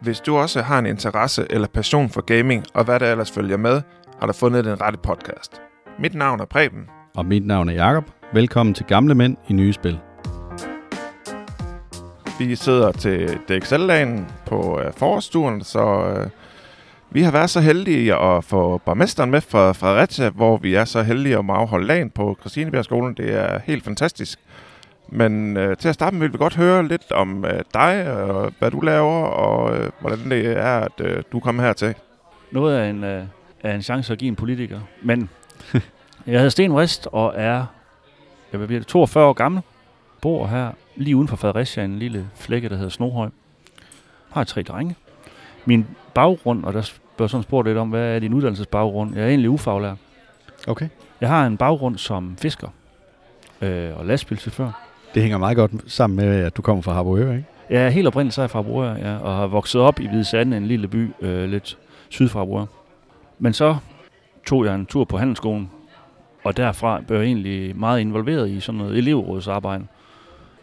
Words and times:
Hvis 0.00 0.20
du 0.20 0.36
også 0.36 0.62
har 0.62 0.78
en 0.78 0.86
interesse 0.86 1.46
eller 1.50 1.68
passion 1.68 2.10
for 2.10 2.20
gaming, 2.20 2.64
og 2.74 2.84
hvad 2.84 3.00
der 3.00 3.10
ellers 3.10 3.30
følger 3.30 3.56
med, 3.56 3.82
har 4.20 4.26
du 4.26 4.32
fundet 4.32 4.64
den 4.64 4.80
rette 4.80 4.98
podcast. 4.98 5.60
Mit 5.98 6.14
navn 6.14 6.40
er 6.40 6.44
Preben. 6.44 6.86
Og 7.16 7.26
mit 7.26 7.46
navn 7.46 7.68
er 7.68 7.72
Jakob. 7.72 8.04
Velkommen 8.32 8.74
til 8.74 8.86
Gamle 8.86 9.14
Mænd 9.14 9.36
i 9.48 9.52
Nye 9.52 9.72
Spil. 9.72 9.98
Vi 12.38 12.56
sidder 12.56 12.92
til 12.92 13.38
DXL-dagen 13.48 14.26
på 14.46 14.80
øh, 14.80 14.92
forårsturen, 14.92 15.64
så 15.64 16.14
øh, 16.16 16.30
vi 17.10 17.22
har 17.22 17.32
været 17.32 17.50
så 17.50 17.60
heldige 17.60 18.14
at 18.16 18.44
få 18.44 18.78
borgmesteren 18.78 19.30
med 19.30 19.40
fra 19.40 19.72
Fredericia, 19.72 20.28
hvor 20.28 20.56
vi 20.56 20.74
er 20.74 20.84
så 20.84 21.02
heldige 21.02 21.38
at 21.38 21.44
afholde 21.48 21.88
dagen 21.88 22.10
på 22.10 22.36
Christinebjergskolen. 22.40 23.14
Det 23.14 23.34
er 23.34 23.60
helt 23.64 23.84
fantastisk. 23.84 24.38
Men 25.08 25.56
øh, 25.56 25.76
til 25.76 25.88
at 25.88 25.94
starte 25.94 26.16
med 26.16 26.20
vil 26.20 26.32
vi 26.32 26.38
godt 26.38 26.56
høre 26.56 26.88
lidt 26.88 27.12
om 27.12 27.44
øh, 27.44 27.60
dig, 27.74 28.12
og 28.12 28.52
hvad 28.58 28.70
du 28.70 28.80
laver, 28.80 29.22
og 29.24 29.76
øh, 29.76 29.90
hvordan 30.00 30.30
det 30.30 30.46
er, 30.46 30.78
at 30.78 31.00
øh, 31.00 31.22
du 31.32 31.40
kommer 31.40 31.62
hertil. 31.62 31.94
Noget 32.52 32.78
af 32.78 32.90
en, 32.90 33.04
øh, 33.04 33.24
af 33.62 33.74
en 33.74 33.82
chance 33.82 34.12
at 34.12 34.18
give 34.18 34.28
en 34.28 34.36
politiker. 34.36 34.80
Men 35.02 35.30
jeg 36.26 36.34
hedder 36.34 36.48
Sten 36.48 36.80
Rist 36.80 37.08
og 37.12 37.32
er 37.36 37.66
jeg 38.52 38.66
bliver 38.66 38.82
42 38.82 39.24
år 39.24 39.32
gammel. 39.32 39.62
Bor 40.20 40.46
her 40.46 40.70
lige 40.96 41.16
uden 41.16 41.28
for 41.28 41.36
Fredericia, 41.36 41.84
en 41.84 41.98
lille 41.98 42.30
flække, 42.34 42.68
der 42.68 42.76
hedder 42.76 42.90
Snohøj. 42.90 43.28
Har 44.30 44.44
tre 44.44 44.62
drenge. 44.62 44.96
Min 45.64 45.86
baggrund, 46.14 46.64
og 46.64 46.72
der 46.72 46.92
bør 47.16 47.26
sådan 47.26 47.42
spurgt 47.42 47.68
lidt 47.68 47.78
om, 47.78 47.88
hvad 47.88 48.14
er 48.14 48.18
din 48.18 48.34
uddannelsesbaggrund? 48.34 49.14
Jeg 49.14 49.24
er 49.24 49.28
egentlig 49.28 49.50
ufaglært. 49.50 49.96
Okay. 50.68 50.88
Jeg 51.20 51.28
har 51.28 51.46
en 51.46 51.56
baggrund 51.56 51.96
som 51.98 52.36
fisker 52.36 52.68
øh, 53.60 53.98
og 53.98 54.06
lastbilchauffør. 54.06 54.87
Det 55.14 55.22
hænger 55.22 55.38
meget 55.38 55.56
godt 55.56 55.72
sammen 55.86 56.16
med, 56.16 56.44
at 56.44 56.56
du 56.56 56.62
kommer 56.62 56.82
fra 56.82 56.92
Harboøre, 56.92 57.36
ikke? 57.36 57.48
Ja, 57.70 57.88
helt 57.90 58.06
oprindeligt 58.06 58.34
så 58.34 58.40
er 58.40 58.42
jeg 58.42 58.50
fra 58.50 58.62
Harboøre, 58.62 58.92
ja, 58.94 59.16
og 59.16 59.36
har 59.36 59.46
vokset 59.46 59.80
op 59.80 60.00
i 60.00 60.06
Hvide 60.06 60.24
Sande, 60.24 60.56
en 60.56 60.66
lille 60.66 60.88
by 60.88 61.10
øh, 61.20 61.48
lidt 61.48 61.78
syd 62.08 62.28
for 62.28 62.38
Harboøre. 62.38 62.66
Men 63.38 63.52
så 63.52 63.76
tog 64.46 64.64
jeg 64.64 64.74
en 64.74 64.86
tur 64.86 65.04
på 65.04 65.18
handelsskolen, 65.18 65.70
og 66.44 66.56
derfra 66.56 67.00
blev 67.00 67.18
jeg 67.18 67.26
egentlig 67.26 67.76
meget 67.76 68.00
involveret 68.00 68.50
i 68.50 68.60
sådan 68.60 68.78
noget 68.78 68.98
elevrådsarbejde, 68.98 69.86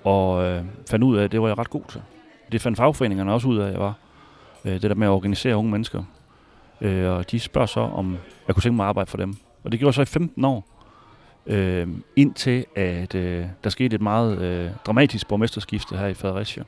og 0.04 0.44
øh, 0.46 0.62
fandt 0.90 1.04
ud 1.06 1.18
af, 1.18 1.24
at 1.24 1.32
det 1.32 1.42
var 1.42 1.48
jeg 1.48 1.58
ret 1.58 1.70
god 1.70 1.82
til. 1.90 2.02
Det 2.52 2.62
fandt 2.62 2.78
fagforeningerne 2.78 3.34
også 3.34 3.48
ud 3.48 3.58
af, 3.58 3.66
at 3.66 3.72
jeg 3.72 3.80
var. 3.80 3.94
Øh, 4.66 4.74
det 4.74 4.82
der 4.82 4.96
med 4.96 5.08
at 5.08 5.12
organisere 5.12 5.56
unge 5.56 5.72
mennesker. 5.72 6.04
Øh, 6.82 7.12
og 7.12 7.32
de 7.32 7.40
spørger 7.40 7.66
så, 7.66 7.80
om 7.80 8.18
jeg 8.48 8.56
kunne 8.56 8.62
tænke 8.62 8.76
mig 8.76 8.84
at 8.84 8.90
arbejde 8.90 9.10
for 9.10 9.18
dem. 9.18 9.36
Og 9.64 9.72
det 9.72 9.80
gjorde 9.80 9.90
jeg 9.90 9.94
så 9.94 10.02
i 10.02 10.06
15 10.06 10.46
år. 10.46 10.75
Øh, 11.48 11.88
indtil 12.16 12.66
at 12.76 13.16
øh, 13.16 13.46
der 13.64 13.70
skete 13.70 13.96
et 13.96 14.02
meget 14.02 14.42
øh, 14.42 14.70
dramatisk 14.86 15.28
borgmesterskifte 15.28 15.98
her 15.98 16.08
i 16.08 16.14
Fredericia, 16.14 16.64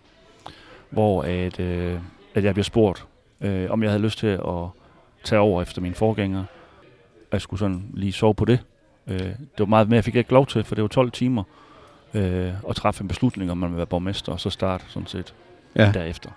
hvor 0.90 1.22
at, 1.22 1.60
øh, 1.60 2.00
at 2.36 2.44
jeg 2.44 2.54
blev 2.54 2.64
spurgt, 2.64 3.06
øh, 3.42 3.72
om 3.72 3.84
jeg 3.84 3.92
havde 3.92 4.04
lyst 4.04 4.20
til 4.20 4.28
at 4.28 4.68
tage 5.24 5.40
over 5.40 5.62
efter 5.62 5.82
min 5.82 5.94
forgænger. 5.94 6.44
Jeg 7.32 7.42
skulle 7.42 7.60
sådan 7.60 7.84
lige 7.94 8.12
sove 8.12 8.36
på 8.36 8.46
det. 8.46 8.60
Øh, 9.08 9.20
det 9.20 9.60
var 9.60 9.66
meget 9.66 9.90
mere, 9.90 9.96
jeg 9.96 10.04
fik 10.04 10.16
ikke 10.16 10.34
lov 10.34 10.46
til, 10.46 10.64
for 10.64 10.76
det 10.76 10.82
var 10.82 10.88
12 10.88 11.12
timer 11.12 11.44
øh, 12.14 12.52
at 12.70 12.76
træffe 12.76 13.02
en 13.02 13.08
beslutning, 13.08 13.52
om 13.52 13.58
man 13.58 13.70
vil 13.70 13.78
være 13.78 13.86
borgmester, 13.86 14.32
og 14.32 14.40
så 14.40 14.50
starte 14.50 14.84
sådan 14.88 15.08
set 15.08 15.34
ja. 15.76 15.92
derefter. 15.92 16.30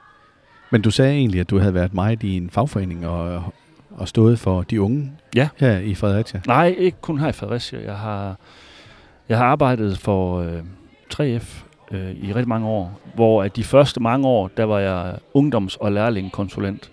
Men 0.70 0.82
du 0.82 0.91
sagde 0.91 1.14
egentlig, 1.14 1.41
at 1.41 1.50
du 1.50 1.58
havde 1.58 1.75
været 1.75 1.94
meget 1.94 2.22
i 2.22 2.36
en 2.36 2.50
fagforening 2.50 3.06
og, 3.06 3.52
og 3.91 4.08
stået 4.08 4.38
for 4.38 4.62
de 4.62 4.83
unge 4.83 5.12
ja. 5.36 5.48
her 5.56 5.78
i 5.78 5.94
Fredericia. 5.94 6.41
Nej, 6.46 6.74
ikke 6.78 6.98
kun 7.00 7.19
her 7.19 7.28
i 7.28 7.33
Fredericia. 7.33 7.80
Jeg 7.84 7.97
har, 7.97 8.36
jeg 9.28 9.38
har 9.38 9.44
arbejdet 9.44 9.98
for 9.98 10.38
øh, 10.41 10.62
3F 11.14 11.64
øh, 11.91 12.10
i 12.10 12.32
rigtig 12.32 12.48
mange 12.48 12.66
år, 12.66 13.00
hvor 13.14 13.42
at 13.42 13.56
de 13.56 13.64
første 13.64 14.00
mange 14.00 14.28
år, 14.28 14.50
der 14.56 14.64
var 14.64 14.78
jeg 14.78 15.14
ungdoms- 15.34 15.77
og 15.80 15.92
lærlingkonsulent. 15.92 16.91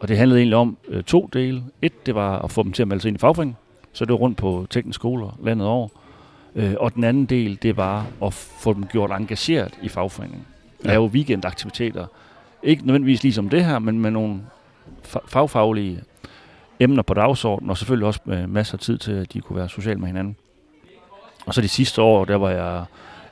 Og 0.00 0.08
det 0.08 0.18
handlede 0.18 0.40
egentlig 0.40 0.56
om 0.56 0.76
øh, 0.88 1.02
to 1.02 1.28
dele. 1.32 1.62
Et, 1.82 2.06
det 2.06 2.14
var 2.14 2.38
at 2.38 2.50
få 2.50 2.62
dem 2.62 2.72
til 2.72 2.82
at 2.82 2.88
melde 2.88 3.02
sig 3.02 3.08
ind 3.08 3.16
i 3.16 3.18
fagforeningen, 3.18 3.56
så 3.92 4.04
det 4.04 4.12
var 4.12 4.18
rundt 4.18 4.38
på 4.38 4.66
tekniske 4.70 5.00
skoler 5.00 5.38
landet 5.44 5.66
over. 5.66 5.88
Øh, 6.54 6.74
og 6.80 6.94
den 6.94 7.04
anden 7.04 7.26
del, 7.26 7.58
det 7.62 7.76
var 7.76 8.06
at 8.24 8.32
få 8.34 8.72
dem 8.72 8.86
gjort 8.86 9.10
engageret 9.10 9.78
i 9.82 9.88
fagforeningen. 9.88 10.46
Lave 10.80 11.04
ja. 11.04 11.10
weekendaktiviteter. 11.10 12.06
Ikke 12.62 12.86
nødvendigvis 12.86 13.22
ligesom 13.22 13.48
det 13.48 13.64
her, 13.64 13.78
men 13.78 14.00
med 14.00 14.10
nogle 14.10 14.40
fagfaglige 15.26 16.00
emner 16.80 17.02
på 17.02 17.14
dagsordenen, 17.14 17.70
og 17.70 17.78
selvfølgelig 17.78 18.06
også 18.06 18.20
med 18.24 18.46
masser 18.46 18.74
af 18.74 18.80
tid 18.80 18.98
til, 18.98 19.12
at 19.12 19.32
de 19.32 19.40
kunne 19.40 19.56
være 19.56 19.68
sociale 19.68 19.98
med 19.98 20.06
hinanden. 20.06 20.36
Og 21.46 21.54
så 21.54 21.60
de 21.60 21.68
sidste 21.68 22.02
år, 22.02 22.24
der 22.24 22.36
var 22.36 22.50
jeg 22.50 22.84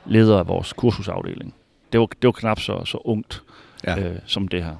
leder 0.05 0.39
af 0.39 0.47
vores 0.47 0.73
kursusafdeling. 0.73 1.53
Det 1.91 1.99
var, 1.99 2.05
det 2.05 2.27
var 2.27 2.31
knap 2.31 2.59
så, 2.59 2.85
så 2.85 2.97
ungt 3.05 3.43
ja. 3.87 3.99
øh, 3.99 4.15
som 4.25 4.47
det 4.47 4.63
her. 4.63 4.75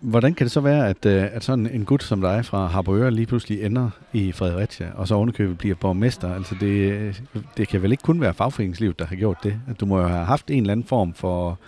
Hvordan 0.00 0.34
kan 0.34 0.44
det 0.44 0.52
så 0.52 0.60
være, 0.60 0.88
at, 0.88 1.06
øh, 1.06 1.28
at 1.32 1.44
sådan 1.44 1.66
en 1.66 1.84
gut 1.84 2.02
som 2.02 2.20
dig 2.20 2.44
fra 2.44 2.66
Harboøre 2.66 3.10
lige 3.10 3.26
pludselig 3.26 3.64
ender 3.64 3.90
i 4.12 4.32
Fredericia, 4.32 4.90
og 4.94 5.08
så 5.08 5.14
ovenikøbet 5.14 5.58
bliver 5.58 5.74
borgmester? 5.74 6.34
Altså 6.34 6.54
det, 6.60 7.22
det 7.56 7.68
kan 7.68 7.82
vel 7.82 7.92
ikke 7.92 8.02
kun 8.02 8.20
være 8.20 8.34
fagforeningslivet, 8.34 8.98
der 8.98 9.06
har 9.06 9.16
gjort 9.16 9.36
det? 9.42 9.60
At 9.68 9.80
du 9.80 9.86
må 9.86 10.00
jo 10.00 10.08
have 10.08 10.24
haft 10.24 10.50
en 10.50 10.60
eller 10.60 10.72
anden 10.72 10.86
form 10.86 11.14
for 11.14 11.58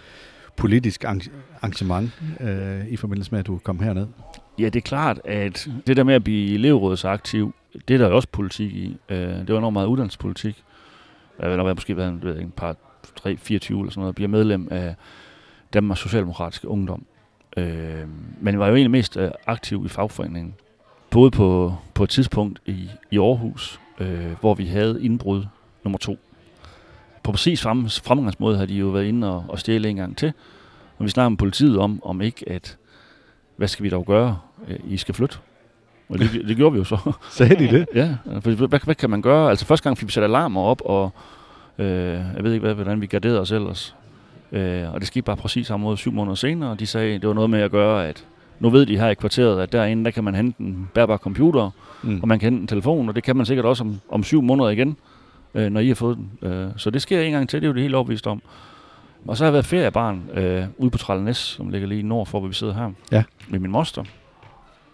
politisk 0.57 1.05
arrangement 1.05 2.11
øh, 2.41 2.87
i 2.89 2.97
forbindelse 2.97 3.31
med, 3.31 3.41
at 3.41 3.47
du 3.47 3.59
kom 3.59 3.81
herned. 3.81 4.07
Ja, 4.59 4.65
det 4.65 4.77
er 4.77 4.81
klart, 4.81 5.21
at 5.25 5.69
det 5.87 5.97
der 5.97 6.05
med 6.05 6.15
at 6.15 6.25
blive 6.25 6.55
elevrådsaktiv, 6.55 7.55
det 7.89 7.95
er 7.95 7.99
der 7.99 8.09
også 8.09 8.29
politik 8.33 8.73
i. 8.73 8.97
Øh, 9.09 9.19
det 9.19 9.55
var 9.55 9.61
nok 9.61 9.73
meget 9.73 9.87
uddannelsespolitik. 9.87 10.65
Jeg 11.39 11.51
vil 11.51 11.57
nok 11.57 11.65
være 11.65 11.75
måske 11.75 11.97
været 11.97 12.25
ved, 12.25 12.39
en 12.41 12.51
par 12.51 12.77
3-24 13.21 13.27
eller 13.27 13.61
sådan 13.61 13.91
noget, 13.97 14.15
bliver 14.15 14.29
medlem 14.29 14.69
af 14.71 14.95
Danmarks 15.73 16.01
Socialdemokratiske 16.01 16.69
Ungdom. 16.69 17.05
Øh, 17.57 18.09
men 18.41 18.59
var 18.59 18.67
jo 18.67 18.75
egentlig 18.75 18.91
mest 18.91 19.17
øh, 19.17 19.31
aktiv 19.47 19.83
i 19.87 19.89
fagforeningen. 19.89 20.55
Både 21.11 21.31
på, 21.31 21.75
på 21.95 22.05
et 22.05 22.11
tidspunkt 22.11 22.61
i, 22.67 22.89
i 23.11 23.19
Aarhus, 23.19 23.81
øh, 23.99 24.33
hvor 24.41 24.55
vi 24.55 24.67
havde 24.67 25.05
indbrud 25.05 25.45
nummer 25.85 25.99
to. 25.99 26.19
På 27.23 27.33
præcis 27.33 27.63
frem, 27.63 27.89
fremgangsmåde 27.89 28.57
havde 28.57 28.69
de 28.69 28.75
jo 28.75 28.87
været 28.87 29.05
inde 29.05 29.35
og, 29.35 29.45
og 29.49 29.59
stjæle 29.59 29.89
en 29.89 29.97
gang 29.97 30.17
til. 30.17 30.33
Og 30.99 31.05
vi 31.05 31.11
snakkede 31.11 31.31
med 31.31 31.39
politiet 31.39 31.79
om, 31.79 32.01
om 32.05 32.21
ikke 32.21 32.49
at, 32.49 32.79
hvad 33.63 33.69
skal 33.69 33.83
vi 33.83 33.89
dog 33.89 34.07
gøre? 34.07 34.39
Øh, 34.69 34.79
I 34.89 34.97
skal 34.97 35.15
flytte. 35.15 35.37
Og 36.09 36.19
det, 36.19 36.31
det 36.49 36.57
gjorde 36.57 36.73
vi 36.73 36.79
jo 36.79 36.85
så. 36.85 37.13
Sagde 37.31 37.57
de 37.57 37.79
det? 37.79 37.87
ja, 37.95 38.17
for 38.41 38.67
hvad, 38.67 38.85
hvad 38.85 38.95
kan 38.95 39.11
man 39.11 39.23
gøre? 39.23 39.51
Altså 39.51 39.67
første 39.67 39.85
gang 39.85 39.99
fik 39.99 40.07
vi 40.07 40.13
sat 40.13 40.25
alarmer 40.25 40.61
op, 40.61 40.83
og 40.85 41.11
øh, 41.79 41.87
jeg 42.37 42.41
ved 42.43 42.53
ikke, 42.53 42.65
hvad, 42.65 42.75
hvordan 42.75 43.01
vi 43.01 43.07
garderede 43.07 43.41
os 43.41 43.53
ellers. 43.53 43.95
Øh, 44.53 44.95
og 44.95 45.01
det 45.01 45.07
skete 45.07 45.23
bare 45.23 45.37
præcis 45.37 45.67
samme 45.67 45.85
måde 45.85 45.97
syv 45.97 46.13
måneder 46.13 46.35
senere, 46.35 46.71
og 46.71 46.81
de 46.81 46.87
sagde, 46.87 47.19
det 47.19 47.29
var 47.29 47.35
noget 47.35 47.51
med 47.51 47.61
at 47.61 47.71
gøre, 47.71 48.09
at 48.09 48.25
nu 48.61 48.71
ved 48.71 48.87
de 48.87 48.99
her 48.99 49.09
i 49.09 49.15
kvarteret, 49.15 49.61
at 49.63 49.73
derinde, 49.73 50.05
der 50.05 50.11
kan 50.11 50.25
man 50.25 50.35
hente 50.35 50.61
en 50.61 50.91
bærbar 50.95 51.17
computer, 51.17 51.71
mm. 52.03 52.21
og 52.23 52.29
man 52.29 52.39
kan 52.39 52.47
hente 52.47 52.63
en 52.63 52.67
telefon, 52.67 53.09
og 53.09 53.15
det 53.15 53.23
kan 53.23 53.37
man 53.37 53.47
sikkert 53.47 53.67
også 53.67 53.85
om, 53.85 54.01
om 54.09 54.25
syv 54.25 54.43
måneder 54.43 54.69
igen, 54.69 54.97
øh, 55.55 55.71
når 55.71 55.81
I 55.81 55.89
har 55.89 55.95
fået 55.95 56.17
den. 56.17 56.49
Øh, 56.51 56.69
så 56.77 56.91
det 56.91 57.03
sker 57.03 57.21
en 57.21 57.33
gang 57.33 57.49
til, 57.49 57.61
det 57.61 57.67
er 57.67 57.69
jo 57.69 57.75
det 57.75 57.83
helt 57.83 57.95
overbevist 57.95 58.27
om. 58.27 58.43
Og 59.27 59.37
så 59.37 59.45
har 59.45 59.47
jeg 59.47 59.53
været 59.53 59.67
feriebarn 59.67 60.23
øh, 60.35 60.65
ude 60.79 60.91
på 60.91 60.99
Tralles, 60.99 61.37
som 61.37 61.69
ligger 61.69 61.89
lige 61.89 62.03
nord 62.03 62.27
for, 62.27 62.39
hvor 62.39 62.49
vi 62.49 62.55
sidder 62.55 62.75
her, 62.75 62.91
ja. 63.13 63.25
med 63.49 63.59
min 63.59 63.71
moster. 63.71 64.05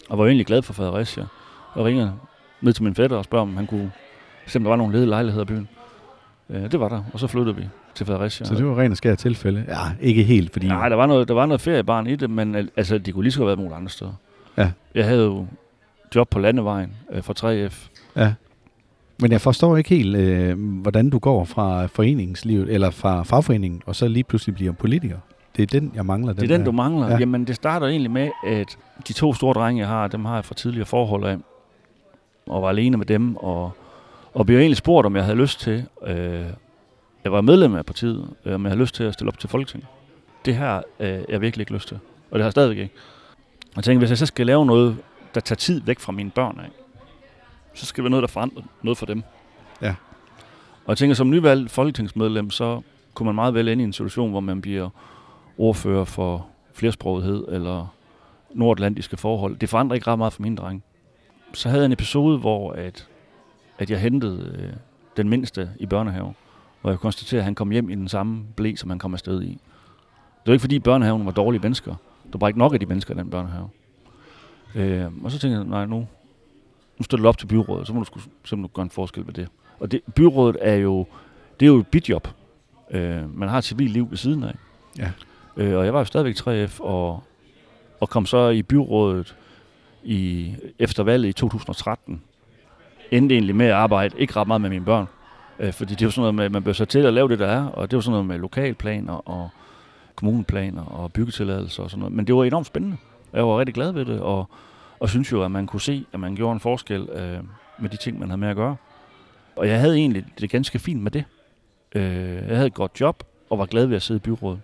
Og 0.09 0.19
var 0.19 0.27
egentlig 0.27 0.47
glad 0.47 0.63
for 0.63 0.73
Fredericia. 0.73 1.27
Og 1.73 1.85
ringede 1.85 2.15
ned 2.61 2.73
til 2.73 2.85
min 2.85 2.95
fætter 2.95 3.17
og 3.17 3.25
spørger, 3.25 3.43
om 3.43 3.57
han 3.57 3.67
kunne 3.67 3.93
se, 4.47 4.59
om 4.59 4.63
der 4.63 4.69
var 4.69 4.77
nogle 4.77 4.93
ledige 4.93 5.09
lejligheder 5.09 5.45
i 5.45 5.47
byen. 5.47 5.69
Øh, 6.51 6.73
det 6.73 6.81
var 6.81 6.89
der, 6.89 7.03
og 7.13 7.21
så 7.21 7.27
flyttede 7.27 7.57
vi 7.57 7.69
til 7.95 8.07
Fredericia. 8.07 8.47
Så 8.47 8.55
det 8.55 8.67
var 8.67 8.79
rent 8.79 8.91
og 8.91 8.97
skært 8.97 9.19
tilfælde? 9.19 9.65
Ja, 9.69 9.79
ikke 10.01 10.23
helt, 10.23 10.53
fordi... 10.53 10.69
Nej, 10.69 10.89
der 10.89 10.97
var 10.97 11.07
noget, 11.07 11.29
der 11.29 11.35
var 11.35 11.47
noget 11.47 11.61
feriebarn 11.61 12.07
i 12.07 12.17
det, 12.17 12.31
men 12.31 12.55
altså, 12.55 12.99
de 12.99 13.13
kunne 13.13 13.23
lige 13.23 13.33
så 13.33 13.39
godt 13.39 13.49
have 13.49 13.57
været 13.57 13.59
nogle 13.59 13.77
andre 13.77 13.91
steder. 13.91 14.13
Ja. 14.57 14.71
Jeg 14.95 15.05
havde 15.05 15.25
jo 15.25 15.47
job 16.15 16.29
på 16.31 16.39
landevejen 16.39 16.93
øh, 17.11 17.23
for 17.23 17.35
3F. 17.69 17.89
Ja. 18.17 18.33
Men 19.21 19.33
jeg 19.33 19.41
forstår 19.41 19.77
ikke 19.77 19.91
helt, 19.91 20.17
øh, 20.17 20.81
hvordan 20.81 21.11
du 21.11 21.19
går 21.19 21.45
fra 21.45 21.87
foreningslivet, 21.87 22.75
eller 22.75 22.91
fra 22.91 23.23
fagforeningen, 23.23 23.83
og 23.87 23.97
så 23.97 24.09
lige 24.09 24.25
pludselig 24.25 24.55
bliver 24.55 24.73
politiker. 24.73 25.19
Det 25.57 25.63
er 25.63 25.81
den, 25.81 25.93
jeg 25.95 26.07
mangler. 26.07 26.33
Den 26.33 26.41
det 26.41 26.51
er 26.51 26.55
den, 26.55 26.61
her. 26.61 26.65
du 26.65 26.73
mangler. 26.73 27.09
Ja. 27.09 27.19
Jamen, 27.19 27.45
det 27.45 27.57
starter 27.57 27.87
egentlig 27.87 28.11
med, 28.11 28.31
at 28.47 28.79
de 29.09 29.13
to 29.13 29.35
store 29.35 29.55
drenge, 29.55 29.81
jeg 29.81 29.89
har, 29.89 30.09
dem 30.09 30.25
har 30.25 30.35
jeg 30.35 30.45
fra 30.45 30.55
tidligere 30.55 30.87
forhold 30.87 31.25
af, 31.25 31.37
og 32.47 32.63
var 32.63 32.69
alene 32.69 32.97
med 32.97 33.07
dem, 33.07 33.37
og, 33.37 33.71
og 34.35 34.47
blev 34.47 34.59
egentlig 34.59 34.77
spurgt, 34.77 35.07
om 35.07 35.17
jeg 35.17 35.25
havde 35.25 35.39
lyst 35.39 35.61
til 35.61 35.85
øh, 36.07 36.45
jeg 37.25 37.33
var 37.33 37.41
medlem 37.41 37.75
af 37.75 37.87
partiet, 37.87 38.29
øh, 38.45 38.53
men 38.53 38.63
jeg 38.63 38.71
har 38.71 38.77
lyst 38.77 38.95
til 38.95 39.05
at 39.05 39.15
stille 39.15 39.29
op 39.29 39.39
til 39.39 39.49
Folketinget. 39.49 39.89
Det 40.45 40.57
her 40.57 40.83
øh, 41.01 41.21
jeg 41.29 41.41
virkelig 41.41 41.63
ikke 41.63 41.73
lyst 41.73 41.89
til, 41.89 41.99
og 42.31 42.35
det 42.39 42.41
har 42.41 42.47
jeg 42.47 42.53
stadigvæk 42.53 42.79
ikke. 42.79 42.95
Jeg 43.77 43.85
tænker, 43.85 43.99
hvis 43.99 44.11
jeg 44.11 44.19
så 44.19 44.27
skal 44.27 44.47
lave 44.47 44.67
noget, 44.67 44.97
der 45.35 45.41
tager 45.41 45.57
tid 45.57 45.81
væk 45.81 45.99
fra 45.99 46.13
mine 46.13 46.31
børn 46.31 46.61
af, 46.61 46.69
så 47.79 47.87
skal 47.87 48.03
det 48.03 48.05
være 48.05 48.11
noget, 48.11 48.23
der 48.23 48.29
forandrer 48.29 48.63
noget 48.83 48.99
for 48.99 49.07
dem. 49.07 49.23
Ja. 49.83 49.95
Og 50.85 50.89
jeg 50.89 50.97
tænker, 50.97 51.15
som 51.15 51.31
nyvalgt 51.31 51.71
folketingsmedlem, 51.71 52.51
så 52.51 52.81
kunne 53.15 53.27
man 53.27 53.35
meget 53.35 53.55
vel 53.55 53.69
ende 53.69 53.83
i 53.83 53.87
en 53.87 53.93
situation, 53.93 54.31
hvor 54.31 54.41
man 54.41 54.61
bliver 54.61 54.91
ordfører 55.59 56.05
for 56.05 56.47
flersprogethed 56.75 57.45
eller 57.49 57.95
nordatlantiske 58.55 59.17
forhold. 59.17 59.57
Det 59.57 59.69
forandrer 59.69 59.95
ikke 59.95 60.07
ret 60.07 60.19
meget 60.19 60.33
for 60.33 60.43
mine 60.43 60.57
drenge. 60.57 60.83
Så 61.53 61.69
havde 61.69 61.83
jeg 61.83 61.87
en 61.87 61.93
episode, 61.93 62.39
hvor 62.39 62.73
at, 62.73 63.09
at 63.79 63.91
jeg 63.91 64.01
hentede 64.01 64.57
øh, 64.59 64.73
den 65.17 65.29
mindste 65.29 65.71
i 65.81 65.87
børnehave 65.87 66.35
hvor 66.81 66.91
jeg 66.91 66.99
konstaterer, 66.99 67.41
at 67.41 67.45
han 67.45 67.55
kom 67.55 67.71
hjem 67.71 67.91
i 67.91 67.95
den 67.95 68.09
samme 68.09 68.45
blæ, 68.57 68.75
som 68.75 68.91
han 68.91 68.99
kom 68.99 69.15
afsted 69.15 69.43
i. 69.43 69.49
Det 69.49 70.47
var 70.47 70.53
ikke 70.53 70.61
fordi 70.61 70.79
børnehaven 70.79 71.27
var 71.27 71.33
dårlige 71.33 71.61
mennesker, 71.63 71.95
Der 72.33 72.39
var 72.39 72.49
ikke 72.49 72.59
nok 72.59 72.75
af 72.75 72.81
de 72.81 72.87
mennesker 72.87 73.15
i 73.15 73.19
den 73.19 73.31
børnehave. 73.31 73.69
Øh, 74.75 75.07
og 75.25 75.31
så 75.31 75.39
tænkte 75.39 75.59
jeg, 75.59 75.67
nej, 75.67 75.87
nu, 75.87 76.07
nu 76.99 77.03
stiller 77.05 77.23
du 77.23 77.29
op 77.29 77.39
til 77.39 77.47
byrådet, 77.47 77.87
så 77.87 77.93
må 77.93 77.99
du 77.99 78.05
sgu 78.05 78.21
simpelthen 78.21 78.71
gøre 78.75 78.83
en 78.83 78.91
forskel 78.91 79.27
ved 79.27 79.35
det. 79.35 79.49
Og 79.81 79.93
det, 79.93 80.01
byrådet 80.15 80.57
er 80.61 80.75
jo, 80.75 81.07
det 81.61 81.67
er 81.67 81.71
jo 81.71 81.79
et 81.79 81.87
bidjob. 81.87 82.29
Øh, 82.91 83.39
man 83.39 83.49
har 83.49 83.59
et 83.59 83.65
civilt 83.65 83.93
liv 83.93 84.11
ved 84.11 84.17
siden 84.17 84.45
af. 84.45 84.55
Ja. 84.99 85.11
Øh, 85.57 85.79
og 85.79 85.85
jeg 85.85 85.93
var 85.95 85.99
jo 85.99 86.05
stadigvæk 86.05 86.37
3F, 86.37 86.81
og, 86.81 87.23
og 88.01 88.09
kom 88.09 88.27
så 88.27 88.49
i 88.49 88.63
byrådet 88.63 89.37
i, 90.05 90.55
efter 90.79 91.03
valget 91.03 91.29
i 91.29 91.33
2013. 91.33 92.23
Endte 93.11 93.35
egentlig 93.35 93.57
med 93.57 93.67
at 93.67 93.73
arbejde 93.73 94.19
ikke 94.19 94.37
ret 94.37 94.47
meget 94.47 94.61
med 94.61 94.71
mine 94.71 94.85
børn. 94.85 95.07
Øh, 95.59 95.73
fordi 95.73 95.95
det 95.95 96.03
er 96.03 96.07
jo 96.07 96.11
sådan 96.11 96.23
noget 96.23 96.35
med, 96.35 96.45
at 96.45 96.53
man 96.53 96.63
bør 96.63 96.73
så 96.73 96.85
til 96.85 96.99
at 96.99 97.15
lave 97.15 97.29
det, 97.29 97.39
der 97.39 97.47
er, 97.47 97.67
og 97.67 97.91
det 97.91 97.97
var 97.97 98.01
sådan 98.01 98.13
noget 98.13 98.27
med 98.27 98.39
lokalplaner 98.39 99.29
og 99.29 99.49
kommuneplaner 100.15 100.85
og 100.85 101.13
byggetilladelser 101.13 101.83
og 101.83 101.91
sådan 101.91 101.99
noget. 102.01 102.15
Men 102.15 102.27
det 102.27 102.35
var 102.35 102.45
enormt 102.45 102.67
spændende. 102.67 102.97
Jeg 103.33 103.47
var 103.47 103.59
rigtig 103.59 103.75
glad 103.75 103.93
ved 103.93 104.05
det, 104.05 104.21
og, 104.21 104.49
og 105.01 105.09
synes 105.09 105.33
jo, 105.33 105.45
at 105.45 105.51
man 105.51 105.67
kunne 105.67 105.81
se, 105.81 106.07
at 106.13 106.21
man 106.21 106.37
gjorde 106.37 106.53
en 106.53 106.61
forskel 106.61 107.09
øh, 107.09 107.41
med 107.79 107.91
de 107.91 107.97
ting, 107.97 108.19
man 108.19 108.29
havde 108.29 108.41
med 108.41 108.49
at 108.49 108.57
gøre. 108.57 108.77
Og 109.57 109.69
jeg 109.69 109.81
havde 109.81 109.97
egentlig 109.97 110.25
det 110.41 110.51
ganske 110.51 110.79
fint 110.79 111.03
med 111.03 111.11
det. 111.11 111.25
Øh, 111.95 112.49
jeg 112.49 112.57
havde 112.57 112.67
et 112.67 112.75
godt 112.75 113.01
job, 113.01 113.23
og 113.51 113.59
var 113.59 113.67
glad 113.67 113.87
ved 113.87 113.97
at 113.97 114.03
sidde 114.03 114.19
i 114.19 114.21
byrådet. 114.21 114.61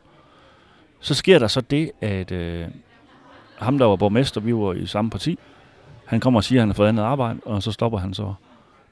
Så 1.00 1.14
sker 1.14 1.38
der 1.38 1.46
så 1.46 1.60
det, 1.60 1.90
at 2.00 2.32
øh, 2.32 2.66
ham, 3.56 3.78
der 3.78 3.86
var 3.86 3.96
borgmester, 3.96 4.40
vi 4.40 4.54
var 4.54 4.72
i 4.72 4.86
samme 4.86 5.10
parti, 5.10 5.38
han 6.04 6.20
kommer 6.20 6.40
og 6.40 6.44
siger, 6.44 6.58
at 6.58 6.62
han 6.62 6.69
har 6.69 6.75
fået 6.75 6.88
andet 6.88 7.02
arbejde, 7.02 7.40
og 7.44 7.62
så 7.62 7.72
stopper 7.72 7.98
han 7.98 8.14
så 8.14 8.34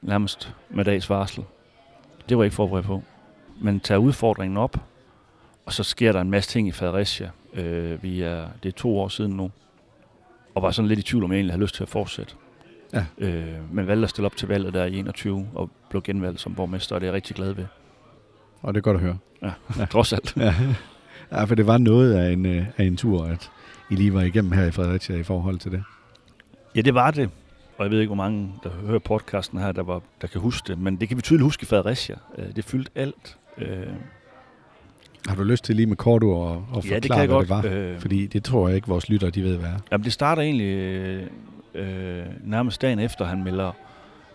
nærmest 0.01 0.53
med 0.69 0.85
dags 0.85 1.09
varsel. 1.09 1.43
Det 2.29 2.37
var 2.37 2.43
jeg 2.43 2.45
ikke 2.45 2.55
forberedt 2.55 2.85
på. 2.85 3.03
Men 3.61 3.79
tager 3.79 3.99
udfordringen 3.99 4.57
op, 4.57 4.77
og 5.65 5.73
så 5.73 5.83
sker 5.83 6.11
der 6.11 6.21
en 6.21 6.29
masse 6.29 6.49
ting 6.49 6.67
i 6.67 6.71
Fredericia. 6.71 7.29
Øh, 7.53 8.03
vi 8.03 8.21
er, 8.21 8.47
det 8.63 8.69
er 8.69 8.73
to 8.73 8.99
år 8.99 9.07
siden 9.07 9.31
nu, 9.31 9.51
og 10.55 10.61
var 10.61 10.71
sådan 10.71 10.87
lidt 10.89 10.99
i 10.99 11.01
tvivl 11.01 11.23
om, 11.23 11.31
jeg 11.31 11.37
egentlig 11.37 11.53
havde 11.53 11.63
lyst 11.63 11.75
til 11.75 11.83
at 11.83 11.89
fortsætte. 11.89 12.33
Ja. 12.93 13.05
Øh, 13.17 13.73
men 13.73 13.87
valgte 13.87 14.03
at 14.03 14.09
stille 14.09 14.25
op 14.25 14.35
til 14.35 14.47
valget 14.47 14.73
der 14.73 14.85
i 14.85 14.97
21, 14.99 15.47
og 15.55 15.69
blev 15.89 16.01
genvalgt 16.01 16.39
som 16.41 16.55
borgmester, 16.55 16.95
og 16.95 17.01
det 17.01 17.07
er 17.07 17.11
jeg 17.11 17.15
rigtig 17.15 17.35
glad 17.35 17.53
ved. 17.53 17.65
Og 18.61 18.73
det 18.73 18.79
er 18.79 18.81
godt 18.81 18.97
at 18.97 19.01
høre. 19.03 19.17
Ja, 19.41 19.51
ja. 19.79 19.85
trods 19.85 20.13
alt. 20.13 20.33
Ja. 20.37 20.53
ja, 21.31 21.43
for 21.43 21.55
det 21.55 21.67
var 21.67 21.77
noget 21.77 22.13
af 22.13 22.31
en, 22.31 22.45
øh, 22.45 22.65
af 22.77 22.83
en 22.83 22.97
tur, 22.97 23.25
at 23.25 23.51
I 23.89 23.95
lige 23.95 24.13
var 24.13 24.21
igennem 24.21 24.51
her 24.51 24.65
i 24.65 24.71
Fredericia 24.71 25.15
i 25.15 25.23
forhold 25.23 25.59
til 25.59 25.71
det. 25.71 25.83
Ja, 26.75 26.81
det 26.81 26.93
var 26.93 27.11
det. 27.11 27.29
Og 27.77 27.83
jeg 27.85 27.91
ved 27.91 27.99
ikke, 27.99 28.07
hvor 28.09 28.23
mange, 28.23 28.53
der 28.63 28.69
hører 28.69 28.99
podcasten 28.99 29.59
her, 29.59 29.71
der, 29.71 29.83
var, 29.83 30.01
der 30.21 30.27
kan 30.27 30.41
huske 30.41 30.67
det. 30.67 30.77
Men 30.79 30.95
det 30.99 31.07
kan 31.07 31.17
vi 31.17 31.21
tydeligt 31.21 31.43
huske 31.43 31.63
i 31.63 31.65
Fredericia. 31.65 32.15
Øh, 32.37 32.55
Det 32.55 32.65
fyldte 32.65 32.91
alt. 32.95 33.37
Har 35.27 35.35
du 35.35 35.43
lyst 35.43 35.63
til 35.63 35.75
lige 35.75 35.85
med 35.85 35.95
kort 35.95 36.23
ord 36.23 36.51
at, 36.51 36.57
at 36.57 36.61
Ja, 36.85 36.95
forklare, 36.95 36.99
det 36.99 37.11
kan 37.11 37.19
jeg 37.19 37.27
hvad 37.27 37.35
godt. 37.45 37.63
det 37.63 37.71
var? 37.71 37.77
Øh, 37.93 37.99
Fordi 37.99 38.27
det 38.27 38.43
tror 38.43 38.67
jeg 38.67 38.75
ikke, 38.75 38.87
vores 38.87 39.09
lyttere 39.09 39.29
de 39.29 39.43
ved, 39.43 39.57
hvad 39.57 39.69
er. 39.69 39.73
Jamen, 39.91 40.05
det 40.05 40.13
starter 40.13 40.41
egentlig 40.41 40.67
øh, 40.67 41.23
øh, 41.75 42.23
nærmest 42.43 42.81
dagen 42.81 42.99
efter, 42.99 43.25
han 43.25 43.43
melder, 43.43 43.67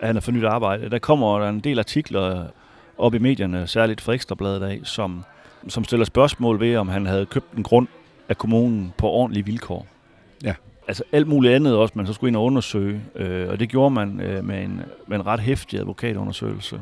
at 0.01 0.07
han 0.07 0.17
har 0.17 0.21
fornyet 0.21 0.45
arbejde. 0.45 0.91
Der 0.91 0.99
kommer 0.99 1.39
der 1.39 1.49
en 1.49 1.61
del 1.61 1.79
artikler 1.79 2.47
op 2.99 3.15
i 3.15 3.19
medierne, 3.19 3.67
særligt 3.67 4.01
fra 4.01 4.13
Ekstrabladet 4.13 4.63
af, 4.63 4.81
som, 4.85 5.25
som 5.69 5.85
stiller 5.85 6.05
spørgsmål 6.07 6.61
ved, 6.61 6.77
om 6.77 6.89
han 6.89 7.07
havde 7.07 7.27
købt 7.27 7.53
en 7.57 7.63
grund 7.63 7.87
af 8.29 8.39
kommunen 8.39 8.93
på 8.99 9.09
ordentlige 9.09 9.45
vilkår. 9.45 9.87
Ja. 10.45 10.55
Altså 10.89 11.03
alt 11.13 11.27
muligt 11.29 11.55
andet 11.55 11.77
også, 11.77 11.93
man 11.97 12.07
så 12.07 12.13
skulle 12.13 12.29
ind 12.29 12.37
og 12.37 12.45
undersøge. 12.45 13.01
Øh, 13.17 13.49
og 13.49 13.61
det 13.61 13.69
gjorde 13.69 13.95
man 13.95 14.21
øh, 14.21 14.45
med, 14.45 14.63
en, 14.65 14.81
med 15.07 15.17
en 15.19 15.27
ret 15.27 15.41
hæftig 15.41 15.79
advokatundersøgelse. 15.81 16.81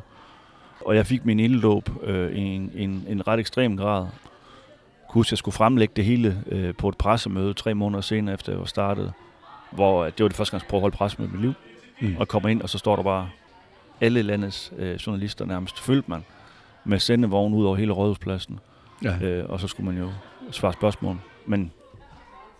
Og 0.87 0.97
jeg 0.97 1.07
fik 1.07 1.25
min 1.25 1.41
ilddåb 1.41 1.91
øh, 2.03 2.33
i 2.33 2.41
en, 2.41 2.71
en, 2.75 3.05
en 3.09 3.29
ret 3.29 3.41
ekstrem 3.41 3.77
grad. 3.77 4.07
At 5.17 5.31
jeg 5.31 5.39
skulle 5.39 5.55
fremlægge 5.55 5.93
det 5.97 6.05
hele 6.05 6.43
øh, 6.47 6.75
på 6.75 6.89
et 6.89 6.97
pressemøde 6.97 7.55
tre 7.55 7.75
måneder 7.75 8.01
senere, 8.01 8.35
efter 8.35 8.53
jeg 8.53 8.59
var 8.59 8.67
startet. 8.67 9.13
Hvor 9.71 10.05
øh, 10.05 10.13
det 10.13 10.23
var 10.23 10.29
det 10.29 10.37
første 10.37 10.51
gang, 10.51 10.63
jeg 10.63 10.69
prøvede 10.69 10.81
at 10.81 10.83
holde 10.83 10.97
pressemøde 10.97 11.31
i 11.31 11.33
mit 11.33 11.41
liv. 11.41 11.53
Mm. 12.01 12.17
Og 12.19 12.29
kommer 12.29 12.49
ind, 12.49 12.63
og 12.63 12.69
så 12.69 12.79
står 12.79 12.97
der 12.97 13.03
bare 13.03 13.29
alle 14.01 14.23
landets 14.23 14.73
øh, 14.79 14.95
journalister 14.95 15.45
nærmest 15.45 15.81
følte 15.81 16.11
man 16.11 16.25
med 16.85 16.99
sendevogn 16.99 17.55
ud 17.55 17.65
over 17.65 17.77
hele 17.77 17.93
Rådhuspladsen. 17.93 18.59
Ja. 19.03 19.19
Øh, 19.23 19.51
og 19.51 19.61
så 19.61 19.69
skulle 19.69 19.93
man 19.93 20.03
jo 20.03 20.11
svare 20.51 20.73
spørgsmål. 20.73 21.17
Men 21.47 21.73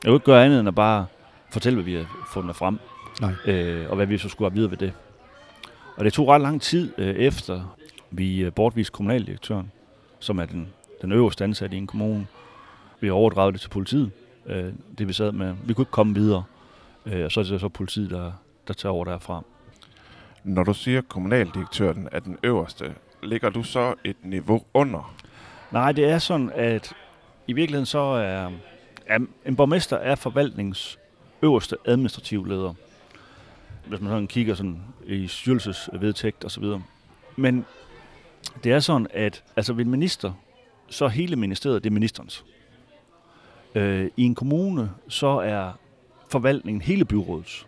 jeg 0.05 0.09
kunne 0.09 0.17
ikke 0.17 0.25
gøre 0.27 0.45
andet 0.45 0.61
end 0.61 0.69
at 0.69 0.75
bare 0.75 1.07
fortælle, 1.53 1.75
hvad 1.75 1.85
vi 1.85 1.95
har 1.95 2.27
fundet 2.33 2.57
frem. 2.57 2.79
Nej. 3.21 3.33
Øh, 3.47 3.91
og 3.91 3.97
hvad 3.97 4.07
vi 4.07 4.19
så 4.19 4.29
skulle 4.29 4.51
have 4.51 4.55
videre 4.55 4.71
ved 4.71 4.79
det. 4.79 4.93
Og 5.97 6.05
det 6.05 6.13
tog 6.13 6.29
ret 6.29 6.41
lang 6.41 6.63
tid 6.63 6.93
øh, 6.99 7.15
efter, 7.15 7.77
vi 8.17 8.39
øh, 8.39 8.53
bortviste 8.53 8.93
kommunaldirektøren, 8.93 9.73
som 10.19 10.39
er 10.39 10.47
den, 10.47 10.69
den 11.03 11.13
øverste 11.13 11.45
ansatte 11.45 11.77
i 11.77 11.79
en 11.79 11.87
kommune. 11.87 12.27
Vi 13.01 13.11
overdragede 13.11 13.53
det 13.53 13.61
til 13.61 13.69
politiet, 13.69 14.11
øh, 14.47 14.73
det 14.99 15.09
vi 15.09 15.13
sad 15.13 15.33
med. 15.33 15.55
Vi 15.65 15.75
kunne 15.75 15.83
ikke 15.83 15.91
komme 15.91 16.15
videre. 16.15 16.45
Øh, 17.07 17.25
og 17.25 17.33
så 17.33 17.41
er 17.41 17.45
det 17.45 17.61
så 17.61 17.69
politiet, 17.69 18.11
der, 18.11 18.33
der 18.69 18.75
tager 18.75 18.93
over 18.93 19.05
derfra. 19.05 19.43
Når 20.45 20.65
du 20.65 20.75
siger, 20.75 20.99
at 20.99 21.09
kommunaldirektøren 21.09 22.09
er 22.13 22.21
den 22.21 22.39
øverste, 22.43 22.95
ligger 23.23 23.51
du 23.51 23.63
så 23.63 23.95
et 24.05 24.17
niveau 24.23 24.65
under? 24.75 25.15
Nej, 25.71 25.93
det 25.93 26.05
er 26.05 26.19
sådan, 26.19 26.51
at 26.55 26.93
i 27.47 27.53
virkeligheden 27.53 27.87
så 27.87 27.99
er, 27.99 28.51
er 29.07 29.19
en 29.47 29.57
borgmester 29.57 29.97
er 29.97 30.15
forvaltningens 30.15 30.99
øverste 31.43 31.77
administrative 31.85 32.49
leder. 32.49 32.75
Hvis 33.87 34.01
man 34.01 34.11
sådan 34.11 34.27
kigger 34.27 34.55
sådan 34.55 34.81
i 35.07 35.27
styrelsesvedtægt 35.27 36.45
og 36.45 36.51
så 36.51 36.61
videre. 36.61 36.83
Men 37.37 37.65
det 38.65 38.73
er 38.73 38.81
sådan, 38.81 39.07
at 39.11 39.45
altså 39.57 39.73
ved 39.73 39.85
en 39.85 39.91
minister, 39.91 40.33
så 40.89 41.05
er 41.05 41.09
hele 41.09 41.37
ministeriet, 41.37 41.85
det 41.85 41.91
er 41.91 41.95
ministerens. 41.95 42.45
Øh, 43.75 44.11
I 44.17 44.23
en 44.23 44.35
kommune, 44.35 44.91
så 45.09 45.27
er 45.27 45.73
forvaltningen 46.31 46.83
hele 46.83 47.05
byrådets. 47.05 47.67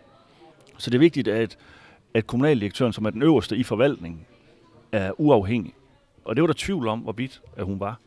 Så 0.77 0.89
det 0.89 0.95
er 0.95 0.99
vigtigt, 0.99 1.27
at, 1.27 1.57
at 2.13 2.27
kommunaldirektøren, 2.27 2.93
som 2.93 3.05
er 3.05 3.09
den 3.09 3.21
øverste 3.21 3.57
i 3.57 3.63
forvaltningen, 3.63 4.25
er 4.91 5.11
uafhængig. 5.17 5.73
Og 6.25 6.35
det 6.35 6.41
var 6.41 6.47
der 6.47 6.53
tvivl 6.57 6.87
om, 6.87 6.99
hvorvidt 6.99 7.41
at 7.57 7.65
hun 7.65 7.79
var. 7.79 7.99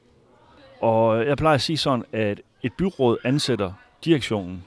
Og 0.80 1.26
jeg 1.26 1.36
plejer 1.36 1.54
at 1.54 1.60
sige 1.60 1.76
sådan, 1.76 2.04
at 2.12 2.40
et 2.62 2.72
byråd 2.72 3.18
ansætter 3.24 3.72
direktionen, 4.04 4.64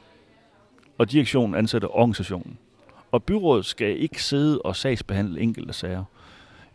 og 0.97 1.11
direktionen 1.11 1.55
ansætter 1.55 1.87
organisationen. 1.97 2.57
Og 3.11 3.23
byrådet 3.23 3.65
skal 3.65 4.01
ikke 4.01 4.23
sidde 4.23 4.61
og 4.61 4.75
sagsbehandle 4.75 5.41
enkelte 5.41 5.73
sager. 5.73 6.03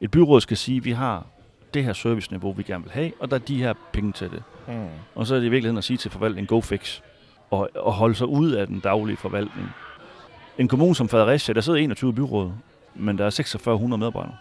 Et 0.01 0.11
byråd 0.11 0.41
skal 0.41 0.57
sige, 0.57 0.77
at 0.77 0.85
vi 0.85 0.91
har 0.91 1.27
det 1.75 1.85
her 1.85 1.93
serviceniveau, 1.93 2.53
vi 2.53 2.63
gerne 2.63 2.85
vil 2.85 2.93
have, 2.93 3.13
og 3.21 3.31
der 3.31 3.37
er 3.37 3.41
de 3.41 3.57
her 3.57 3.75
penge 3.93 4.13
til 4.13 4.31
det. 4.31 4.43
Hmm. 4.67 4.89
Og 5.15 5.27
så 5.27 5.35
er 5.35 5.39
det 5.39 5.47
i 5.47 5.51
virkeligheden 5.51 5.79
at 5.79 5.85
sige 5.85 5.97
til 5.97 6.11
forvaltningen, 6.11 6.47
go 6.47 6.61
fix, 6.61 7.01
og, 7.51 7.71
og 7.75 7.93
holde 7.93 8.15
sig 8.15 8.27
ud 8.27 8.51
af 8.51 8.67
den 8.67 8.81
daglige 8.81 9.17
forvaltning. 9.17 9.69
En 10.59 10.69
kommune 10.69 10.95
som 10.95 11.09
Fredericia, 11.09 11.55
der 11.55 11.61
sidder 11.61 11.79
21 11.79 12.15
byråd, 12.15 12.53
men 12.95 13.19
der 13.19 13.27
er 13.27 13.31
4600 13.31 13.99
medarbejdere. 13.99 14.37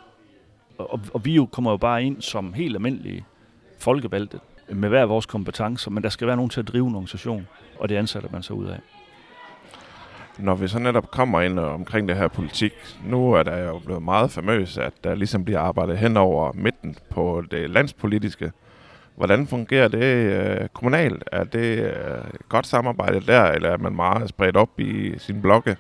Og, 0.77 0.93
og, 0.93 0.99
og 1.13 1.25
vi 1.25 1.35
jo 1.35 1.45
kommer 1.45 1.71
jo 1.71 1.77
bare 1.77 2.03
ind 2.03 2.21
som 2.21 2.53
helt 2.53 2.75
almindelige 2.75 3.25
folkevalgte, 3.79 4.39
med 4.69 4.89
hver 4.89 5.05
vores 5.05 5.25
kompetencer, 5.25 5.91
men 5.91 6.03
der 6.03 6.09
skal 6.09 6.27
være 6.27 6.35
nogen 6.35 6.49
til 6.49 6.59
at 6.59 6.67
drive 6.67 6.87
en 6.87 6.95
organisation, 6.95 7.47
og 7.79 7.89
det 7.89 7.95
ansætter 7.95 8.29
man 8.31 8.43
sig 8.43 8.55
ud 8.55 8.65
af. 8.65 8.79
Når 10.39 10.55
vi 10.55 10.67
så 10.67 10.79
netop 10.79 11.11
kommer 11.11 11.41
ind 11.41 11.59
omkring 11.59 12.09
det 12.09 12.17
her 12.17 12.27
politik, 12.27 12.73
nu 13.05 13.33
er 13.33 13.43
der 13.43 13.57
jo 13.57 13.79
blevet 13.85 14.03
meget 14.03 14.31
famøs, 14.31 14.77
at 14.77 14.93
der 15.03 15.15
ligesom 15.15 15.45
bliver 15.45 15.59
arbejdet 15.59 15.97
hen 15.97 16.17
over 16.17 16.51
midten 16.53 16.95
på 17.09 17.43
det 17.51 17.69
landspolitiske. 17.69 18.51
Hvordan 19.15 19.47
fungerer 19.47 19.87
det 19.87 20.03
øh, 20.03 20.67
kommunalt? 20.73 21.23
Er 21.31 21.43
det 21.43 21.79
øh, 21.79 21.93
godt 22.49 22.67
samarbejde 22.67 23.21
der, 23.21 23.43
eller 23.43 23.69
er 23.69 23.77
man 23.77 23.95
meget 23.95 24.29
spredt 24.29 24.57
op 24.57 24.79
i 24.79 25.13
sin 25.17 25.41
blokke? 25.41 25.77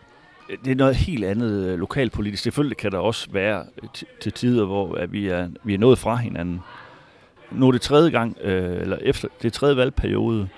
Det 0.65 0.71
er 0.71 0.75
noget 0.75 0.95
helt 0.95 1.25
andet 1.25 1.67
øh, 1.67 1.79
lokalpolitisk. 1.79 2.43
Selvfølgelig 2.43 2.77
kan 2.77 2.91
der 2.91 2.97
også 2.97 3.27
være 3.31 3.63
øh, 3.83 3.89
t- 3.97 4.19
til 4.21 4.31
tider, 4.31 4.65
hvor 4.65 4.95
at 4.95 5.11
vi, 5.11 5.27
er, 5.27 5.47
vi 5.63 5.73
er 5.73 5.77
nået 5.77 5.97
fra 5.97 6.15
hinanden. 6.15 6.61
Nu 7.51 7.67
er 7.67 7.71
det 7.71 7.81
tredje 7.81 8.11
gang, 8.11 8.37
øh, 8.41 8.81
eller 8.81 8.97
efter 9.01 9.27
det 9.41 9.53
tredje 9.53 9.77
valgperiode, 9.77 10.49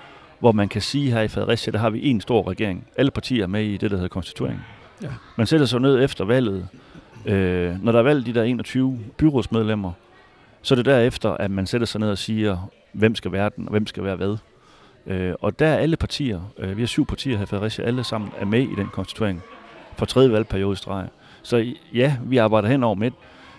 hvor 0.42 0.52
man 0.52 0.68
kan 0.68 0.82
sige 0.82 1.10
her 1.10 1.20
i 1.20 1.28
Fredericia, 1.28 1.72
der 1.72 1.78
har 1.78 1.90
vi 1.90 2.10
en 2.10 2.20
stor 2.20 2.50
regering. 2.50 2.86
Alle 2.96 3.10
partier 3.10 3.42
er 3.42 3.46
med 3.46 3.64
i 3.64 3.76
det, 3.76 3.90
der 3.90 3.96
hedder 3.96 4.08
konstituering. 4.08 4.60
Ja. 5.02 5.08
Man 5.36 5.46
sætter 5.46 5.66
sig 5.66 5.80
ned 5.80 6.04
efter 6.04 6.24
valget. 6.24 6.68
Øh, 7.26 7.84
når 7.84 7.92
der 7.92 7.98
er 7.98 8.02
valgt 8.02 8.26
de 8.26 8.34
der 8.34 8.42
21 8.42 8.98
byrådsmedlemmer, 9.16 9.92
så 10.62 10.74
er 10.74 10.76
det 10.76 10.84
derefter, 10.84 11.30
at 11.30 11.50
man 11.50 11.66
sætter 11.66 11.86
sig 11.86 12.00
ned 12.00 12.10
og 12.10 12.18
siger, 12.18 12.70
hvem 12.92 13.14
skal 13.14 13.32
være 13.32 13.50
den, 13.56 13.64
og 13.64 13.70
hvem 13.70 13.86
skal 13.86 14.04
være 14.04 14.16
hvad. 14.16 14.36
Øh, 15.06 15.34
og 15.40 15.58
der 15.58 15.66
er 15.66 15.76
alle 15.76 15.96
partier, 15.96 16.40
øh, 16.58 16.76
vi 16.76 16.82
har 16.82 16.86
syv 16.86 17.06
partier 17.06 17.36
her 17.36 17.42
i 17.42 17.46
Fredericia, 17.46 17.84
alle 17.84 18.04
sammen 18.04 18.30
er 18.38 18.44
med 18.44 18.62
i 18.62 18.74
den 18.76 18.88
konstituering 18.92 19.42
for 19.96 20.06
tredje 20.06 20.32
valgperiode 20.32 20.72
i 20.72 20.76
streg. 20.76 21.08
Så 21.42 21.74
ja, 21.94 22.16
vi 22.24 22.36
arbejder 22.36 22.68
hen 22.68 22.84
over 22.84 22.94
midt, 22.94 23.14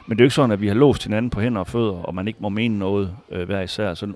men 0.08 0.18
det 0.18 0.22
er 0.22 0.25
jo 0.25 0.28
ikke 0.28 0.36
sådan, 0.36 0.52
at 0.52 0.62
vi 0.62 0.68
har 0.68 0.75
låst 0.75 1.04
hinanden 1.04 1.30
på 1.30 1.42
hænder 1.42 1.60
og 1.60 1.68
fødder, 1.68 2.04
og 2.04 2.16
man 2.16 2.28
ikke 2.28 2.40
må 2.42 2.50
mene 2.50 2.80
noget 2.80 3.16
øh, 3.32 3.46
hver 3.46 3.62
især. 3.62 3.94
Så 3.94 4.13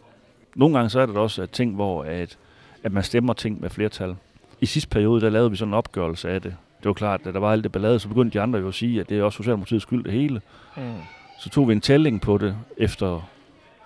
nogle 0.55 0.75
gange 0.75 0.89
så 0.89 0.99
er 0.99 1.05
der 1.05 1.19
også 1.19 1.41
at 1.41 1.49
ting, 1.49 1.75
hvor 1.75 2.03
at, 2.03 2.37
at 2.87 2.93
man 2.93 3.03
stemmer 3.03 3.33
ting 3.33 3.61
med 3.61 3.69
flertal. 3.69 4.15
I 4.61 4.65
sidste 4.65 4.89
periode, 4.89 5.21
der 5.21 5.29
lavede 5.29 5.51
vi 5.51 5.57
sådan 5.57 5.69
en 5.69 5.73
opgørelse 5.73 6.29
af 6.29 6.41
det. 6.41 6.55
Det 6.79 6.87
var 6.87 6.93
klart, 6.93 7.21
at 7.25 7.33
der 7.33 7.39
var 7.39 7.51
alt 7.51 7.63
det 7.63 7.71
ballade, 7.71 7.99
så 7.99 8.07
begyndte 8.07 8.39
de 8.39 8.43
andre 8.43 8.59
jo 8.59 8.67
at 8.67 8.73
sige, 8.73 8.99
at 8.99 9.09
det 9.09 9.19
er 9.19 9.23
også 9.23 9.37
Socialdemokratiets 9.37 9.83
skyld 9.83 10.03
det 10.03 10.13
hele. 10.13 10.41
Hmm. 10.75 10.93
Så 11.39 11.49
tog 11.49 11.67
vi 11.67 11.73
en 11.73 11.81
tælling 11.81 12.21
på 12.21 12.37
det 12.37 12.57
efter 12.77 13.29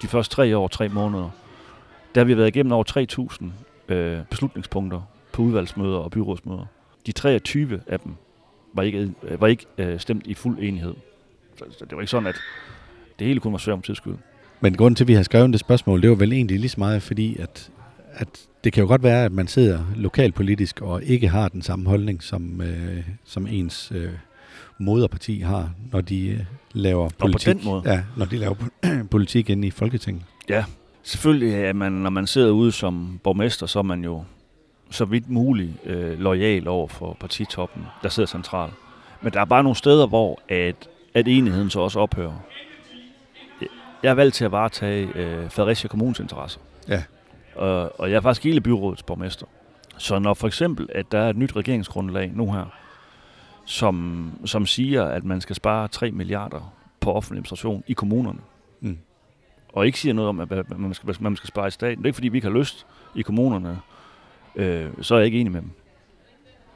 de 0.01 0.07
første 0.07 0.35
tre 0.35 0.57
år, 0.57 0.67
tre 0.67 0.89
måneder. 0.89 1.29
Der 2.15 2.21
har 2.21 2.25
vi 2.25 2.37
været 2.37 2.47
igennem 2.47 2.71
over 2.71 2.83
3.000 3.89 3.93
øh, 3.93 4.19
beslutningspunkter 4.29 5.01
på 5.33 5.41
udvalgsmøder 5.41 5.97
og 5.97 6.11
byrådsmøder. 6.11 6.65
De 7.05 7.11
23 7.11 7.81
af 7.87 7.99
dem 7.99 8.13
var 8.73 8.83
ikke, 8.83 9.11
øh, 9.23 9.41
var 9.41 9.47
ikke 9.47 9.65
øh, 9.77 9.99
stemt 9.99 10.27
i 10.27 10.33
fuld 10.33 10.57
enighed. 10.61 10.93
Så, 11.55 11.65
så 11.79 11.85
det 11.85 11.95
var 11.95 12.01
ikke 12.01 12.11
sådan, 12.11 12.27
at 12.27 12.35
det 13.19 13.27
hele 13.27 13.39
kun 13.39 13.51
var 13.51 13.57
svært 13.57 13.73
om 13.73 13.81
tidsskyld. 13.81 14.15
Men 14.59 14.77
grunden 14.77 14.95
til, 14.95 15.03
at 15.03 15.07
vi 15.07 15.13
har 15.13 15.23
skrevet 15.23 15.51
det 15.51 15.59
spørgsmål, 15.59 16.01
det 16.01 16.09
var 16.09 16.15
vel 16.15 16.33
egentlig 16.33 16.59
lige 16.59 16.69
så 16.69 16.79
meget, 16.79 17.01
fordi 17.01 17.37
at, 17.39 17.71
at 18.13 18.27
det 18.63 18.73
kan 18.73 18.81
jo 18.81 18.87
godt 18.87 19.03
være, 19.03 19.25
at 19.25 19.31
man 19.31 19.47
sidder 19.47 19.79
lokalpolitisk 19.95 20.81
og 20.81 21.03
ikke 21.03 21.27
har 21.27 21.47
den 21.47 21.61
samme 21.61 21.89
holdning, 21.89 22.23
som, 22.23 22.61
øh, 22.61 23.03
som 23.25 23.47
ens 23.47 23.91
øh, 23.95 24.09
moderparti 24.77 25.39
har, 25.39 25.69
når 25.91 26.01
de 26.01 26.27
øh, 26.27 26.39
laver 26.73 27.09
på 27.09 27.15
politik. 27.19 27.55
den 27.55 27.65
måde? 27.65 27.81
Ja, 27.85 28.03
når 28.17 28.25
de 28.25 28.37
laver 28.37 28.55
politik 29.11 29.49
inde 29.49 29.67
i 29.67 29.71
Folketinget. 29.71 30.23
Ja, 30.49 30.63
selvfølgelig 31.03 31.53
er 31.53 31.73
man, 31.73 31.91
når 31.91 32.09
man 32.09 32.27
sidder 32.27 32.51
ude 32.51 32.71
som 32.71 33.19
borgmester, 33.23 33.65
så 33.65 33.79
er 33.79 33.83
man 33.83 34.03
jo 34.03 34.23
så 34.89 35.05
vidt 35.05 35.29
muligt 35.29 35.71
øh, 35.85 36.19
lojal 36.19 36.67
over 36.67 36.87
for 36.87 37.17
partitoppen, 37.19 37.83
der 38.03 38.09
sidder 38.09 38.27
centralt. 38.27 38.73
Men 39.21 39.33
der 39.33 39.41
er 39.41 39.45
bare 39.45 39.63
nogle 39.63 39.75
steder, 39.75 40.07
hvor 40.07 40.41
at, 40.49 40.89
at 41.13 41.27
enigheden 41.27 41.69
så 41.69 41.79
også 41.79 41.99
ophører. 41.99 42.43
Jeg 44.03 44.09
er 44.09 44.13
valgt 44.13 44.35
til 44.35 44.45
at 44.45 44.51
varetage 44.51 45.07
øh, 45.15 45.51
Fredericia 45.51 45.87
Kommunes 45.87 46.19
interesser. 46.19 46.59
Ja. 46.87 47.03
Og, 47.55 47.99
og 47.99 48.09
jeg 48.11 48.17
er 48.17 48.21
faktisk 48.21 48.43
hele 48.43 48.61
byrådets 48.61 49.03
borgmester. 49.03 49.45
Så 49.97 50.19
når 50.19 50.33
for 50.33 50.47
eksempel, 50.47 50.89
at 50.95 51.11
der 51.11 51.19
er 51.19 51.29
et 51.29 51.37
nyt 51.37 51.55
regeringsgrundlag 51.55 52.31
nu 52.35 52.51
her, 52.51 52.65
som, 53.65 54.31
som 54.45 54.65
siger, 54.65 55.03
at 55.05 55.23
man 55.23 55.41
skal 55.41 55.55
spare 55.55 55.87
3 55.87 56.11
milliarder 56.11 56.73
på 56.99 57.13
offentlig 57.13 57.37
administration 57.37 57.83
i 57.87 57.93
kommunerne, 57.93 58.39
Mm. 58.83 58.97
og 59.73 59.85
ikke 59.85 59.99
siger 59.99 60.13
noget 60.13 60.29
om, 60.29 60.39
at 60.39 60.79
man 60.79 60.93
skal, 60.93 61.15
man 61.19 61.35
skal 61.35 61.47
spare 61.47 61.67
i 61.67 61.71
staten. 61.71 61.97
Det 61.97 62.03
er 62.03 62.07
ikke, 62.07 62.15
fordi 62.15 62.27
vi 62.27 62.37
ikke 62.37 62.47
har 62.47 62.57
lyst 62.57 62.85
i 63.15 63.21
kommunerne, 63.21 63.79
øh, 64.55 64.89
så 65.01 65.15
er 65.15 65.19
jeg 65.19 65.25
ikke 65.25 65.39
enig 65.39 65.51
med 65.51 65.61
dem. 65.61 65.71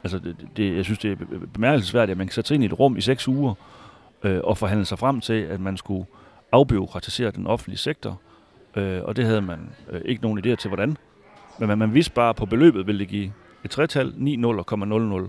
Altså, 0.04 0.18
det, 0.18 0.36
det, 0.56 0.76
jeg 0.76 0.84
synes, 0.84 0.98
det 0.98 1.12
er 1.12 1.16
bemærkelsesværdigt, 1.52 2.10
at 2.10 2.18
man 2.18 2.26
kan 2.26 2.32
sætte 2.34 2.48
sig 2.48 2.54
ind 2.54 2.62
i 2.62 2.66
et 2.66 2.78
rum 2.78 2.96
i 2.96 3.00
seks 3.00 3.28
uger 3.28 3.54
øh, 4.22 4.40
og 4.44 4.58
forhandle 4.58 4.84
sig 4.84 4.98
frem 4.98 5.20
til, 5.20 5.42
at 5.42 5.60
man 5.60 5.76
skulle 5.76 6.06
afbiokratisere 6.52 7.30
den 7.30 7.46
offentlige 7.46 7.78
sektor. 7.78 8.20
Øh, 8.76 9.02
og 9.04 9.16
det 9.16 9.24
havde 9.24 9.40
man 9.42 9.58
øh, 9.90 10.00
ikke 10.04 10.22
nogen 10.22 10.38
idéer 10.38 10.54
til, 10.54 10.68
hvordan. 10.68 10.96
Men 11.58 11.68
man, 11.68 11.78
man 11.78 11.94
vidste 11.94 12.12
bare, 12.12 12.34
på 12.34 12.46
beløbet 12.46 12.86
ville 12.86 12.98
det 12.98 13.08
give 13.08 13.32
et 13.64 13.70
tretal, 13.70 14.06
9,00,00. 14.08 15.28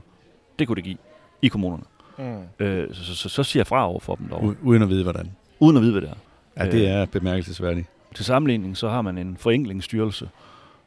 Det 0.59 0.67
kunne 0.67 0.75
det 0.75 0.83
give 0.83 0.97
i 1.41 1.47
kommunerne. 1.47 1.83
Mm. 2.17 2.65
Øh, 2.65 2.93
så, 2.93 3.03
så, 3.05 3.15
så, 3.15 3.29
så 3.29 3.43
siger 3.43 3.61
jeg 3.61 3.67
fra 3.67 3.87
over 3.87 3.99
for 3.99 4.15
dem 4.15 4.27
U- 4.31 4.55
uden 4.63 4.81
at 4.83 4.89
vide, 4.89 5.03
hvordan. 5.03 5.31
uden 5.59 5.77
at 5.77 5.83
vide, 5.83 5.91
hvad 5.91 6.01
det 6.01 6.09
er. 6.09 6.15
Ja, 6.65 6.71
det 6.71 6.87
er 6.87 7.05
bemærkelsesværdigt. 7.05 7.87
Til 8.15 8.25
sammenligning, 8.25 8.77
så 8.77 8.89
har 8.89 9.01
man 9.01 9.17
en 9.17 9.37
forenklingsstyrelse. 9.37 10.29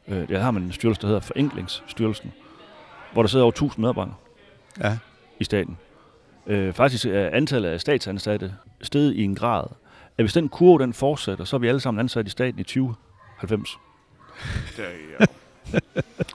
Øh, 0.07 0.27
der 0.27 0.39
har 0.39 0.51
man 0.51 0.63
en 0.63 0.71
styrelse, 0.71 1.01
der 1.01 1.07
hedder 1.07 1.19
Forenklingsstyrelsen, 1.21 2.31
hvor 3.13 3.21
der 3.21 3.27
sidder 3.29 3.43
over 3.45 3.51
1000 3.51 3.81
medarbejdere 3.81 4.13
Ja. 4.83 4.97
i 5.39 5.43
staten. 5.43 5.77
Øh, 6.47 6.73
faktisk 6.73 7.05
er 7.05 7.29
antallet 7.29 7.69
af 7.69 7.81
statsansatte 7.81 8.53
steget 8.81 9.13
i 9.15 9.23
en 9.23 9.35
grad, 9.35 9.63
at 10.17 10.23
hvis 10.23 10.33
den 10.33 10.49
kurve 10.49 10.79
den 10.83 10.93
fortsætter, 10.93 11.45
så 11.45 11.55
er 11.55 11.59
vi 11.59 11.67
alle 11.67 11.79
sammen 11.79 11.99
ansat 11.99 12.27
i 12.27 12.29
staten 12.29 12.59
i 12.59 12.63
2090. 12.63 13.77
Det, 14.77 14.83
ja. 15.19 15.25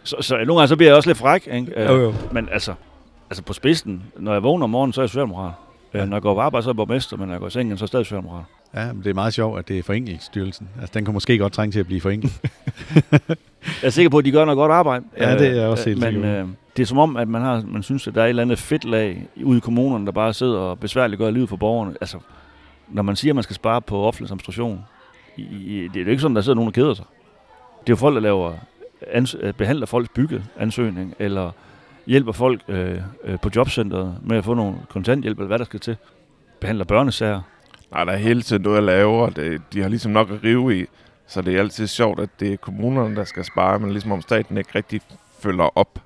Så, 0.04 0.16
så 0.20 0.34
nogle 0.34 0.54
gange 0.54 0.68
så 0.68 0.76
bliver 0.76 0.88
jeg 0.90 0.96
også 0.96 1.08
lidt 1.08 1.18
fræk, 1.18 1.48
ikke? 1.52 1.72
Øh, 1.80 1.86
Jo, 1.88 1.94
jo. 2.02 2.14
Men 2.32 2.48
altså, 2.52 2.74
altså 3.30 3.42
på 3.42 3.52
spidsen, 3.52 4.02
når 4.16 4.32
jeg 4.32 4.42
vågner 4.42 4.64
om 4.64 4.70
morgenen, 4.70 4.92
så 4.92 5.00
er 5.00 5.02
jeg 5.02 5.10
socialdemokrat. 5.10 5.52
Ja. 5.94 6.04
Når 6.04 6.16
jeg 6.16 6.22
går 6.22 6.34
på 6.34 6.40
arbejde, 6.40 6.64
så 6.64 6.70
er 6.70 6.72
jeg 6.72 6.76
borgmester, 6.76 7.16
men 7.16 7.26
når 7.26 7.34
jeg 7.34 7.40
går 7.40 7.46
i 7.46 7.50
sengen, 7.50 7.78
så 7.78 7.82
er 7.82 7.84
jeg 7.84 7.88
stadig 7.88 8.06
socialdemokrat. 8.06 8.44
Ja, 8.74 8.92
men 8.92 9.04
det 9.04 9.10
er 9.10 9.14
meget 9.14 9.34
sjovt, 9.34 9.58
at 9.58 9.68
det 9.68 9.78
er 9.78 9.82
Forenklingsstyrelsen. 9.82 10.68
Altså, 10.80 10.92
den 10.94 11.04
kan 11.04 11.14
måske 11.14 11.38
godt 11.38 11.52
trænge 11.52 11.72
til 11.72 11.80
at 11.80 11.86
blive 11.86 12.00
forenklet. 12.00 12.40
Jeg 13.82 13.86
er 13.86 13.90
sikker 13.90 14.10
på, 14.10 14.18
at 14.18 14.24
de 14.24 14.30
gør 14.30 14.44
noget 14.44 14.56
godt 14.56 14.72
arbejde. 14.72 15.04
Ja, 15.18 15.38
det 15.38 15.46
er 15.46 15.54
jeg 15.54 15.68
også 15.68 15.88
helt 15.88 16.00
Men 16.00 16.14
sikker 16.14 16.42
øh, 16.42 16.48
det 16.76 16.82
er 16.82 16.86
som 16.86 16.98
om, 16.98 17.16
at 17.16 17.28
man, 17.28 17.42
har, 17.42 17.62
man 17.66 17.82
synes, 17.82 18.08
at 18.08 18.14
der 18.14 18.20
er 18.20 18.24
et 18.24 18.28
eller 18.28 18.42
andet 18.42 18.58
fedt 18.58 18.84
lag 18.84 19.26
ude 19.44 19.58
i 19.58 19.60
kommunerne, 19.60 20.06
der 20.06 20.12
bare 20.12 20.34
sidder 20.34 20.58
og 20.58 20.78
besværligt 20.78 21.18
gør 21.18 21.30
livet 21.30 21.48
for 21.48 21.56
borgerne. 21.56 21.94
Altså, 22.00 22.18
når 22.88 23.02
man 23.02 23.16
siger, 23.16 23.32
at 23.32 23.34
man 23.34 23.42
skal 23.42 23.56
spare 23.56 23.82
på 23.82 24.02
offentlig 24.02 24.26
administration, 24.26 24.84
i, 25.36 25.88
det 25.94 26.00
er 26.00 26.04
jo 26.04 26.10
ikke 26.10 26.22
sådan, 26.22 26.34
der 26.36 26.42
sidder 26.42 26.56
nogen, 26.56 26.72
der 26.72 26.82
keder 26.82 26.94
sig. 26.94 27.04
Det 27.80 27.88
er 27.88 27.92
jo 27.92 27.96
folk, 27.96 28.14
der 28.14 28.20
laver 28.20 28.52
ans- 29.02 29.38
øh, 29.46 29.54
behandler 29.54 29.86
folks 29.86 30.08
byggeansøgning, 30.08 31.14
eller 31.18 31.50
hjælper 32.06 32.32
folk 32.32 32.60
øh, 32.68 33.00
øh, 33.24 33.38
på 33.40 33.50
jobcentret 33.56 34.16
med 34.22 34.36
at 34.36 34.44
få 34.44 34.54
nogle 34.54 34.76
kontanthjælp, 34.88 35.38
eller 35.38 35.46
hvad 35.46 35.58
der 35.58 35.64
skal 35.64 35.80
til. 35.80 35.96
Behandler 36.60 36.84
børnesager. 36.84 37.40
Nej, 37.92 38.04
der 38.04 38.12
er 38.12 38.16
hele 38.16 38.42
tiden 38.42 38.62
noget 38.62 38.76
at 38.76 38.82
lave, 38.82 39.22
og 39.22 39.36
det, 39.36 39.62
de 39.72 39.82
har 39.82 39.88
ligesom 39.88 40.12
nok 40.12 40.30
at 40.30 40.44
rive 40.44 40.80
i. 40.80 40.86
Så 41.26 41.42
det 41.42 41.54
er 41.56 41.60
altid 41.60 41.86
sjovt, 41.86 42.20
at 42.20 42.30
det 42.40 42.52
er 42.52 42.56
kommunerne, 42.56 43.16
der 43.16 43.24
skal 43.24 43.44
spare, 43.44 43.78
men 43.78 43.90
ligesom 43.90 44.12
om 44.12 44.22
staten 44.22 44.58
ikke 44.58 44.70
rigtig 44.74 45.00
følger 45.40 45.78
op. 45.78 45.98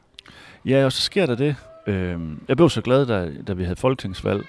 Ja, 0.64 0.84
og 0.84 0.92
så 0.92 1.02
sker 1.02 1.26
der 1.26 1.34
det. 1.34 1.56
Øh, 1.87 2.18
jeg 2.49 2.56
blev 2.56 2.70
så 2.70 2.80
glad, 2.80 3.06
da, 3.06 3.30
da 3.46 3.52
vi 3.52 3.64
havde 3.64 3.76
folketingsvalg. 3.76 4.46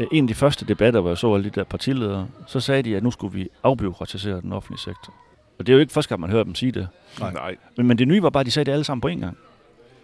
Øh, 0.00 0.06
en 0.12 0.24
af 0.24 0.28
de 0.28 0.34
første 0.34 0.64
debatter, 0.64 1.00
hvor 1.00 1.10
jeg 1.10 1.18
så 1.18 1.34
alle 1.34 1.44
de 1.44 1.50
der 1.50 1.64
partiledere, 1.64 2.28
så 2.46 2.60
sagde 2.60 2.82
de, 2.82 2.96
at 2.96 3.02
nu 3.02 3.10
skulle 3.10 3.34
vi 3.34 3.48
afbiokratisere 3.62 4.40
den 4.40 4.52
offentlige 4.52 4.80
sektor. 4.80 5.14
Og 5.58 5.66
det 5.66 5.72
er 5.72 5.74
jo 5.74 5.80
ikke 5.80 5.92
første 5.92 6.08
gang, 6.08 6.20
man 6.20 6.30
hører 6.30 6.44
dem 6.44 6.54
sige 6.54 6.72
det. 6.72 6.88
Nej. 7.20 7.56
Men, 7.76 7.86
men 7.86 7.98
det 7.98 8.08
nye 8.08 8.22
var 8.22 8.30
bare, 8.30 8.40
at 8.40 8.46
de 8.46 8.50
sagde 8.50 8.66
det 8.66 8.72
alle 8.72 8.84
sammen 8.84 9.00
på 9.00 9.08
en 9.08 9.20
gang. 9.20 9.36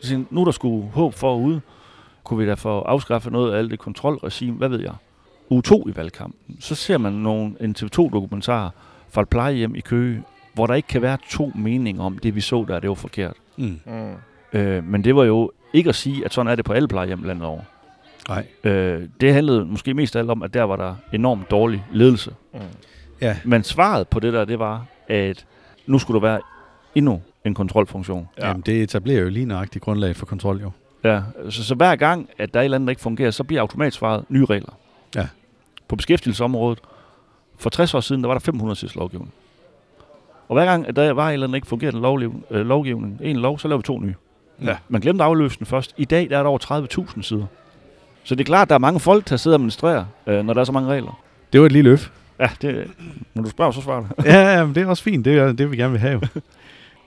Så 0.01 0.09
siger, 0.09 0.25
nu 0.31 0.41
er 0.41 0.45
der 0.45 0.53
skulle 0.53 0.89
håb 0.91 1.15
forude. 1.15 1.61
Kunne 2.25 2.39
vi 2.39 2.47
da 2.47 2.55
få 2.55 2.81
afskaffet 2.81 3.33
noget 3.33 3.55
af 3.55 3.59
alt 3.59 3.71
det 3.71 3.79
kontrolregime? 3.79 4.57
Hvad 4.57 4.69
ved 4.69 4.81
jeg? 4.81 4.95
Uge 5.51 5.63
2 5.63 5.89
i 5.89 5.97
valgkampen. 5.97 6.57
Så 6.61 6.75
ser 6.75 6.99
man 6.99 7.13
nogle, 7.13 7.55
en 7.61 7.75
TV2-dokumentar 7.79 8.71
fra 9.11 9.23
et 9.23 9.29
plejehjem 9.29 9.75
i 9.75 9.81
Køge, 9.81 10.23
hvor 10.55 10.67
der 10.67 10.75
ikke 10.75 10.89
kan 10.89 11.03
være 11.03 11.19
to 11.31 11.53
meninger 11.55 12.03
om 12.03 12.19
det, 12.19 12.35
vi 12.35 12.41
så 12.41 12.65
der, 12.69 12.81
det 12.81 12.89
var 12.89 12.95
forkert. 12.95 13.37
Mm. 13.57 13.81
Mm. 13.87 14.15
Øh, 14.53 14.85
men 14.85 15.05
det 15.05 15.17
var 15.17 15.25
jo 15.25 15.51
ikke 15.73 15.89
at 15.89 15.95
sige, 15.95 16.25
at 16.25 16.35
sådan 16.35 16.53
er 16.53 16.55
det 16.55 16.65
på 16.65 16.73
alle 16.73 16.89
plejehjem 16.89 17.23
landet 17.23 17.47
over. 17.47 17.61
Nej. 18.29 18.47
Øh, 18.65 19.09
det 19.21 19.35
handlede 19.35 19.65
måske 19.65 19.95
mest 19.95 20.17
af 20.17 20.21
alt 20.21 20.31
om, 20.31 20.43
at 20.43 20.55
der 20.55 20.63
var 20.63 20.77
der 20.77 20.95
enormt 21.13 21.51
dårlig 21.51 21.85
ledelse. 21.93 22.35
Mm. 22.55 22.61
Ja. 23.21 23.37
Men 23.45 23.63
svaret 23.63 24.09
på 24.09 24.21
det 24.21 24.33
der, 24.33 24.45
det 24.45 24.59
var, 24.59 24.87
at 25.09 25.47
nu 25.87 25.99
skulle 25.99 26.21
der 26.21 26.27
være 26.27 26.41
endnu 26.95 27.23
en 27.45 27.55
kontrolfunktion. 27.55 28.29
Ja. 28.39 28.49
Jamen, 28.49 28.63
det 28.67 28.83
etablerer 28.83 29.21
jo 29.21 29.29
lige 29.29 29.47
nøjagtigt 29.47 29.85
grundlag 29.85 30.17
for 30.17 30.27
kontrol, 30.27 30.61
jo. 30.61 30.71
Ja, 31.05 31.23
så, 31.51 31.65
så 31.65 31.75
hver 31.75 31.97
gang, 31.97 32.29
at 32.39 32.55
der 32.55 32.61
er 32.61 32.63
et 32.63 32.65
eller 32.65 32.75
andet, 32.75 32.87
der 32.87 32.91
ikke 32.91 33.03
fungerer, 33.03 33.31
så 33.31 33.45
bliver 33.45 33.61
automatisk 33.61 33.99
svaret 33.99 34.25
nye 34.29 34.45
regler. 34.45 34.79
Ja. 35.17 35.29
På 35.89 35.97
beskæftigelsesområdet, 35.97 36.79
for 37.59 37.71
60 37.71 37.95
år 37.95 38.01
siden, 38.01 38.23
der 38.23 38.29
var 38.29 38.35
der 38.35 38.41
500 38.41 38.77
siders 38.77 38.95
lovgivning. 38.95 39.33
Og 40.49 40.55
hver 40.55 40.65
gang, 40.65 40.89
at 40.89 40.97
der 40.97 41.13
var 41.13 41.29
et 41.29 41.33
eller 41.33 41.47
andet, 41.47 41.53
der 41.53 41.57
ikke 41.57 41.67
fungerede 41.67 42.01
lovliv, 42.01 42.45
øh, 42.51 42.67
lovgivning, 42.67 43.21
en 43.23 43.37
lov, 43.37 43.59
så 43.59 43.69
lavede 43.69 43.79
vi 43.79 43.87
to 43.87 44.01
nye. 44.01 44.15
Ja. 44.63 44.77
Man 44.89 45.01
glemte 45.01 45.25
at 45.25 45.29
afløse 45.29 45.59
den 45.59 45.67
først. 45.67 45.95
I 45.97 46.05
dag 46.05 46.31
der 46.31 46.39
er 46.39 46.43
der 46.43 46.51
over 46.51 47.09
30.000 47.09 47.23
sider. 47.23 47.47
Så 48.27 48.35
det 48.35 48.41
er 48.41 48.45
klart, 48.45 48.63
at 48.63 48.69
der 48.69 48.75
er 48.75 48.79
mange 48.79 49.01
folk, 49.01 49.29
der 49.29 49.37
sidder 49.37 49.57
og 49.57 49.59
administrerer, 49.61 50.05
øh, 50.27 50.45
når 50.45 50.55
der 50.55 50.61
er 50.61 50.65
så 50.65 50.73
mange 50.73 50.89
regler. 50.89 51.21
Det 51.53 51.61
var 51.61 51.67
et 51.67 51.73
lille 51.73 51.91
øf. 51.91 52.11
Ja, 52.41 52.49
det, 52.63 52.91
når 53.35 53.43
du 53.43 53.51
spørger, 53.51 53.73
så 53.73 53.81
svarer 53.81 54.01
du. 54.01 54.07
ja, 54.25 54.59
ja, 54.59 54.65
men 54.65 54.75
det 54.75 54.83
er 54.83 54.87
også 54.87 55.03
fint. 55.03 55.25
Det 55.25 55.39
er 55.39 55.53
det, 55.53 55.71
vi 55.71 55.77
gerne 55.77 55.91
vil 55.93 56.01
have. 56.01 56.21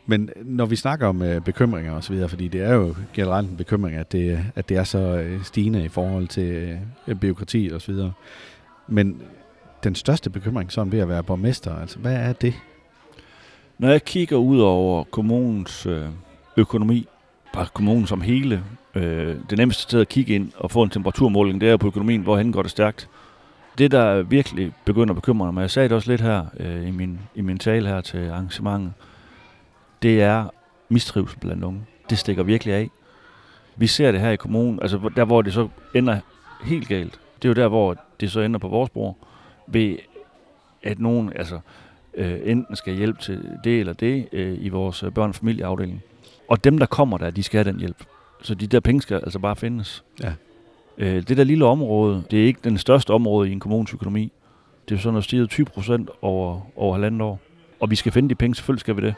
Men 0.05 0.29
når 0.35 0.65
vi 0.65 0.75
snakker 0.75 1.07
om 1.07 1.21
øh, 1.21 1.41
bekymringer 1.41 1.91
og 1.93 2.03
så 2.03 2.13
videre, 2.13 2.29
fordi 2.29 2.47
det 2.47 2.61
er 2.61 2.73
jo 2.73 2.95
generelt 3.13 3.49
en 3.49 3.57
bekymring, 3.57 3.95
at 3.95 4.11
det, 4.11 4.39
at 4.55 4.69
det 4.69 4.77
er 4.77 4.83
så 4.83 4.99
øh, 4.99 5.43
stigende 5.43 5.85
i 5.85 5.87
forhold 5.87 6.27
til 6.27 6.77
øh, 7.07 7.15
byråkrati 7.15 7.71
og 7.73 7.81
så 7.81 7.91
videre. 7.91 8.11
Men 8.87 9.21
den 9.83 9.95
største 9.95 10.29
bekymring 10.29 10.71
sådan 10.71 10.91
ved 10.91 10.99
at 10.99 11.09
være 11.09 11.23
borgmester, 11.23 11.81
altså 11.81 11.99
hvad 11.99 12.13
er 12.13 12.33
det? 12.33 12.53
Når 13.77 13.89
jeg 13.89 14.03
kigger 14.03 14.37
ud 14.37 14.59
over 14.59 15.03
kommunens 15.03 15.85
øh, 15.85 16.05
økonomi, 16.57 17.07
bare 17.53 17.67
kommunen 17.73 18.07
som 18.07 18.21
hele, 18.21 18.63
øh, 18.95 19.35
det 19.49 19.57
nemmeste 19.57 19.83
sted 19.83 20.01
at 20.01 20.09
kigge 20.09 20.35
ind 20.35 20.51
og 20.57 20.71
få 20.71 20.83
en 20.83 20.89
temperaturmåling, 20.89 21.61
det 21.61 21.69
er 21.69 21.77
på 21.77 21.87
økonomien, 21.87 22.21
hvorhen 22.21 22.51
går 22.51 22.61
det 22.61 22.71
stærkt. 22.71 23.09
Det, 23.77 23.91
der 23.91 24.21
virkelig 24.21 24.73
begynder 24.85 25.13
at 25.13 25.15
bekymre 25.15 25.53
mig, 25.53 25.61
jeg 25.61 25.71
sagde 25.71 25.89
det 25.89 25.95
også 25.95 26.11
lidt 26.11 26.21
her 26.21 26.45
øh, 26.59 26.87
i, 26.87 26.91
min, 26.91 27.19
i 27.35 27.41
min 27.41 27.57
tale 27.57 27.89
her 27.89 28.01
til 28.01 28.29
arrangementet, 28.29 28.93
det 30.01 30.21
er 30.21 30.49
mistrivsel 30.89 31.39
blandt 31.39 31.63
unge. 31.63 31.81
Det 32.09 32.17
stikker 32.17 32.43
virkelig 32.43 32.73
af. 32.73 32.89
Vi 33.75 33.87
ser 33.87 34.11
det 34.11 34.21
her 34.21 34.29
i 34.29 34.35
kommunen, 34.35 34.79
altså 34.81 35.09
der 35.15 35.25
hvor 35.25 35.41
det 35.41 35.53
så 35.53 35.67
ender 35.95 36.19
helt 36.63 36.87
galt. 36.87 37.19
Det 37.35 37.45
er 37.45 37.49
jo 37.49 37.53
der, 37.53 37.67
hvor 37.67 37.95
det 38.19 38.31
så 38.31 38.39
ender 38.39 38.59
på 38.59 38.67
vores 38.67 38.89
bord, 38.89 39.17
ved 39.67 39.97
at 40.83 40.99
nogen, 40.99 41.33
altså 41.35 41.59
øh, 42.13 42.39
enten 42.43 42.75
skal 42.75 42.95
hjælpe 42.95 43.21
til 43.21 43.57
det 43.63 43.79
eller 43.79 43.93
det 43.93 44.27
øh, 44.31 44.57
i 44.61 44.69
vores 44.69 45.03
øh, 45.03 45.11
børnefamilieafdeling 45.11 46.03
og 46.49 46.63
dem, 46.63 46.77
der 46.77 46.85
kommer 46.85 47.17
der, 47.17 47.29
de 47.31 47.43
skal 47.43 47.63
have 47.63 47.71
den 47.73 47.79
hjælp. 47.79 48.03
Så 48.41 48.55
de 48.55 48.67
der 48.67 48.79
penge 48.79 49.01
skal 49.01 49.15
altså 49.15 49.39
bare 49.39 49.55
findes. 49.55 50.03
Ja. 50.23 50.31
Øh, 50.97 51.23
det 51.27 51.37
der 51.37 51.43
lille 51.43 51.65
område, 51.65 52.23
det 52.31 52.41
er 52.41 52.45
ikke 52.45 52.59
den 52.63 52.77
største 52.77 53.11
område 53.11 53.49
i 53.49 53.51
en 53.51 53.59
kommunes 53.59 53.93
økonomi. 53.93 54.31
Det 54.89 54.95
er 54.95 54.99
sådan 54.99 55.13
noget 55.13 55.23
stiget 55.23 55.49
20 55.49 55.65
procent 55.65 56.09
over, 56.21 56.59
over 56.75 56.93
halvandet 56.93 57.21
år. 57.21 57.39
Og 57.79 57.91
vi 57.91 57.95
skal 57.95 58.11
finde 58.11 58.29
de 58.29 58.35
penge, 58.35 58.55
selvfølgelig 58.55 58.79
skal 58.81 58.97
vi 58.97 59.01
det. 59.01 59.15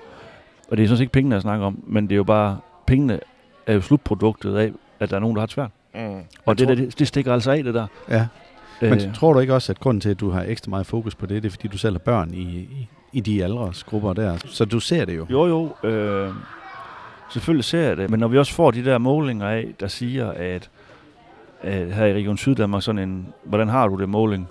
Og 0.72 0.78
det 0.78 0.84
er 0.84 0.88
sådan 0.88 0.98
set 0.98 1.02
ikke 1.02 1.14
pengene, 1.14 1.36
jeg 1.36 1.42
snakker 1.42 1.66
om, 1.66 1.84
men 1.88 2.04
det 2.04 2.12
er 2.12 2.18
jo 2.18 2.24
bare, 2.24 2.60
pengene 2.88 3.20
er 3.68 3.74
jo 3.74 3.82
slutproduktet 3.82 4.56
af, 4.58 4.72
at 5.00 5.10
der 5.10 5.16
er 5.16 5.20
nogen, 5.20 5.36
der 5.36 5.42
har 5.42 5.46
det 5.46 5.54
svært. 5.54 5.70
Mm. 5.96 6.00
Og 6.46 6.58
det, 6.58 6.68
tror- 6.68 6.76
der, 6.76 6.82
det, 6.86 7.00
det 7.00 7.08
stikker 7.08 7.34
altså 7.34 7.52
af, 7.52 7.64
det 7.64 7.74
der. 7.74 7.88
Ja. 8.10 8.28
Men 8.82 8.94
Øh, 8.94 9.14
tror 9.14 9.34
du 9.34 9.40
ikke 9.40 9.54
også, 9.54 9.72
at 9.72 9.80
grunden 9.80 10.02
til, 10.02 10.10
at 10.10 10.20
du 10.20 10.30
har 10.30 10.44
ekstra 10.44 10.70
meget 10.70 10.86
fokus 10.86 11.16
på 11.16 11.26
det, 11.26 11.44
det 11.44 11.50
er, 11.50 11.52
fordi 11.52 11.68
du 11.68 11.78
selv 11.78 11.94
har 11.94 12.00
børn 12.00 12.34
i, 12.34 12.42
i, 12.42 12.88
i 13.14 13.20
de 13.20 13.44
aldresgrupper 13.44 14.14
der? 14.14 14.38
Så 14.46 14.66
du 14.66 14.80
ser 14.80 15.06
det 15.06 15.18
jo. 15.18 15.26
Jo, 15.30 15.46
jo. 15.84 15.90
Øh, 15.90 16.34
Selvfølgelig 17.32 17.66
ser 17.66 17.88
jeg 17.88 17.98
det, 17.98 18.10
men 18.10 18.20
når 18.20 18.28
vi 18.28 18.38
også 18.38 18.54
får 18.54 18.72
de 18.72 18.86
der 18.86 18.98
målinger 18.98 19.48
af, 19.48 19.74
der 19.80 19.88
siger, 19.88 20.32
at, 20.32 20.70
at 21.62 21.94
her 21.94 22.06
i 22.06 22.14
Region 22.14 22.38
Syddanmark, 22.38 22.84
sådan 22.84 23.10
en, 23.10 23.34
hvordan 23.44 23.70
har 23.70 23.88
du 23.88 23.96
det 23.96 24.10
måling, 24.10 24.48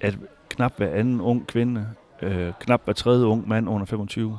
at 0.00 0.18
knap 0.48 0.72
hver 0.76 0.88
anden 0.88 1.20
ung 1.20 1.46
kvinde, 1.46 1.86
øh, 2.22 2.52
knap 2.60 2.80
hver 2.84 2.94
tredje 2.94 3.26
ung 3.26 3.48
mand 3.48 3.68
under 3.68 3.86
25, 3.86 4.38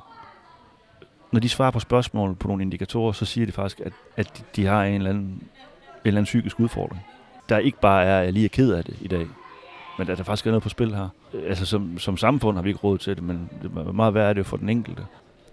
når 1.32 1.40
de 1.40 1.50
svarer 1.50 1.72
på 1.72 1.80
spørgsmål 1.80 2.36
på 2.36 2.48
nogle 2.48 2.64
indikatorer, 2.64 3.12
så 3.12 3.26
siger 3.26 3.46
de 3.46 3.52
faktisk, 3.52 3.80
at, 3.80 3.94
at 4.18 4.38
de, 4.38 4.44
de 4.56 4.66
har 4.66 4.84
en 4.84 4.96
eller, 4.96 5.10
anden, 5.10 5.26
en 5.26 5.42
eller 6.06 6.18
anden 6.18 6.26
psykisk 6.26 6.60
udfordring. 6.60 7.06
Der 7.50 7.58
ikke 7.58 7.80
bare 7.80 8.06
er, 8.06 8.20
at 8.20 8.26
jeg 8.26 8.34
lige 8.34 8.46
er 8.46 8.50
ked 8.50 8.72
af 8.74 8.84
det 8.84 8.98
i 9.02 9.08
dag, 9.08 9.28
men 9.98 10.10
at 10.10 10.18
der 10.18 10.24
faktisk 10.24 10.48
er 10.48 10.52
noget 10.52 10.64
på 10.64 10.70
spil 10.70 10.96
her. 10.96 11.10
Altså 11.48 11.66
som, 11.66 12.00
som 12.00 12.18
samfund 12.18 12.58
har 12.58 12.62
vi 12.62 12.70
ikke 12.70 12.82
råd 12.82 12.98
til 12.98 13.16
det, 13.16 13.24
men 13.24 13.50
det 13.62 13.96
meget 13.96 14.14
værd 14.14 14.30
er 14.30 14.34
det 14.34 14.46
for 14.46 14.58
den 14.58 14.70
enkelte. 14.70 15.06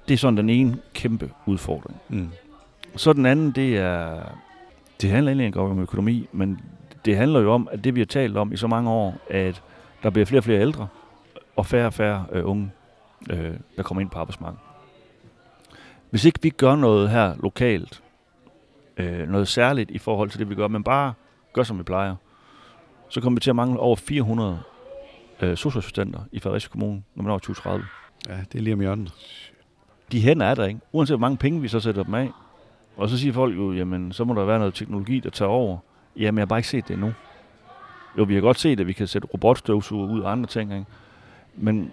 Det 0.08 0.14
er 0.14 0.18
sådan 0.18 0.36
den 0.36 0.50
ene 0.50 0.78
kæmpe 0.94 1.30
udfordring. 1.46 2.00
Mm. 2.08 2.30
Så 2.96 3.12
den 3.12 3.26
anden, 3.26 3.50
det 3.50 3.76
er, 3.76 4.22
det 5.00 5.10
handler 5.10 5.30
egentlig 5.30 5.46
ikke 5.46 5.60
om 5.60 5.78
økonomi, 5.78 6.28
men 6.32 6.60
det 7.04 7.16
handler 7.16 7.40
jo 7.40 7.52
om, 7.52 7.68
at 7.72 7.84
det 7.84 7.94
vi 7.94 8.00
har 8.00 8.06
talt 8.06 8.36
om 8.36 8.52
i 8.52 8.56
så 8.56 8.66
mange 8.66 8.90
år, 8.90 9.14
at 9.30 9.62
der 10.02 10.10
bliver 10.10 10.26
flere 10.26 10.40
og 10.40 10.44
flere 10.44 10.60
ældre, 10.60 10.88
og 11.56 11.66
færre 11.66 11.86
og 11.86 11.94
færre 11.94 12.24
øh, 12.32 12.48
unge, 12.48 12.70
øh, 13.30 13.54
der 13.76 13.82
kommer 13.82 14.00
ind 14.00 14.10
på 14.10 14.18
arbejdsmarkedet. 14.18 14.62
Hvis 16.10 16.24
ikke 16.24 16.38
vi 16.42 16.50
gør 16.50 16.76
noget 16.76 17.10
her 17.10 17.34
lokalt, 17.42 18.02
øh, 18.96 19.28
noget 19.28 19.48
særligt 19.48 19.90
i 19.90 19.98
forhold 19.98 20.30
til 20.30 20.38
det, 20.38 20.50
vi 20.50 20.54
gør, 20.54 20.68
men 20.68 20.84
bare 20.84 21.12
gør, 21.52 21.62
som 21.62 21.78
vi 21.78 21.82
plejer, 21.82 22.14
så 23.08 23.20
kommer 23.20 23.36
vi 23.36 23.40
til 23.40 23.50
at 23.50 23.56
mangle 23.56 23.80
over 23.80 23.96
400 23.96 24.60
øh, 25.40 25.56
socialassistenter 25.56 26.20
i 26.32 26.38
Fredericia 26.40 26.68
Kommune, 26.68 27.02
når 27.14 27.22
man 27.22 27.30
når 27.30 27.38
2030. 27.38 27.86
Ja, 28.28 28.36
det 28.52 28.58
er 28.58 28.62
lige 28.62 28.74
om 28.74 28.80
hjørnet. 28.80 29.12
De 30.12 30.20
hænder 30.20 30.46
er 30.46 30.54
der 30.54 30.64
ikke, 30.64 30.80
uanset 30.92 31.16
hvor 31.16 31.20
mange 31.20 31.36
penge 31.36 31.60
vi 31.60 31.68
så 31.68 31.80
sætter 31.80 32.02
dem 32.02 32.14
af. 32.14 32.30
Og 32.96 33.08
så 33.08 33.18
siger 33.18 33.32
folk 33.32 33.56
jo, 33.56 33.72
jamen 33.72 34.12
så 34.12 34.24
må 34.24 34.34
der 34.34 34.44
være 34.44 34.58
noget 34.58 34.74
teknologi, 34.74 35.20
der 35.20 35.30
tager 35.30 35.48
over. 35.48 35.78
Jamen 36.16 36.38
jeg 36.38 36.42
har 36.42 36.46
bare 36.46 36.58
ikke 36.58 36.68
set 36.68 36.88
det 36.88 36.94
endnu. 36.94 37.12
Jo, 38.18 38.22
vi 38.22 38.34
har 38.34 38.40
godt 38.40 38.58
set, 38.58 38.80
at 38.80 38.86
vi 38.86 38.92
kan 38.92 39.06
sætte 39.06 39.28
robotstøvsuger 39.34 40.08
ud 40.08 40.20
og 40.20 40.32
andre 40.32 40.46
ting, 40.46 40.72
ikke? 40.72 40.86
Men 41.56 41.90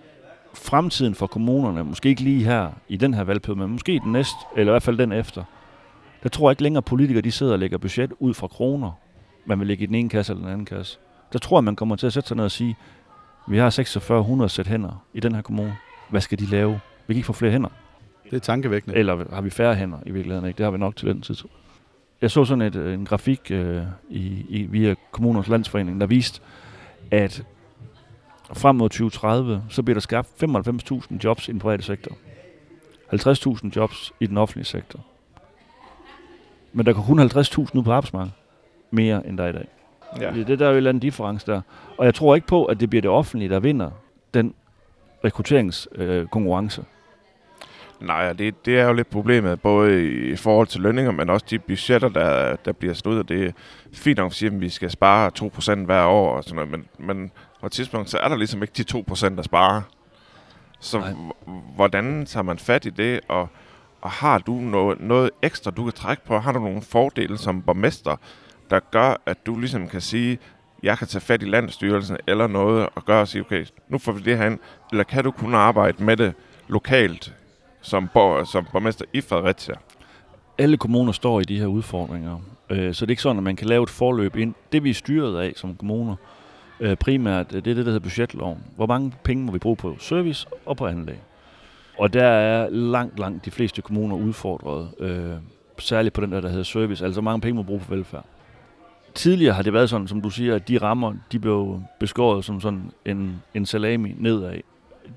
fremtiden 0.54 1.16
for 1.16 1.28
kommunerne, 1.28 1.84
måske 1.84 2.10
ikke 2.10 2.22
lige 2.22 2.44
her 2.44 2.72
i 2.88 2.98
den 2.98 3.14
her 3.14 3.24
valgperiode, 3.24 3.60
men 3.60 3.70
måske 3.70 4.00
den 4.04 4.12
næste, 4.12 4.36
eller 4.56 4.72
i 4.72 4.74
hvert 4.74 4.84
fald 4.84 4.98
den 4.98 5.12
efter, 5.12 5.44
der 6.24 6.30
tror 6.30 6.50
jeg 6.50 6.52
ikke 6.52 6.64
længere, 6.64 6.80
at 6.80 6.86
politikere 6.86 7.22
de 7.22 7.32
sidder 7.32 7.54
og 7.54 7.60
lægger 7.60 7.78
budget 7.78 8.14
ud 8.20 8.34
fra 8.34 8.48
kroner, 8.48 8.92
man 9.46 9.60
vil 9.60 9.68
lægge 9.68 9.84
i 9.84 9.88
den 9.88 9.96
ene 9.96 10.10
kasse 10.10 10.34
eller 10.34 10.44
den 10.44 10.54
anden 10.54 10.66
kasse. 10.66 10.98
Der 11.34 11.40
tror 11.40 11.58
jeg, 11.58 11.64
man 11.64 11.76
kommer 11.76 11.96
til 11.96 12.08
at 12.08 12.14
sætte 12.14 12.28
sig 12.28 12.38
ned 12.38 12.46
og 12.46 12.52
sige, 12.52 12.78
vi 13.48 13.58
har 13.58 13.70
4600 13.70 14.50
sæt 14.50 14.68
hænder 14.68 15.04
i 15.14 15.20
den 15.20 15.36
her 15.36 15.42
kommune. 15.42 15.76
Hvad 16.10 16.22
skal 16.22 16.40
de 16.40 16.46
lave? 16.46 16.80
Vi 17.08 17.14
kan 17.14 17.18
ikke 17.18 17.26
få 17.26 17.34
flere 17.34 17.52
hænder. 17.52 17.70
Det 18.34 18.40
er 18.40 18.44
tankevækkende. 18.44 18.98
Eller 18.98 19.26
har 19.34 19.42
vi 19.42 19.50
færre 19.50 19.76
hænder 19.76 19.98
i 20.06 20.12
virkeligheden? 20.12 20.48
Ikke? 20.48 20.58
Det 20.58 20.64
har 20.64 20.72
vi 20.72 20.78
nok 20.78 20.96
til 20.96 21.08
den 21.08 21.22
tid. 21.22 21.36
Jeg 22.22 22.32
så 22.32 22.46
sådan 22.46 22.62
et, 22.62 22.76
en 22.76 23.06
grafik 23.06 23.52
øh, 23.52 23.82
i, 24.10 24.46
i, 24.50 24.64
via 24.64 24.96
Kommunernes 25.12 25.48
Landsforening, 25.48 26.02
der 26.02 26.08
viste, 26.08 26.42
at 27.12 27.44
frem 28.54 28.76
mod 28.76 28.90
2030, 28.90 29.64
så 29.70 29.84
bliver 29.84 29.96
der 29.96 30.02
skabt 30.02 30.28
95.000 30.44 31.18
jobs 31.24 31.48
i 31.48 31.52
den 31.52 31.60
private 31.60 31.84
sektor. 31.84 32.16
50.000 33.14 33.70
jobs 33.76 34.14
i 34.20 34.26
den 34.26 34.38
offentlige 34.38 34.66
sektor. 34.66 35.00
Men 36.72 36.86
der 36.86 36.94
går 36.94 37.02
kun 37.02 37.20
50.000 37.20 37.78
ud 37.78 37.84
på 37.84 37.92
arbejdsmarkedet. 37.92 38.34
Mere 38.92 39.28
end 39.28 39.38
der 39.38 39.44
er 39.44 39.50
i 39.50 39.54
dag. 39.54 39.68
Ja. 40.22 40.32
Det, 40.32 40.48
det 40.48 40.60
der 40.60 40.66
er 40.66 40.70
jo 40.70 40.74
en 40.74 40.78
eller 40.78 40.90
anden 40.90 41.02
difference 41.02 41.52
der. 41.52 41.62
Og 41.98 42.06
jeg 42.06 42.16
tror 42.16 42.36
ikke 42.36 42.48
på, 42.48 42.66
at 42.66 42.80
det 42.80 42.90
bliver 42.90 43.02
det 43.02 43.12
offentlige, 43.12 43.50
der 43.50 43.60
vinder 43.60 43.92
den 44.34 44.54
rekrutteringskonkurrence. 45.24 46.82
Øh, 46.82 46.88
Nej, 48.04 48.34
det, 48.34 48.66
det 48.66 48.80
er 48.80 48.86
jo 48.86 48.94
lidt 48.94 49.10
problemet, 49.10 49.62
både 49.62 50.12
i 50.32 50.36
forhold 50.36 50.68
til 50.68 50.82
lønninger, 50.82 51.12
men 51.12 51.30
også 51.30 51.46
de 51.50 51.60
budgetter, 51.60 52.10
der, 52.10 52.56
der 52.56 52.72
bliver 52.72 52.94
sluttet. 52.94 53.30
Det 53.30 53.46
er 53.48 53.52
fint 53.94 54.18
nok 54.18 54.32
at 54.32 54.36
sige, 54.36 54.52
at 54.52 54.62
vi 54.62 54.70
skal 54.70 54.90
spare 54.92 55.32
2% 55.80 55.86
hver 55.86 56.04
år, 56.04 56.36
og 56.36 56.44
sådan 56.44 56.56
noget, 56.56 56.72
men, 56.72 56.86
men 57.08 57.32
på 57.60 57.66
et 57.66 57.72
tidspunkt, 57.72 58.10
så 58.10 58.18
er 58.18 58.28
der 58.28 58.36
ligesom 58.36 58.62
ikke 58.62 58.74
de 58.84 59.04
2%, 59.10 59.36
der 59.36 59.42
sparer. 59.42 59.82
Så 60.80 61.00
Nej. 61.00 61.14
hvordan 61.76 62.26
tager 62.26 62.44
man 62.44 62.58
fat 62.60 62.86
i 62.86 62.90
det, 62.90 63.20
og, 63.28 63.48
og 64.02 64.12
har 64.12 64.38
du 64.38 64.54
noget, 64.54 65.00
noget 65.00 65.30
ekstra, 65.42 65.72
du 65.72 65.84
kan 65.84 65.94
trække 65.94 66.26
på? 66.26 66.38
Har 66.38 66.52
du 66.52 66.60
nogle 66.60 66.82
fordele 66.82 67.38
som 67.38 67.62
borgmester, 67.62 68.16
der 68.70 68.80
gør, 68.92 69.22
at 69.26 69.46
du 69.46 69.60
ligesom 69.60 69.88
kan 69.88 70.02
sige, 70.02 70.40
jeg 70.84 70.98
kan 70.98 71.08
tage 71.08 71.22
fat 71.22 71.44
i 71.44 71.46
landstyrelsen 71.46 72.18
eller 72.28 72.48
noget, 72.48 72.90
og 72.96 73.06
gøre 73.06 73.22
og 73.22 73.28
sige, 73.28 73.42
okay, 73.42 73.66
nu 73.90 73.98
får 73.98 74.12
vi 74.12 74.22
det 74.22 74.38
her 74.38 74.46
ind, 74.46 74.60
eller 74.92 75.04
kan 75.04 75.24
du 75.24 75.32
kun 75.32 75.54
arbejde 75.54 76.04
med 76.04 76.18
det 76.18 76.34
lokalt, 76.68 77.34
som, 77.84 78.10
borg, 78.14 78.48
som 78.48 78.68
borgmester 78.72 79.06
i 79.14 79.22
Fredericia? 79.22 79.76
alle 80.58 80.78
kommuner 80.78 81.12
står 81.12 81.40
i 81.40 81.44
de 81.44 81.60
her 81.60 81.66
udfordringer. 81.66 82.40
Øh, 82.70 82.94
så 82.94 83.06
det 83.06 83.10
er 83.10 83.14
ikke 83.14 83.22
sådan, 83.22 83.38
at 83.38 83.44
man 83.44 83.56
kan 83.56 83.68
lave 83.68 83.84
et 83.84 83.90
forløb 83.90 84.36
ind. 84.36 84.54
Det 84.72 84.84
vi 84.84 84.90
er 84.90 84.94
styret 84.94 85.42
af 85.42 85.54
som 85.56 85.76
kommuner, 85.76 86.16
øh, 86.80 86.96
primært, 86.96 87.46
øh, 87.54 87.66
det 87.66 87.72
er 87.72 87.76
det, 87.76 87.86
der 87.86 87.92
hedder 87.92 88.00
budgetloven. 88.00 88.64
Hvor 88.76 88.86
mange 88.86 89.14
penge 89.24 89.46
må 89.46 89.52
vi 89.52 89.60
bruge 89.60 89.76
på 89.76 89.96
service 90.00 90.48
og 90.66 90.78
på 90.78 90.88
anlæg? 90.88 91.20
Og 91.98 92.14
der 92.14 92.26
er 92.26 92.70
langt, 92.70 93.20
langt 93.20 93.46
de 93.46 93.52
fleste 93.52 93.82
kommuner 93.82 94.16
udfordret. 94.16 94.90
Øh, 95.00 95.32
særligt 95.80 96.14
på 96.14 96.22
den 96.22 96.32
der, 96.32 96.42
der 96.42 96.50
hedder 96.50 96.64
service. 96.64 97.06
Altså, 97.06 97.22
hvor 97.22 97.32
mange 97.32 97.42
penge 97.42 97.56
må 97.56 97.62
vi 97.62 97.66
bruge 97.66 97.80
på 97.80 97.96
velfærd? 97.96 98.26
Tidligere 99.16 99.54
har 99.54 99.64
det 99.64 99.74
været 99.74 99.90
sådan, 99.90 100.08
som 100.08 100.22
du 100.22 100.30
siger, 100.30 100.56
at 100.56 100.68
de 100.68 100.78
rammer, 100.78 101.14
de 101.32 101.40
blev 101.40 101.82
beskåret 102.00 102.46
som 102.46 102.62
sådan 102.62 102.92
en, 103.06 103.42
en 103.54 103.66
salami 103.66 104.16
nedad. 104.18 104.54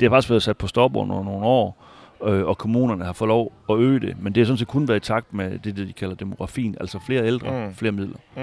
Det 0.01 0.09
har 0.09 0.17
faktisk 0.17 0.31
været 0.31 0.43
sat 0.43 0.57
på 0.57 0.67
stop 0.67 0.97
under 0.97 1.25
nogle 1.25 1.47
år, 1.47 1.86
øh, 2.25 2.47
og 2.47 2.59
kommunerne 2.59 3.05
har 3.05 3.13
fået 3.13 3.29
lov 3.29 3.53
at 3.71 3.77
øge 3.79 4.01
det. 4.01 4.17
Men 4.23 4.35
det 4.35 4.41
har 4.41 4.45
sådan 4.47 4.59
set 4.59 4.69
kun 4.69 4.89
været 4.89 4.97
i 4.97 5.07
takt 5.07 5.35
med 5.35 5.51
det, 5.59 5.77
det 5.77 5.89
de 5.89 5.93
kalder 5.93 6.15
demografien, 6.15 6.77
altså 6.81 6.99
flere 7.07 7.27
ældre, 7.27 7.67
Mm. 7.67 7.75
flere 7.75 7.93
midler. 7.93 8.17
Mm. 8.37 8.43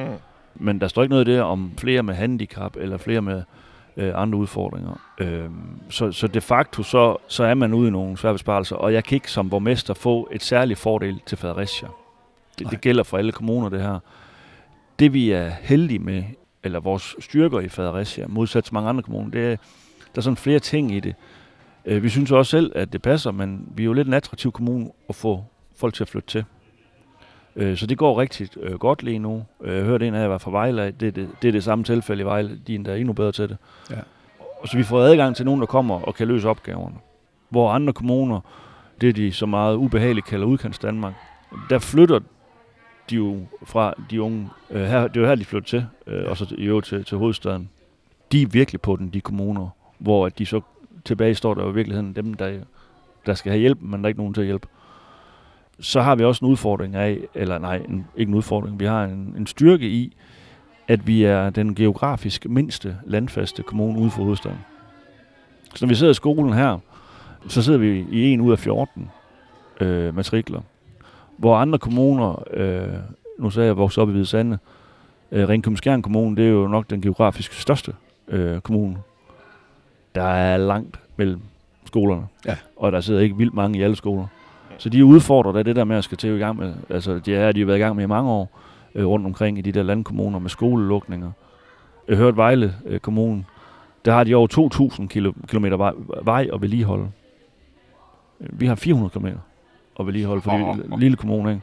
Men 0.55 0.81
der 0.81 0.87
står 0.87 1.03
ikke 1.03 1.11
noget 1.13 1.27
der 1.27 1.41
om 1.41 1.71
flere 1.77 2.03
med 2.03 2.13
handicap 2.13 2.75
eller 2.75 2.97
flere 2.97 3.21
med 3.21 3.43
øh, 3.97 4.11
andre 4.15 4.37
udfordringer. 4.37 4.99
Øh, 5.19 5.45
så, 5.89 6.11
så 6.11 6.27
de 6.27 6.41
facto 6.41 6.83
så, 6.83 7.17
så 7.27 7.43
er 7.43 7.53
man 7.53 7.73
ude 7.73 7.87
i 7.87 7.91
nogle 7.91 8.17
svære 8.17 8.33
besparelser, 8.33 8.75
og 8.75 8.93
jeg 8.93 9.03
kan 9.03 9.15
ikke 9.15 9.31
som 9.31 9.49
borgmester 9.49 9.93
få 9.93 10.29
et 10.31 10.43
særligt 10.43 10.79
fordel 10.79 11.19
til 11.25 11.37
Fredericia. 11.37 11.87
Det, 12.59 12.65
Nej. 12.65 12.71
det 12.71 12.81
gælder 12.81 13.03
for 13.03 13.17
alle 13.17 13.31
kommuner, 13.31 13.69
det 13.69 13.81
her. 13.81 13.99
Det 14.99 15.13
vi 15.13 15.31
er 15.31 15.49
heldige 15.61 15.99
med, 15.99 16.23
eller 16.63 16.79
vores 16.79 17.15
styrker 17.19 17.59
i 17.59 17.69
Fredericia, 17.69 18.25
modsat 18.27 18.73
mange 18.73 18.89
andre 18.89 19.03
kommuner, 19.03 19.31
det 19.31 19.41
er, 19.51 19.55
der 20.15 20.17
er 20.17 20.21
sådan 20.21 20.37
flere 20.37 20.59
ting 20.59 20.91
i 20.91 20.99
det. 20.99 21.15
Øh, 21.85 22.03
vi 22.03 22.09
synes 22.09 22.31
også 22.31 22.49
selv, 22.49 22.71
at 22.75 22.93
det 22.93 23.01
passer, 23.01 23.31
men 23.31 23.69
vi 23.75 23.83
er 23.83 23.85
jo 23.85 23.93
lidt 23.93 24.07
en 24.07 24.13
attraktiv 24.13 24.51
kommune 24.51 24.89
at 25.09 25.15
få 25.15 25.43
folk 25.75 25.93
til 25.93 26.03
at 26.03 26.07
flytte 26.07 26.27
til. 26.27 26.45
Øh, 27.55 27.77
så 27.77 27.87
det 27.87 27.97
går 27.97 28.19
rigtig 28.19 28.57
øh, 28.57 28.73
godt 28.73 29.03
lige 29.03 29.19
nu. 29.19 29.45
Jeg 29.65 29.83
hørte 29.83 30.07
en 30.07 30.15
af 30.15 30.21
jer 30.21 30.27
var 30.27 30.37
fra 30.37 30.51
Vejle, 30.51 30.91
det, 30.91 31.07
er 31.07 31.11
det, 31.11 31.29
det 31.41 31.47
er 31.47 31.51
det 31.51 31.63
samme 31.63 31.83
tilfælde 31.83 32.21
i 32.21 32.25
Vejle, 32.25 32.59
de 32.67 32.71
er 32.71 32.75
endda 32.75 32.97
endnu 32.97 33.13
bedre 33.13 33.31
til 33.31 33.49
det. 33.49 33.57
Ja. 33.89 33.99
Og 34.61 34.67
så 34.67 34.77
vi 34.77 34.83
får 34.83 34.99
adgang 34.99 35.35
til 35.35 35.45
nogen, 35.45 35.61
der 35.61 35.67
kommer 35.67 35.99
og 36.01 36.15
kan 36.15 36.27
løse 36.27 36.49
opgaverne. 36.49 36.95
Hvor 37.49 37.71
andre 37.71 37.93
kommuner, 37.93 38.39
det 39.01 39.15
de 39.15 39.31
så 39.31 39.45
meget 39.45 39.75
ubehageligt 39.75 40.25
kalder 40.25 40.45
udkants 40.45 40.79
Danmark, 40.79 41.13
der 41.69 41.79
flytter 41.79 42.19
de 43.09 43.15
jo 43.15 43.39
fra 43.63 43.93
de 44.09 44.21
unge, 44.21 44.49
her, 44.69 45.07
det 45.07 45.17
er 45.17 45.21
jo 45.21 45.27
her, 45.27 45.35
de 45.35 45.45
flytter 45.45 45.67
til, 45.67 45.85
og 46.27 46.37
så 46.37 46.55
i 46.57 46.63
øvrigt 46.63 46.87
til, 46.87 47.03
til 47.03 47.17
hovedstaden. 47.17 47.69
De 48.31 48.41
er 48.41 48.47
virkelig 48.47 48.81
på 48.81 48.95
den, 48.95 49.09
de 49.09 49.21
kommuner, 49.21 49.69
hvor 49.97 50.25
at 50.25 50.39
de 50.39 50.45
så 50.45 50.61
tilbage 51.05 51.35
står 51.35 51.53
der 51.53 51.63
jo 51.63 51.71
i 51.71 51.73
virkeligheden 51.73 52.15
dem, 52.15 52.33
der, 52.33 52.59
der 53.25 53.33
skal 53.33 53.51
have 53.51 53.59
hjælp, 53.59 53.77
men 53.81 53.99
der 53.99 54.03
er 54.03 54.07
ikke 54.07 54.19
nogen 54.19 54.33
til 54.33 54.41
at 54.41 54.47
hjælpe. 54.47 54.67
Så 55.79 56.01
har 56.01 56.15
vi 56.15 56.23
også 56.23 56.45
en 56.45 56.51
udfordring 56.51 56.95
af, 56.95 57.19
eller 57.33 57.57
nej, 57.57 57.75
en, 57.75 58.07
ikke 58.17 58.29
en 58.29 58.35
udfordring, 58.35 58.79
vi 58.79 58.85
har 58.85 59.03
en, 59.03 59.33
en 59.37 59.47
styrke 59.47 59.89
i, 59.89 60.15
at 60.87 61.07
vi 61.07 61.23
er 61.23 61.49
den 61.49 61.75
geografisk 61.75 62.49
mindste 62.49 62.97
landfaste 63.05 63.63
kommune 63.63 63.99
ude 63.99 64.11
for 64.11 64.23
hovedstaden. 64.23 64.59
Så 65.75 65.85
når 65.85 65.89
vi 65.89 65.95
sidder 65.95 66.11
i 66.11 66.13
skolen 66.13 66.53
her, 66.53 66.79
så 67.47 67.61
sidder 67.61 67.79
vi 67.79 68.05
i 68.11 68.31
en 68.31 68.41
ud 68.41 68.51
af 68.51 68.59
14 68.59 69.09
øh, 69.81 70.15
matrikler. 70.15 70.61
Hvor 71.37 71.55
andre 71.57 71.79
kommuner, 71.79 72.43
øh, 72.53 72.87
nu 73.39 73.49
sagde 73.49 73.67
jeg, 73.67 73.77
jeg 73.77 73.97
op 73.97 74.09
i 74.09 74.11
Hvide 74.11 74.25
Sande, 74.25 74.57
øh, 75.31 75.49
Ringkøbing 75.49 75.77
Skjern 75.77 76.01
Kommune, 76.01 76.35
det 76.35 76.45
er 76.45 76.49
jo 76.49 76.67
nok 76.67 76.89
den 76.89 77.01
geografisk 77.01 77.53
største 77.53 77.93
øh, 78.27 78.61
kommune. 78.61 78.97
Der 80.15 80.23
er 80.23 80.57
langt 80.57 80.99
mellem 81.17 81.39
skolerne, 81.85 82.27
Ja. 82.45 82.55
og 82.75 82.91
der 82.91 83.01
sidder 83.01 83.21
ikke 83.21 83.37
vildt 83.37 83.53
mange 83.53 83.79
i 83.79 83.81
alle 83.81 83.95
skoler. 83.95 84.27
Så 84.77 84.89
de 84.89 84.99
er 84.99 85.03
udfordret 85.03 85.57
af 85.57 85.63
det 85.65 85.75
der 85.75 85.83
med 85.83 85.95
at 85.97 86.03
skal 86.03 86.17
til 86.17 86.29
i 86.35 86.37
gang 86.39 86.57
med, 86.57 86.73
altså 86.89 87.19
det 87.19 87.35
er 87.35 87.51
de 87.51 87.59
har 87.59 87.65
været 87.65 87.77
i 87.77 87.81
gang 87.81 87.95
med 87.95 88.03
i 88.03 88.07
mange 88.07 88.31
år, 88.31 88.59
øh, 88.95 89.05
rundt 89.07 89.25
omkring 89.25 89.57
i 89.57 89.61
de 89.61 89.71
der 89.71 89.83
landkommuner 89.83 90.39
med 90.39 90.49
skolelukninger. 90.49 91.31
Jeg 92.07 92.17
hørte 92.17 92.37
Vejle 92.37 92.75
øh, 92.85 92.99
Kommune, 92.99 93.45
der 94.05 94.11
har 94.13 94.23
de 94.23 94.35
over 94.35 94.47
2.000 95.01 95.07
kilo, 95.07 95.33
kilometer 95.47 95.77
vej, 95.77 95.91
vej 96.23 96.47
at 96.53 96.61
vedligeholde. 96.61 97.07
Øh, 98.41 98.59
Vi 98.59 98.65
har 98.65 98.75
400 98.75 99.09
km 99.19 99.27
at 99.99 100.05
vedligeholde 100.05 100.41
for 100.41 100.51
Åh. 100.51 100.69
oh. 100.69 100.99
lille 100.99 101.17
kommune. 101.17 101.51
Ikke? 101.51 101.61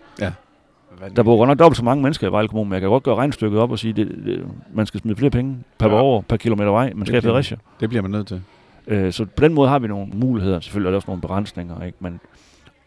Vanvittigt. 0.90 1.16
Der 1.16 1.22
bor 1.22 1.36
godt 1.36 1.48
nok 1.48 1.58
dobbelt 1.58 1.76
så 1.76 1.84
mange 1.84 2.02
mennesker 2.02 2.28
i 2.28 2.32
Vejle 2.32 2.48
Kommune, 2.48 2.68
men 2.68 2.72
jeg 2.72 2.80
kan 2.80 2.90
godt 2.90 3.02
gøre 3.02 3.14
regnstykket 3.14 3.60
op 3.60 3.70
og 3.70 3.78
sige, 3.78 3.90
at 3.90 3.96
det, 3.96 4.08
det, 4.24 4.46
man 4.72 4.86
skal 4.86 5.00
smide 5.00 5.16
flere 5.16 5.30
penge 5.30 5.58
per 5.78 5.88
Ja. 5.88 5.94
år, 6.02 6.20
per 6.28 6.36
kilometer 6.36 6.70
vej, 6.70 6.92
man 6.94 7.06
skal 7.06 7.14
have 7.14 7.22
Fredericia. 7.22 7.56
Det 7.80 7.88
bliver 7.88 8.02
man 8.02 8.10
nødt 8.10 8.26
til. 8.26 8.42
Øh, 8.86 9.12
så 9.12 9.24
på 9.24 9.44
den 9.44 9.54
måde 9.54 9.68
har 9.68 9.78
vi 9.78 9.88
nogle 9.88 10.06
muligheder. 10.14 10.60
Selvfølgelig 10.60 10.86
er 10.88 10.90
der 10.90 10.96
også 10.96 11.06
nogle 11.08 11.20
begrænsninger, 11.22 11.82
ikke? 11.84 11.98
Men, 12.00 12.20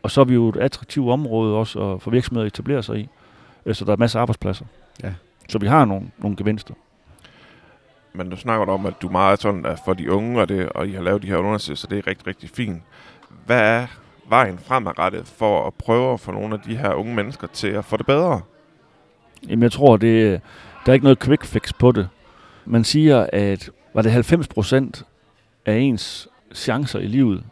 Og 0.04 0.12
så 0.12 0.22
er 0.22 0.26
vi 0.26 0.34
jo 0.34 0.50
et 0.50 0.56
attraktivt 0.58 1.10
område 1.10 1.56
også 1.58 1.82
at 1.94 2.02
for 2.02 2.12
virksomheder 2.12 2.46
at 2.46 2.54
etablere 2.54 2.84
sig 2.84 2.98
i. 3.00 3.10
Øh, 3.66 3.76
Så 3.76 3.86
der 3.86 3.92
er 3.92 3.98
masser 3.98 4.20
af 4.20 4.22
arbejdspladser. 4.22 4.66
Ja. 5.04 5.14
Så 5.50 5.58
vi 5.60 5.68
har 5.68 5.86
nogle, 5.86 6.08
nogle 6.18 6.38
gevinster. 6.38 6.74
Men 8.14 8.30
du 8.30 8.36
snakker 8.36 8.74
om, 8.74 8.86
at 8.86 8.94
du 9.02 9.08
er 9.08 9.12
meget 9.12 9.42
sådan 9.42 9.66
at 9.66 9.80
for 9.86 9.94
de 9.94 10.12
unge, 10.12 10.42
og, 10.42 10.50
det, 10.50 10.70
og 10.70 10.88
I 10.88 10.92
har 10.92 11.02
lavet 11.02 11.22
de 11.22 11.28
her 11.28 11.38
undersøgelser, 11.38 11.88
det 11.88 11.98
er 11.98 12.08
rigtig, 12.08 12.28
rigtig 12.28 12.50
fint. 12.50 12.82
Hvad 13.46 13.60
er 13.62 13.88
vejen 14.30 14.60
fremadrettet 14.60 15.28
for 15.28 15.68
at 15.68 15.74
prøve 15.74 16.14
at 16.14 16.20
få 16.20 16.32
nogle 16.32 16.54
af 16.56 16.60
de 16.62 16.78
her 16.78 16.94
unge 16.94 17.16
mennesker 17.16 17.48
til 17.48 17.68
at 17.68 17.86
få 17.86 17.98
det 17.98 18.06
bedre? 18.06 18.42
Jamen 19.50 19.64
jeg 19.64 19.72
tror, 19.72 19.98
det, 19.98 20.42
der 20.86 20.92
er 20.92 20.94
ikke 20.94 21.04
noget 21.04 21.20
quick 21.20 21.46
fix 21.46 21.72
på 21.80 21.92
det. 21.92 22.10
Man 22.66 22.84
siger, 22.84 23.28
at 23.34 23.70
var 23.94 24.02
det 24.02 24.12
90 24.12 24.48
procent 24.48 25.06
af 25.66 25.76
ens 25.78 26.28
chancer 26.54 27.00
i 27.00 27.08
livet, 27.08 27.44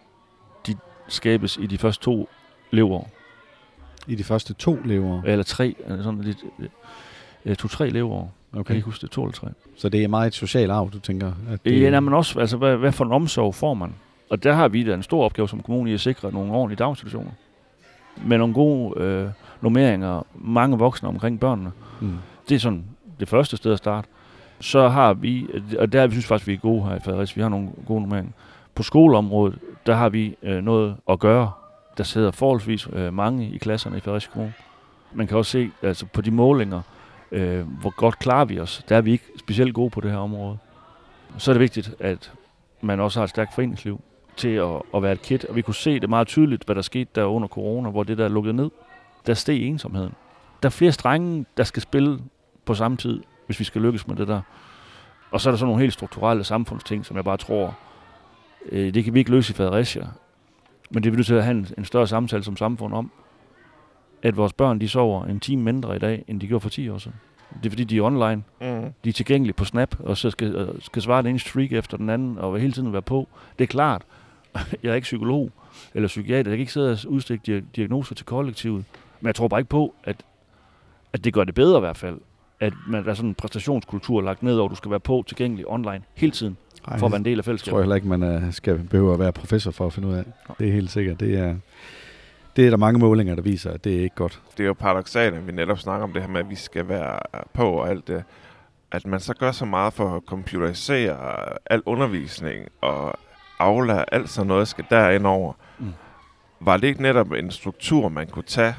de 0.67 0.75
skabes 1.07 1.57
i 1.57 1.65
de 1.65 1.77
første 1.77 2.03
to 2.03 2.29
leveår. 2.71 3.09
I 4.07 4.15
de 4.15 4.23
første 4.23 4.53
to 4.53 4.77
lever. 4.85 5.21
Eller 5.23 5.43
tre, 5.43 5.75
eller 5.85 6.03
sådan 6.03 6.21
lidt, 6.21 6.37
øh, 7.45 7.55
to-tre 7.55 7.89
leveår. 7.89 8.21
Okay. 8.21 8.53
Kan 8.53 8.59
Okay. 8.59 8.73
I 8.73 8.77
ikke 8.77 8.85
huske 8.85 9.01
det? 9.01 9.11
To 9.11 9.23
eller 9.23 9.33
tre. 9.33 9.47
Så 9.77 9.89
det 9.89 10.03
er 10.03 10.07
meget 10.07 10.27
et 10.27 10.33
socialt 10.33 10.71
arv, 10.71 10.89
du 10.91 10.99
tænker? 10.99 11.31
At 11.49 11.65
Det... 11.65 11.81
Ja, 11.81 11.89
nej, 11.89 11.99
men 11.99 12.13
også, 12.13 12.39
altså, 12.39 12.57
hvad, 12.57 12.77
hvad 12.77 12.91
for 12.91 13.05
en 13.05 13.11
omsorg 13.11 13.55
får 13.55 13.73
man? 13.73 13.93
Og 14.31 14.43
der 14.43 14.53
har 14.53 14.67
vi 14.67 14.83
da 14.83 14.93
en 14.93 15.03
stor 15.03 15.25
opgave 15.25 15.49
som 15.49 15.63
kommune 15.63 15.91
i 15.91 15.93
at 15.93 15.99
sikre 15.99 16.31
nogle 16.31 16.53
ordentlige 16.53 16.77
daginstitutioner. 16.77 17.31
Med 18.25 18.37
nogle 18.37 18.53
gode 18.53 19.01
øh, 19.01 19.29
normeringer, 19.61 20.25
mange 20.35 20.77
voksne 20.77 21.09
omkring 21.09 21.39
børnene. 21.39 21.71
Mm. 22.01 22.17
Det 22.49 22.55
er 22.55 22.59
sådan 22.59 22.83
det 23.19 23.27
første 23.27 23.57
sted 23.57 23.71
at 23.71 23.77
starte. 23.77 24.07
Så 24.59 24.87
har 24.87 25.13
vi, 25.13 25.47
og 25.79 25.93
der 25.93 26.07
vi 26.07 26.11
synes 26.11 26.25
faktisk, 26.25 26.47
vi 26.47 26.53
er 26.53 26.57
gode 26.57 26.83
her 26.83 26.95
i 26.95 26.99
Fredericia, 26.99 27.35
vi 27.35 27.41
har 27.41 27.49
nogle 27.49 27.69
gode 27.85 28.01
normeringer. 28.01 28.31
På 28.75 28.83
skoleområdet, 28.83 29.59
der 29.85 29.95
har 29.95 30.09
vi 30.09 30.35
øh, 30.43 30.63
noget 30.63 30.95
at 31.09 31.19
gøre. 31.19 31.51
Der 31.97 32.03
sidder 32.03 32.31
forholdsvis 32.31 32.87
øh, 32.93 33.13
mange 33.13 33.49
i 33.49 33.57
klasserne 33.57 33.97
i 33.97 33.99
Fredericia 33.99 34.31
Kommune. 34.31 34.53
Man 35.13 35.27
kan 35.27 35.37
også 35.37 35.51
se 35.51 35.71
altså 35.81 36.05
på 36.05 36.21
de 36.21 36.31
målinger, 36.31 36.81
øh, 37.31 37.67
hvor 37.81 37.95
godt 37.95 38.19
klarer 38.19 38.45
vi 38.45 38.59
os. 38.59 38.85
Der 38.89 38.97
er 38.97 39.01
vi 39.01 39.11
ikke 39.11 39.25
specielt 39.39 39.73
gode 39.73 39.89
på 39.89 40.01
det 40.01 40.11
her 40.11 40.17
område. 40.17 40.57
Så 41.37 41.51
er 41.51 41.53
det 41.53 41.61
vigtigt, 41.61 41.95
at 41.99 42.31
man 42.81 42.99
også 42.99 43.19
har 43.19 43.23
et 43.23 43.29
stærkt 43.29 43.55
foreningsliv 43.55 44.01
til 44.37 44.49
at, 44.49 44.81
at 44.95 45.03
være 45.03 45.11
et 45.11 45.21
kit. 45.21 45.45
Og 45.45 45.55
vi 45.55 45.61
kunne 45.61 45.75
se 45.75 45.99
det 45.99 46.09
meget 46.09 46.27
tydeligt, 46.27 46.63
hvad 46.63 46.75
der 46.75 46.81
skete 46.81 47.09
der 47.15 47.23
under 47.23 47.47
corona, 47.47 47.89
hvor 47.89 48.03
det 48.03 48.17
der 48.17 48.27
lukkede 48.27 48.53
ned. 48.53 48.69
Der 49.27 49.33
steg 49.33 49.61
ensomheden. 49.67 50.13
Der 50.63 50.69
er 50.69 50.71
flere 50.71 50.91
strenge, 50.91 51.45
der 51.57 51.63
skal 51.63 51.81
spille 51.81 52.19
på 52.65 52.73
samme 52.73 52.97
tid, 52.97 53.23
hvis 53.45 53.59
vi 53.59 53.63
skal 53.63 53.81
lykkes 53.81 54.07
med 54.07 54.15
det 54.15 54.27
der. 54.27 54.41
Og 55.31 55.41
så 55.41 55.49
er 55.49 55.51
der 55.51 55.57
sådan 55.57 55.67
nogle 55.67 55.81
helt 55.81 55.93
strukturelle 55.93 56.43
samfundsting, 56.43 57.05
som 57.05 57.15
jeg 57.15 57.23
bare 57.23 57.37
tror, 57.37 57.77
øh, 58.71 58.93
det 58.93 59.03
kan 59.03 59.13
vi 59.13 59.19
ikke 59.19 59.31
løse 59.31 59.51
i 59.51 59.55
Fredericia. 59.55 60.07
Men 60.89 61.03
det 61.03 61.09
er 61.09 61.11
vi 61.11 61.17
nødt 61.17 61.27
til 61.27 61.35
at 61.35 61.43
have 61.43 61.57
en, 61.57 61.67
en 61.77 61.85
større 61.85 62.07
samtale 62.07 62.43
som 62.43 62.57
samfund 62.57 62.93
om, 62.93 63.11
at 64.23 64.37
vores 64.37 64.53
børn 64.53 64.81
de 64.81 64.89
sover 64.89 65.25
en 65.25 65.39
time 65.39 65.63
mindre 65.63 65.95
i 65.95 65.99
dag, 65.99 66.23
end 66.27 66.39
de 66.41 66.47
gjorde 66.47 66.61
for 66.61 66.69
10 66.69 66.89
år 66.89 66.97
siden. 66.97 67.17
Det 67.57 67.65
er 67.65 67.69
fordi, 67.69 67.83
de 67.83 67.97
er 67.97 68.01
online. 68.01 68.43
Mm. 68.61 68.93
De 69.03 69.09
er 69.09 69.13
tilgængelige 69.13 69.53
på 69.53 69.65
Snap, 69.65 69.95
og 69.99 70.17
så 70.17 70.29
skal, 70.29 70.55
øh, 70.55 70.67
skal 70.79 71.01
svare 71.01 71.21
den 71.21 71.29
ene 71.29 71.39
streak 71.39 71.71
efter 71.71 71.97
den 71.97 72.09
anden, 72.09 72.37
og 72.37 72.59
hele 72.59 72.73
tiden 72.73 72.93
være 72.93 73.01
på. 73.01 73.27
Det 73.59 73.63
er 73.63 73.67
klart. 73.67 74.01
Jeg 74.83 74.91
er 74.91 74.95
ikke 74.95 75.05
psykolog 75.05 75.51
eller 75.93 76.07
psykiater. 76.07 76.51
Jeg 76.51 76.57
kan 76.57 76.59
ikke 76.59 76.73
sidde 76.73 76.91
og 76.91 76.97
udstikke 77.11 77.57
dia- 77.57 77.65
diagnoser 77.75 78.15
til 78.15 78.25
kollektivet. 78.25 78.85
Men 79.21 79.27
jeg 79.27 79.35
tror 79.35 79.47
bare 79.47 79.59
ikke 79.59 79.69
på, 79.69 79.95
at, 80.03 80.15
at 81.13 81.23
det 81.23 81.33
gør 81.33 81.43
det 81.43 81.55
bedre 81.55 81.77
i 81.77 81.79
hvert 81.79 81.97
fald. 81.97 82.17
At 82.59 82.73
man, 82.87 83.03
der 83.03 83.09
er 83.09 83.13
sådan 83.13 83.29
en 83.29 83.35
præstationskultur 83.35 84.21
lagt 84.21 84.43
ned 84.43 84.57
over, 84.57 84.69
du 84.69 84.75
skal 84.75 84.91
være 84.91 84.99
på, 84.99 85.23
tilgængelig 85.27 85.67
online 85.67 86.01
hele 86.15 86.31
tiden, 86.31 86.57
Ej, 86.87 86.97
for 86.99 87.05
at 87.05 87.11
være 87.11 87.19
en 87.19 87.25
del 87.25 87.37
af 87.39 87.43
tror 87.43 87.51
jeg 87.51 87.59
fællesskabet. 87.59 87.79
heller 87.81 87.95
ikke, 87.95 88.07
man 88.07 88.43
uh, 88.43 88.53
skal 88.53 88.77
behøve 88.89 89.13
at 89.13 89.19
være 89.19 89.31
professor 89.31 89.71
for 89.71 89.85
at 89.85 89.93
finde 89.93 90.07
ud 90.07 90.13
af. 90.13 90.23
Det 90.59 90.67
er 90.67 90.73
helt 90.73 90.91
sikkert. 90.91 91.19
Det 91.19 91.37
er, 91.37 91.55
det 92.55 92.65
er 92.65 92.69
der 92.69 92.77
mange 92.77 92.99
målinger, 92.99 93.35
der 93.35 93.41
viser, 93.41 93.71
at 93.71 93.83
det 93.83 93.95
er 93.97 94.01
ikke 94.01 94.15
godt. 94.15 94.41
Det 94.57 94.63
er 94.63 94.67
jo 94.67 94.73
paradoxalt, 94.73 95.35
at 95.35 95.47
vi 95.47 95.51
netop 95.51 95.79
snakker 95.79 96.03
om 96.03 96.13
det 96.13 96.21
her 96.21 96.29
med, 96.29 96.39
at 96.39 96.49
vi 96.49 96.55
skal 96.55 96.87
være 96.87 97.19
på 97.53 97.69
og 97.69 97.89
alt 97.89 98.07
det. 98.07 98.23
At 98.91 99.07
man 99.07 99.19
så 99.19 99.33
gør 99.33 99.51
så 99.51 99.65
meget 99.65 99.93
for 99.93 100.15
at 100.15 100.21
computerisere 100.27 101.35
al 101.65 101.81
undervisning 101.85 102.67
og 102.81 103.13
aflære 103.61 104.13
alt 104.13 104.29
sådan 104.29 104.47
noget, 104.47 104.67
skal 104.67 104.85
derind 104.89 105.27
over. 105.27 105.53
Mm. 105.79 105.93
Var 106.59 106.77
det 106.77 106.87
ikke 106.87 107.01
netop 107.01 107.31
en 107.31 107.51
struktur, 107.51 108.09
man 108.09 108.27
kunne 108.27 108.43
tage 108.43 108.75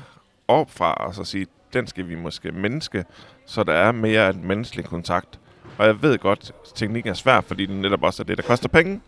op 0.49 0.71
fra 0.71 0.92
og 0.95 1.14
så 1.14 1.25
sige, 1.25 1.47
den 1.73 1.87
skal 1.87 2.09
vi 2.09 2.14
måske 2.14 2.53
menneske, 2.53 3.05
så 3.47 3.62
der 3.64 3.73
er 3.73 3.92
mere 3.92 4.31
en 4.31 4.47
menneskelig 4.47 4.85
kontakt. 4.85 5.40
Og 5.79 5.87
jeg 5.87 6.03
ved 6.03 6.18
godt, 6.18 6.53
at 6.64 6.71
teknikken 6.75 7.11
er 7.11 7.14
svær, 7.14 7.40
fordi 7.40 7.66
det 7.66 7.77
netop 7.77 8.03
også 8.03 8.23
er 8.23 8.25
det, 8.25 8.37
der 8.37 8.42
koster 8.42 8.68
penge. 8.68 9.01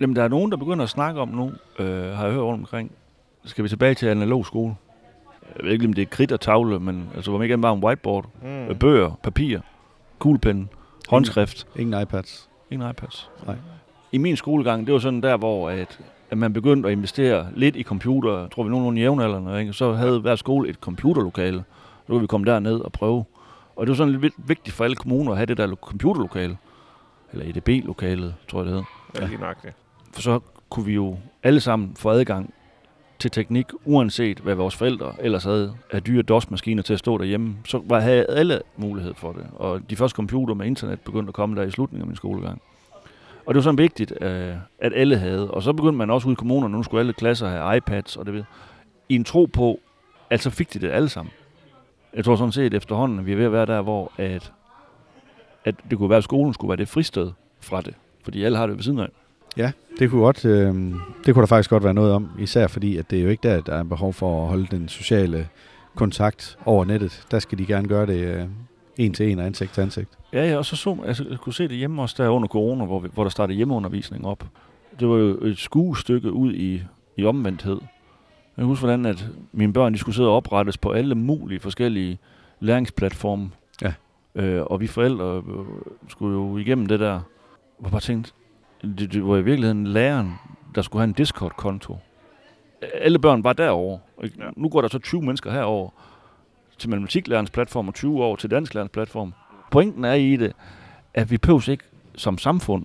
Jamen, 0.00 0.16
der 0.16 0.22
er 0.24 0.28
nogen, 0.28 0.50
der 0.50 0.56
begynder 0.56 0.82
at 0.84 0.88
snakke 0.90 1.20
om 1.20 1.28
nu, 1.28 1.52
øh, 1.78 2.12
har 2.16 2.24
jeg 2.24 2.32
hørt 2.32 2.42
rundt 2.42 2.60
omkring. 2.60 2.92
Skal 3.44 3.64
vi 3.64 3.68
tilbage 3.68 3.94
til 3.94 4.06
analog 4.06 4.46
skole? 4.46 4.74
Jeg 5.56 5.64
ved 5.64 5.72
ikke, 5.72 5.86
om 5.86 5.92
det 5.92 6.02
er 6.02 6.06
kridt 6.06 6.32
og 6.32 6.40
tavle, 6.40 6.80
men 6.80 7.08
altså, 7.14 7.30
hvor 7.30 7.38
man 7.38 7.44
ikke 7.44 7.58
bare 7.58 7.72
en 7.74 7.84
whiteboard, 7.84 8.26
Mm. 8.42 8.48
mm. 8.68 8.78
bøger, 8.78 9.18
papir, 9.22 9.58
kuglepen, 10.18 10.68
håndskrift, 11.08 11.66
Ingen 11.76 12.02
iPads. 12.02 12.48
ingen 12.70 12.90
iPads. 12.90 13.30
Nej. 13.46 13.56
I 14.12 14.18
min 14.18 14.36
skolegang, 14.36 14.86
det 14.86 14.92
var 14.92 14.98
sådan 15.00 15.20
der, 15.22 15.36
hvor 15.36 15.70
at, 15.70 16.00
at 16.30 16.38
man 16.38 16.52
begyndte 16.52 16.88
at 16.88 16.92
investere 16.92 17.46
lidt 17.54 17.76
i 17.76 17.82
computer. 17.82 18.48
Tror, 18.48 18.62
vi 18.62 18.68
nogenlunde 18.70 19.00
jævnaldrende, 19.00 19.60
ikke? 19.60 19.72
Så 19.72 19.92
havde 19.92 20.20
hver 20.20 20.36
skole 20.36 20.68
et 20.68 20.76
computerlokale. 20.76 21.64
Så 22.00 22.06
kunne 22.08 22.20
vi 22.20 22.26
komme 22.26 22.46
derned 22.46 22.80
og 22.80 22.92
prøve. 22.92 23.24
Og 23.76 23.86
det 23.86 23.88
var 23.88 23.94
sådan 23.96 24.10
lidt 24.12 24.22
vigt- 24.22 24.48
vigtigt 24.48 24.76
for 24.76 24.84
alle 24.84 24.96
kommuner 24.96 25.30
at 25.30 25.36
have 25.36 25.46
det 25.46 25.56
der 25.56 25.66
lo- 25.66 25.76
computerlokale. 25.82 26.56
Eller 27.32 27.44
EDB-lokalet, 27.48 28.34
tror 28.48 28.58
jeg 28.58 28.66
det 28.66 28.74
hed. 28.74 28.82
Ja, 29.20 29.26
lige 29.26 29.40
nok 29.40 29.62
det. 29.62 29.72
For 30.14 30.20
så 30.22 30.40
kunne 30.70 30.86
vi 30.86 30.94
jo 30.94 31.16
alle 31.42 31.60
sammen 31.60 31.94
få 31.96 32.08
adgang 32.10 32.54
til 33.18 33.30
teknik, 33.30 33.66
uanset 33.84 34.38
hvad 34.38 34.54
vores 34.54 34.76
forældre 34.76 35.12
ellers 35.20 35.44
havde 35.44 35.74
af 35.90 36.02
dyre 36.02 36.22
DOS-maskiner 36.22 36.82
til 36.82 36.92
at 36.92 36.98
stå 36.98 37.18
derhjemme. 37.18 37.56
Så 37.64 37.82
var, 37.84 38.00
havde 38.00 38.26
alle 38.28 38.60
mulighed 38.76 39.14
for 39.14 39.32
det. 39.32 39.46
Og 39.56 39.90
de 39.90 39.96
første 39.96 40.16
computer 40.16 40.54
med 40.54 40.66
internet 40.66 41.00
begyndte 41.00 41.28
at 41.30 41.34
komme 41.34 41.56
der 41.56 41.62
i 41.62 41.70
slutningen 41.70 42.02
af 42.02 42.06
min 42.06 42.16
skolegang. 42.16 42.62
Og 43.46 43.54
det 43.54 43.56
var 43.56 43.62
sådan 43.62 43.78
vigtigt, 43.78 44.12
øh, 44.20 44.54
at 44.78 44.92
alle 44.94 45.16
havde. 45.16 45.50
Og 45.50 45.62
så 45.62 45.72
begyndte 45.72 45.98
man 45.98 46.10
også 46.10 46.28
ude 46.28 46.32
i 46.32 46.36
kommunerne, 46.36 46.76
nu 46.76 46.82
skulle 46.82 47.00
alle 47.00 47.12
klasser 47.12 47.48
have 47.48 47.76
iPads 47.76 48.16
og 48.16 48.26
det 48.26 48.34
ved. 48.34 48.44
I 49.08 49.14
en 49.14 49.24
tro 49.24 49.44
på, 49.44 49.80
at 50.30 50.42
så 50.42 50.50
fik 50.50 50.74
de 50.74 50.78
det 50.78 50.90
alle 50.90 51.08
sammen. 51.08 51.32
Jeg 52.14 52.24
tror 52.24 52.36
sådan 52.36 52.52
set 52.52 52.74
efterhånden, 52.74 53.18
at 53.18 53.26
vi 53.26 53.32
er 53.32 53.36
ved 53.36 53.44
at 53.44 53.52
være 53.52 53.66
der, 53.66 53.82
hvor 53.82 54.12
at, 54.18 54.52
at 55.64 55.74
det 55.90 55.98
kunne 55.98 56.10
være, 56.10 56.18
at 56.18 56.24
skolen 56.24 56.54
skulle 56.54 56.68
være 56.68 56.76
det 56.76 56.88
fristed 56.88 57.30
fra 57.60 57.80
det. 57.80 57.94
Fordi 58.24 58.44
alle 58.44 58.58
har 58.58 58.66
det 58.66 58.76
ved 58.76 58.82
siden 58.82 58.98
af. 58.98 59.08
Ja, 59.56 59.72
det 59.98 60.10
kunne, 60.10 60.20
godt, 60.20 60.44
øh, 60.44 60.74
det 61.26 61.34
kunne 61.34 61.40
der 61.40 61.46
faktisk 61.46 61.70
godt 61.70 61.84
være 61.84 61.94
noget 61.94 62.12
om, 62.12 62.30
især 62.38 62.66
fordi, 62.66 62.96
at 62.96 63.10
det 63.10 63.18
er 63.18 63.22
jo 63.22 63.28
ikke 63.28 63.48
der, 63.48 63.60
der 63.60 63.74
er 63.74 63.82
behov 63.82 64.12
for 64.12 64.42
at 64.42 64.48
holde 64.48 64.66
den 64.70 64.88
sociale 64.88 65.48
kontakt 65.94 66.58
over 66.64 66.84
nettet. 66.84 67.26
Der 67.30 67.38
skal 67.38 67.58
de 67.58 67.66
gerne 67.66 67.88
gøre 67.88 68.06
det 68.06 68.24
øh, 68.24 68.44
en 69.00 69.12
til 69.14 69.32
en 69.32 69.38
og 69.38 69.46
ansigt 69.46 69.72
til 69.72 69.80
ansigt. 69.80 70.08
Ja, 70.32 70.50
ja, 70.50 70.56
og 70.56 70.64
så 70.64 70.76
så 70.76 70.96
altså, 71.06 71.24
jeg 71.30 71.38
kunne 71.38 71.52
se 71.52 71.68
det 71.68 71.76
hjemme 71.76 72.02
også 72.02 72.22
der 72.22 72.28
under 72.28 72.48
corona, 72.48 72.84
hvor, 72.84 73.00
vi, 73.00 73.08
hvor 73.12 73.22
der 73.22 73.30
startede 73.30 73.56
hjemmeundervisning 73.56 74.26
op. 74.26 74.44
Det 75.00 75.08
var 75.08 75.16
jo 75.16 75.44
et 75.44 75.58
skuestykke 75.58 76.32
ud 76.32 76.54
i, 76.54 76.82
i 77.16 77.24
omvendthed. 77.24 77.80
Jeg 78.56 78.64
husker, 78.64 78.86
hvordan 78.86 79.06
at 79.06 79.26
mine 79.52 79.72
børn 79.72 79.92
de 79.92 79.98
skulle 79.98 80.14
sidde 80.14 80.28
og 80.28 80.36
oprettes 80.36 80.78
på 80.78 80.90
alle 80.90 81.14
mulige 81.14 81.60
forskellige 81.60 82.18
læringsplatforme. 82.60 83.50
Ja. 83.82 83.92
Øh, 84.34 84.62
og 84.62 84.80
vi 84.80 84.86
forældre 84.86 85.36
øh, 85.36 85.64
skulle 86.08 86.36
jo 86.36 86.58
igennem 86.58 86.86
det 86.86 87.00
der. 87.00 87.20
Og 87.78 87.90
bare 87.90 88.00
tænkte, 88.00 88.32
det, 88.82 89.12
det 89.12 89.26
var 89.26 89.36
i 89.36 89.42
virkeligheden 89.42 89.86
læreren, 89.86 90.34
der 90.74 90.82
skulle 90.82 91.00
have 91.00 91.08
en 91.08 91.12
Discord-konto. 91.12 91.98
Alle 92.94 93.18
børn 93.18 93.44
var 93.44 93.52
derovre. 93.52 93.98
Nu 94.56 94.68
går 94.68 94.80
der 94.80 94.88
så 94.88 94.98
20 94.98 95.22
mennesker 95.22 95.50
herover 95.50 95.90
til 96.80 96.90
matematiklærernes 96.90 97.50
platform 97.50 97.88
og 97.88 97.94
20 97.94 98.24
år 98.24 98.36
til 98.36 98.50
dansklærernes 98.50 98.92
platform. 98.92 99.34
Pointen 99.70 100.04
er 100.04 100.14
i 100.14 100.36
det, 100.36 100.52
at 101.14 101.30
vi 101.30 101.38
behøver 101.38 101.70
ikke 101.70 101.84
som 102.16 102.38
samfund 102.38 102.84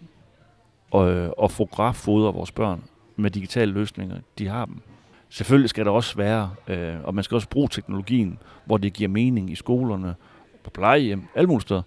øh, 0.96 1.26
at, 1.26 1.34
at 1.44 1.52
fotograffodre 1.52 2.34
vores 2.34 2.52
børn 2.52 2.84
med 3.16 3.32
digitale 3.32 3.72
løsninger. 3.72 4.16
De 4.40 4.48
har 4.48 4.66
dem. 4.66 4.82
Selvfølgelig 5.30 5.70
skal 5.70 5.86
der 5.86 5.92
også 5.92 6.18
være, 6.18 6.50
øh, 6.68 6.96
og 7.04 7.16
man 7.16 7.24
skal 7.24 7.36
også 7.36 7.50
bruge 7.50 7.68
teknologien, 7.72 8.40
hvor 8.66 8.78
det 8.78 8.94
giver 8.94 9.10
mening 9.10 9.52
i 9.52 9.56
skolerne, 9.56 10.16
på 10.64 10.70
plejehjem, 10.70 11.24
alle 11.36 11.48
mulige 11.48 11.62
steder. 11.62 11.82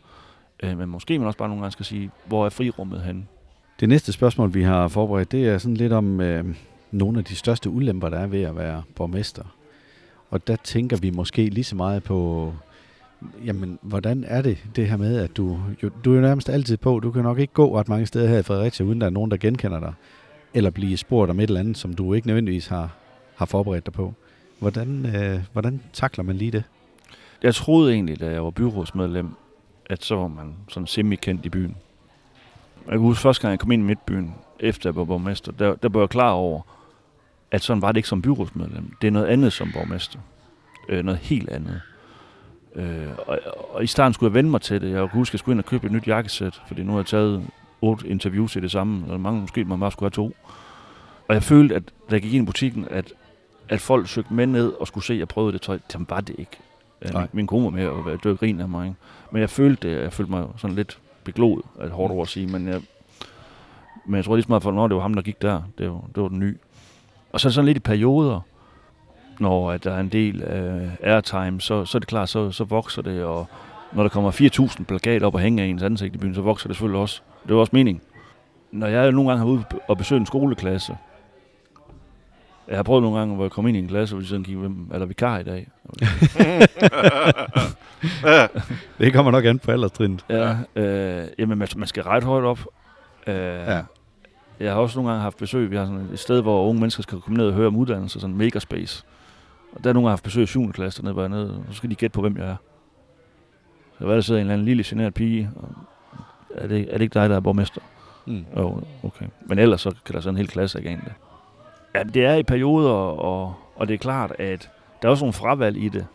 Øh, 0.62 0.78
men 0.78 0.88
måske 0.88 1.18
man 1.18 1.26
også 1.26 1.38
bare 1.38 1.48
nogle 1.48 1.62
gange 1.62 1.72
skal 1.72 1.86
sige, 1.86 2.10
hvor 2.26 2.46
er 2.46 2.50
frirummet 2.50 3.02
henne? 3.02 3.26
Det 3.80 3.88
næste 3.88 4.12
spørgsmål, 4.12 4.54
vi 4.54 4.62
har 4.62 4.88
forberedt, 4.88 5.32
det 5.32 5.48
er 5.48 5.58
sådan 5.58 5.76
lidt 5.76 5.92
om 5.92 6.20
øh, 6.20 6.44
nogle 6.90 7.18
af 7.18 7.24
de 7.24 7.36
største 7.36 7.70
ulemper, 7.70 8.08
der 8.08 8.18
er 8.18 8.26
ved 8.26 8.42
at 8.42 8.56
være 8.56 8.82
borgmester. 8.96 9.44
Og 10.30 10.46
der 10.46 10.56
tænker 10.56 10.96
vi 10.96 11.10
måske 11.10 11.48
lige 11.48 11.64
så 11.64 11.76
meget 11.76 12.02
på, 12.02 12.52
jamen, 13.44 13.78
hvordan 13.82 14.24
er 14.24 14.42
det, 14.42 14.58
det 14.76 14.88
her 14.88 14.96
med, 14.96 15.18
at 15.18 15.36
du, 15.36 15.58
jo, 15.82 15.90
du 16.04 16.12
er 16.12 16.16
jo 16.16 16.20
nærmest 16.20 16.48
altid 16.48 16.76
på, 16.76 17.00
du 17.00 17.10
kan 17.10 17.22
nok 17.22 17.38
ikke 17.38 17.52
gå 17.52 17.78
ret 17.78 17.88
mange 17.88 18.06
steder 18.06 18.28
her 18.28 18.38
i 18.38 18.42
Fredericia, 18.42 18.86
uden 18.86 19.00
der 19.00 19.06
er 19.06 19.10
nogen, 19.10 19.30
der 19.30 19.36
genkender 19.36 19.80
dig, 19.80 19.92
eller 20.54 20.70
blive 20.70 20.96
spurgt 20.96 21.30
om 21.30 21.40
et 21.40 21.48
eller 21.48 21.60
andet, 21.60 21.76
som 21.76 21.94
du 21.94 22.14
ikke 22.14 22.26
nødvendigvis 22.26 22.66
har, 22.66 22.90
har 23.34 23.46
forberedt 23.46 23.86
dig 23.86 23.94
på. 23.94 24.14
Hvordan, 24.58 25.06
øh, 25.16 25.40
hvordan 25.52 25.80
takler 25.92 26.24
man 26.24 26.36
lige 26.36 26.50
det? 26.50 26.64
Jeg 27.42 27.54
troede 27.54 27.92
egentlig, 27.92 28.20
da 28.20 28.30
jeg 28.30 28.44
var 28.44 28.50
byrådsmedlem, 28.50 29.28
at 29.86 30.04
så 30.04 30.16
var 30.16 30.28
man 30.28 30.54
sådan 30.68 30.86
semi-kendt 30.86 31.46
i 31.46 31.48
byen. 31.48 31.76
Jeg 32.86 32.92
kan 32.92 33.00
huske 33.00 33.22
første 33.22 33.42
gang, 33.42 33.50
jeg 33.50 33.58
kom 33.58 33.72
ind 33.72 33.82
i 33.82 33.86
midtbyen, 33.86 34.34
efter 34.60 34.90
jeg 34.90 34.96
var 34.96 35.04
borgmester, 35.04 35.52
der, 35.52 35.74
der 35.74 35.88
blev 35.88 36.02
jeg 36.02 36.08
klar 36.08 36.30
over, 36.30 36.60
at 37.50 37.62
sådan 37.62 37.82
var 37.82 37.92
det 37.92 37.96
ikke 37.96 38.08
som 38.08 38.22
byrådsmedlem. 38.22 38.92
Det 39.00 39.06
er 39.06 39.10
noget 39.10 39.26
andet 39.26 39.52
som 39.52 39.72
borgmester. 39.72 40.18
Øh, 40.88 41.04
noget 41.04 41.20
helt 41.20 41.48
andet. 41.48 41.80
Øh, 42.74 43.08
og, 43.26 43.38
og 43.70 43.84
i 43.84 43.86
starten 43.86 44.14
skulle 44.14 44.30
jeg 44.30 44.34
vende 44.34 44.50
mig 44.50 44.60
til 44.60 44.80
det. 44.80 44.90
Jeg 44.90 45.00
kunne 45.00 45.08
huske, 45.08 45.30
at 45.30 45.34
jeg 45.34 45.38
skulle 45.38 45.54
ind 45.54 45.60
og 45.60 45.66
købe 45.66 45.86
et 45.86 45.92
nyt 45.92 46.06
jakkesæt, 46.06 46.60
fordi 46.68 46.82
nu 46.82 46.92
har 46.92 46.98
jeg 46.98 47.06
taget 47.06 47.46
otte 47.80 48.08
interviews 48.08 48.56
i 48.56 48.60
det 48.60 48.70
samme, 48.70 49.04
eller 49.04 49.18
mange 49.18 49.40
måske, 49.40 49.64
man 49.64 49.80
bare 49.80 49.92
skulle 49.92 50.06
have 50.06 50.28
to. 50.28 50.36
Og 51.28 51.34
jeg 51.34 51.42
følte, 51.42 51.74
at 51.74 51.82
da 52.10 52.14
jeg 52.14 52.22
gik 52.22 52.34
ind 52.34 52.42
i 52.42 52.46
butikken, 52.46 52.86
at, 52.90 53.12
at 53.68 53.80
folk 53.80 54.08
søgte 54.08 54.34
med 54.34 54.46
ned 54.46 54.72
og 54.72 54.86
skulle 54.86 55.04
se, 55.04 55.12
at 55.12 55.18
jeg 55.18 55.28
prøvede 55.28 55.52
det 55.52 55.62
tøj. 55.62 55.78
Jamen 55.94 56.06
var 56.10 56.20
det 56.20 56.34
ikke. 56.38 56.58
Øh, 57.02 57.12
Nej. 57.12 57.22
Min, 57.22 57.28
min 57.32 57.46
kone 57.46 57.64
var 57.64 57.70
med 57.70 57.86
og 57.86 58.24
døde 58.24 58.36
grin 58.36 58.60
af 58.60 58.68
mig. 58.68 58.86
Ikke? 58.86 58.96
Men 59.30 59.40
jeg 59.40 59.50
følte 59.50 59.88
det, 59.88 60.02
jeg 60.02 60.12
følte 60.12 60.32
mig 60.32 60.46
sådan 60.56 60.76
lidt 60.76 60.98
beglået, 61.24 61.62
er 61.78 61.84
et 61.84 61.90
hårdt 61.90 62.12
ord 62.12 62.22
at 62.22 62.28
sige, 62.28 62.46
men 62.46 62.68
jeg, 62.68 62.80
men 64.06 64.16
jeg 64.16 64.24
tror 64.24 64.36
lige 64.36 64.42
så 64.42 64.48
meget 64.48 64.62
for, 64.62 64.72
når 64.72 64.88
det 64.88 64.96
var 64.96 65.02
ham, 65.02 65.14
der 65.14 65.22
gik 65.22 65.42
der. 65.42 65.62
Det 65.78 65.90
var, 65.90 66.02
det 66.14 66.22
var 66.22 66.28
den 66.28 66.38
nye. 66.38 66.56
Og 67.32 67.40
så 67.40 67.50
sådan 67.50 67.66
lidt 67.66 67.76
i 67.76 67.80
perioder, 67.80 68.40
når 69.40 69.70
at 69.72 69.84
der 69.84 69.92
er 69.92 70.00
en 70.00 70.08
del 70.08 70.42
af 70.42 70.90
airtime, 71.02 71.60
så, 71.60 71.84
så 71.84 71.98
er 71.98 72.00
det 72.00 72.08
klart, 72.08 72.28
så, 72.28 72.50
så 72.50 72.64
vokser 72.64 73.02
det, 73.02 73.24
og 73.24 73.46
når 73.92 74.02
der 74.02 74.10
kommer 74.10 74.30
4.000 74.78 74.84
plakater 74.84 75.26
op 75.26 75.34
og 75.34 75.40
hænger 75.40 75.64
i 75.64 75.70
ens 75.70 75.82
ansigt 75.82 76.14
i 76.14 76.18
byen, 76.18 76.34
så 76.34 76.40
vokser 76.40 76.68
det 76.68 76.76
selvfølgelig 76.76 77.00
også. 77.00 77.20
Det 77.46 77.54
var 77.54 77.60
også 77.60 77.70
meningen. 77.76 78.02
Når 78.72 78.86
jeg 78.86 79.12
nogle 79.12 79.30
gange 79.30 79.38
har 79.38 79.46
ude 79.52 79.64
og 79.88 79.98
besøgt 79.98 80.20
en 80.20 80.26
skoleklasse, 80.26 80.96
jeg 82.68 82.76
har 82.78 82.82
prøvet 82.82 83.02
nogle 83.02 83.18
gange, 83.18 83.34
hvor 83.34 83.44
jeg 83.44 83.50
kom 83.50 83.66
ind 83.66 83.76
i 83.76 83.80
en 83.80 83.88
klasse, 83.88 84.14
hvor 84.14 84.22
de 84.22 84.28
sådan 84.28 84.42
gik, 84.42 84.56
hvem 84.56 84.90
er 84.92 84.98
der 84.98 85.06
vikar 85.06 85.38
i 85.38 85.42
dag? 85.42 85.68
Det 88.98 89.12
kommer 89.12 89.32
nok 89.32 89.44
an 89.44 89.58
på 89.58 89.70
alderstrinnet. 89.70 90.24
Ja, 90.28 90.56
øh, 90.76 91.28
jamen 91.38 91.58
man, 91.58 91.68
man 91.76 91.88
skal 91.88 92.02
ret 92.02 92.24
højt 92.24 92.44
op. 92.44 92.58
Øh, 93.26 93.34
Ja. 93.36 93.82
Jeg 94.60 94.72
har 94.72 94.80
også 94.80 94.98
nogle 94.98 95.10
gange 95.10 95.22
haft 95.22 95.36
besøg. 95.36 95.70
Vi 95.70 95.76
har 95.76 95.84
sådan 95.84 96.08
et 96.12 96.18
sted, 96.18 96.42
hvor 96.42 96.68
unge 96.68 96.80
mennesker 96.80 97.02
skal 97.02 97.20
komme 97.20 97.36
ned 97.36 97.46
og 97.46 97.52
høre 97.52 97.66
om 97.66 97.76
uddannelse, 97.76 98.20
sådan 98.20 98.36
makerspace. 98.36 99.04
Og 99.72 99.84
der 99.84 99.90
er 99.90 99.94
nogle 99.94 100.06
gange 100.06 100.12
haft 100.12 100.24
besøg 100.24 100.42
i 100.42 100.46
7. 100.46 100.72
klasse 100.72 101.02
dernede, 101.02 101.12
hvor 101.12 101.22
jeg 101.22 101.26
er 101.26 101.34
nede, 101.34 101.50
og 101.58 101.64
så 101.68 101.76
skal 101.76 101.90
de 101.90 101.94
gætte 101.94 102.14
på, 102.14 102.20
hvem 102.20 102.36
jeg 102.36 102.46
er. 102.46 102.56
Så 103.98 104.04
var 104.06 104.14
der 104.14 104.20
sidder 104.20 104.40
en 104.40 104.46
eller 104.46 104.54
anden 104.54 104.64
lille 104.64 104.84
generet 104.86 105.14
pige. 105.14 105.50
Og 105.56 105.68
er, 106.54 106.66
det, 106.66 106.80
er 106.80 106.92
det 106.92 107.00
ikke 107.00 107.14
dig, 107.14 107.30
der 107.30 107.36
er 107.36 107.40
borgmester? 107.40 107.80
Mm. 108.26 108.44
Jo, 108.56 108.80
okay. 109.02 109.26
Men 109.46 109.58
ellers 109.58 109.80
så 109.80 109.94
kan 110.04 110.14
der 110.14 110.20
sådan 110.20 110.34
en 110.34 110.38
hel 110.38 110.48
klasse 110.48 110.78
ikke 110.78 110.90
ane 110.90 111.02
det. 111.04 111.12
Ja, 111.94 112.02
det 112.02 112.24
er 112.24 112.34
i 112.34 112.42
perioder, 112.42 112.90
og, 112.90 113.54
og 113.76 113.88
det 113.88 113.94
er 113.94 113.98
klart, 113.98 114.32
at 114.38 114.70
der 115.02 115.08
er 115.08 115.10
også 115.10 115.24
nogle 115.24 115.32
fravalg 115.32 115.76
i 115.76 115.88
det. 115.88 116.06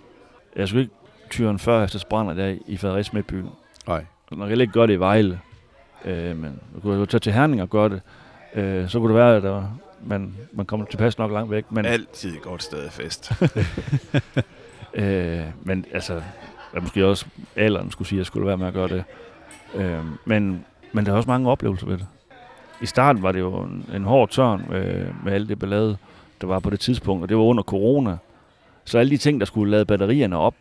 Jeg 0.56 0.68
skulle 0.68 0.82
ikke 0.82 0.96
tyre 1.30 1.50
en 1.50 1.60
40 1.60 1.84
efter 1.84 2.00
brænder 2.10 2.34
der 2.34 2.56
i 2.68 2.78
Frederiks 2.78 3.14
Midtby. 3.14 3.44
Nej. 3.88 4.06
Man 4.32 4.50
kan 4.50 4.62
ikke 4.62 4.74
gøre 4.74 4.88
det 4.88 4.94
i 4.94 5.00
Vejle. 5.00 5.40
Øh, 6.06 6.38
men 6.38 6.60
du 6.76 6.80
kunne 6.80 7.00
jo 7.00 7.06
tage 7.06 7.20
til 7.20 7.34
Herning 7.34 7.62
og 7.62 7.70
gøre 7.70 7.90
det. 7.90 8.02
Øh, 8.56 8.90
så 8.90 9.00
kunne 9.00 9.14
det 9.14 9.18
være, 9.18 9.36
at 9.36 9.44
der, 9.44 9.64
man, 10.06 10.36
man 10.52 10.66
kommer 10.66 10.86
tilpas 10.86 11.18
nok 11.18 11.32
langt 11.32 11.52
væk. 11.52 11.72
Men, 11.72 11.86
Altid 11.86 12.36
et 12.36 12.42
godt 12.42 12.64
sted 12.64 12.90
fest. 12.90 13.32
øh, 14.94 15.42
men 15.64 15.86
altså, 15.94 16.22
jeg 16.74 16.82
måske 16.82 17.06
også 17.06 17.26
alderen 17.56 17.92
skulle 17.92 18.08
sige, 18.08 18.18
at 18.18 18.20
jeg 18.20 18.26
skulle 18.26 18.48
være 18.48 18.58
med 18.58 18.68
at 18.68 18.74
gøre 18.74 18.88
det. 18.88 19.04
Øh, 19.76 20.00
men, 20.26 20.66
men 20.92 21.06
der 21.06 21.12
er 21.12 21.16
også 21.16 21.30
mange 21.30 21.50
oplevelser 21.50 21.88
ved 21.88 21.98
det. 21.98 22.08
I 22.82 22.86
starten 22.86 23.24
var 23.24 23.32
det 23.32 23.40
jo 23.40 23.62
en, 23.64 23.86
en 23.94 24.04
hård 24.04 24.30
tørn 24.30 24.66
med, 24.70 25.06
med 25.24 25.34
alt 25.34 25.50
det 25.50 25.60
ballade, 25.60 25.98
der 26.42 26.48
var 26.48 26.60
på 26.60 26.70
det 26.70 26.80
tidspunkt, 26.80 27.24
og 27.24 27.30
det 27.30 27.38
var 27.38 27.44
under 27.44 27.64
corona. 27.64 28.18
Så 28.86 28.98
alle 28.98 29.10
de 29.10 29.18
ting, 29.18 29.40
der 29.40 29.46
skulle 29.46 29.72
lade 29.72 29.86
batterierne 29.86 30.38
op, 30.38 30.56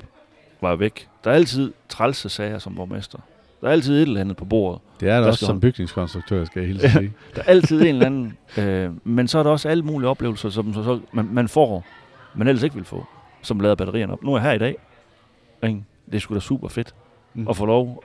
var 0.61 0.77
væk. 0.77 1.09
Der 1.25 1.31
er 1.31 1.35
altid 1.35 1.73
trælse 1.89 2.29
sager 2.29 2.59
som 2.59 2.75
borgmester. 2.75 3.19
Der 3.63 3.69
er 3.69 3.73
altid 3.73 3.97
et 3.97 4.03
eller 4.03 4.21
andet 4.21 4.37
på 4.37 4.45
bordet. 4.45 4.81
Det 5.01 5.09
er 5.09 5.15
der 5.15 5.21
Der 5.21 5.29
også 5.29 5.47
som 5.47 5.61
bygningskonstruktør, 5.61 6.45
skal 6.45 6.61
jeg 6.61 6.69
hilse 6.69 6.91
sige. 6.91 7.13
Der 7.37 7.43
er 7.43 7.47
altid 7.47 7.81
en 7.81 7.87
eller 7.87 8.07
anden. 8.07 8.39
Øh, 8.59 8.91
men 9.05 9.29
så 9.29 9.39
er 9.39 9.43
der 9.43 9.51
også 9.51 9.69
alle 9.69 9.83
mulige 9.83 10.09
oplevelser, 10.09 10.51
som 10.51 10.75
så, 10.75 10.85
så, 10.85 11.01
man, 11.13 11.29
man 11.33 11.49
får, 11.49 11.85
men 12.35 12.49
ellers 12.49 12.63
ikke 12.63 12.77
vil 12.77 12.85
få, 12.85 13.07
som 13.43 13.61
lader 13.61 13.75
batterierne 13.75 14.13
op. 14.13 14.23
Nu 14.23 14.33
er 14.35 14.39
jeg 14.39 14.43
her 14.49 14.53
i 14.53 14.59
dag. 14.59 14.77
Ikke? 15.63 15.85
Det 16.07 16.15
er 16.15 16.19
sgu 16.19 16.35
da 16.35 16.41
super 16.41 16.69
fedt 16.69 16.95
Mm. 17.35 17.49
at 17.49 17.57
få 17.57 17.67
lov 17.67 18.05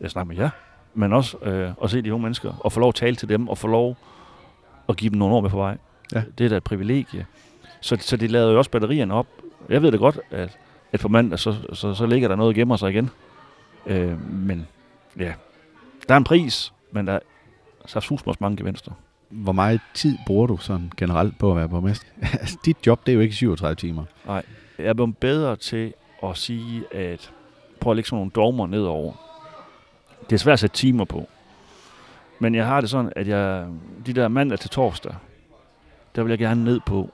at 0.00 0.10
snakke 0.10 0.28
med 0.28 0.36
jer, 0.36 0.50
men 0.94 1.12
også 1.12 1.36
øh, 1.42 1.70
at 1.82 1.90
se 1.90 2.02
de 2.02 2.14
unge 2.14 2.22
mennesker, 2.22 2.52
og 2.60 2.72
få 2.72 2.80
lov 2.80 2.88
at 2.88 2.94
tale 2.94 3.16
til 3.16 3.28
dem, 3.28 3.48
og 3.48 3.58
få 3.58 3.66
lov 3.68 3.96
at 4.88 4.96
give 4.96 5.10
dem 5.10 5.18
nogle 5.18 5.34
år 5.34 5.40
med 5.40 5.50
på 5.50 5.56
vej. 5.56 5.76
Ja. 6.14 6.22
Det 6.38 6.44
er 6.44 6.48
da 6.48 6.56
et 6.56 6.64
privilegie. 6.64 7.26
Så, 7.80 7.96
så 8.00 8.16
de 8.16 8.26
lader 8.26 8.50
jo 8.52 8.58
også 8.58 8.70
batterierne 8.70 9.14
op. 9.14 9.26
Jeg 9.68 9.82
ved 9.82 9.90
da 9.92 9.96
godt, 9.96 10.20
at, 10.30 10.58
at 10.92 11.00
på 11.00 11.08
mandag, 11.08 11.38
så, 11.38 11.54
så, 11.72 11.94
så 11.94 12.06
ligger 12.06 12.28
der 12.28 12.36
noget 12.36 12.48
og 12.48 12.54
gemmer 12.54 12.76
sig 12.76 12.90
igen. 12.90 13.10
Øh, 13.86 14.32
men 14.32 14.66
ja, 15.18 15.32
der 16.08 16.14
er 16.14 16.18
en 16.18 16.24
pris, 16.24 16.72
men 16.92 17.06
der 17.06 17.12
er 17.12 17.20
så 17.86 18.00
sus 18.00 18.22
også 18.22 18.38
mange 18.40 18.56
gevinster. 18.56 18.92
Hvor 19.28 19.52
meget 19.52 19.80
tid 19.94 20.18
bruger 20.26 20.46
du 20.46 20.56
sådan 20.56 20.92
generelt 20.96 21.38
på 21.38 21.50
at 21.50 21.56
være 21.56 21.68
borgmester? 21.68 22.06
altså, 22.40 22.58
dit 22.64 22.86
job, 22.86 23.06
det 23.06 23.12
er 23.12 23.14
jo 23.14 23.20
ikke 23.20 23.34
37 23.34 23.74
timer. 23.74 24.04
Jeg 24.78 24.86
er 24.86 24.92
blevet 24.92 25.16
bedre 25.16 25.56
til 25.56 25.94
at 26.22 26.36
sige, 26.36 26.84
at 26.94 27.32
prøv 27.80 27.90
at 27.90 27.96
lægge 27.96 28.08
sådan 28.08 28.16
nogle 28.16 28.30
dogmer 28.30 28.66
nedover. 28.66 29.12
Det 30.30 30.32
er 30.32 30.38
svært 30.38 30.52
at 30.52 30.58
sætte 30.60 30.76
timer 30.76 31.04
på. 31.04 31.28
Men 32.38 32.54
jeg 32.54 32.66
har 32.66 32.80
det 32.80 32.90
sådan, 32.90 33.12
at 33.16 33.28
jeg, 33.28 33.66
de 34.06 34.12
der 34.12 34.28
mandag 34.28 34.58
til 34.58 34.70
torsdag, 34.70 35.14
der 36.16 36.22
vil 36.22 36.30
jeg 36.30 36.38
gerne 36.38 36.64
ned 36.64 36.80
på, 36.86 37.10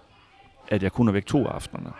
at 0.69 0.83
jeg 0.83 0.93
kun 0.93 1.09
er 1.09 1.13
væk 1.13 1.27
to 1.27 1.47
aftenerne. 1.47 1.93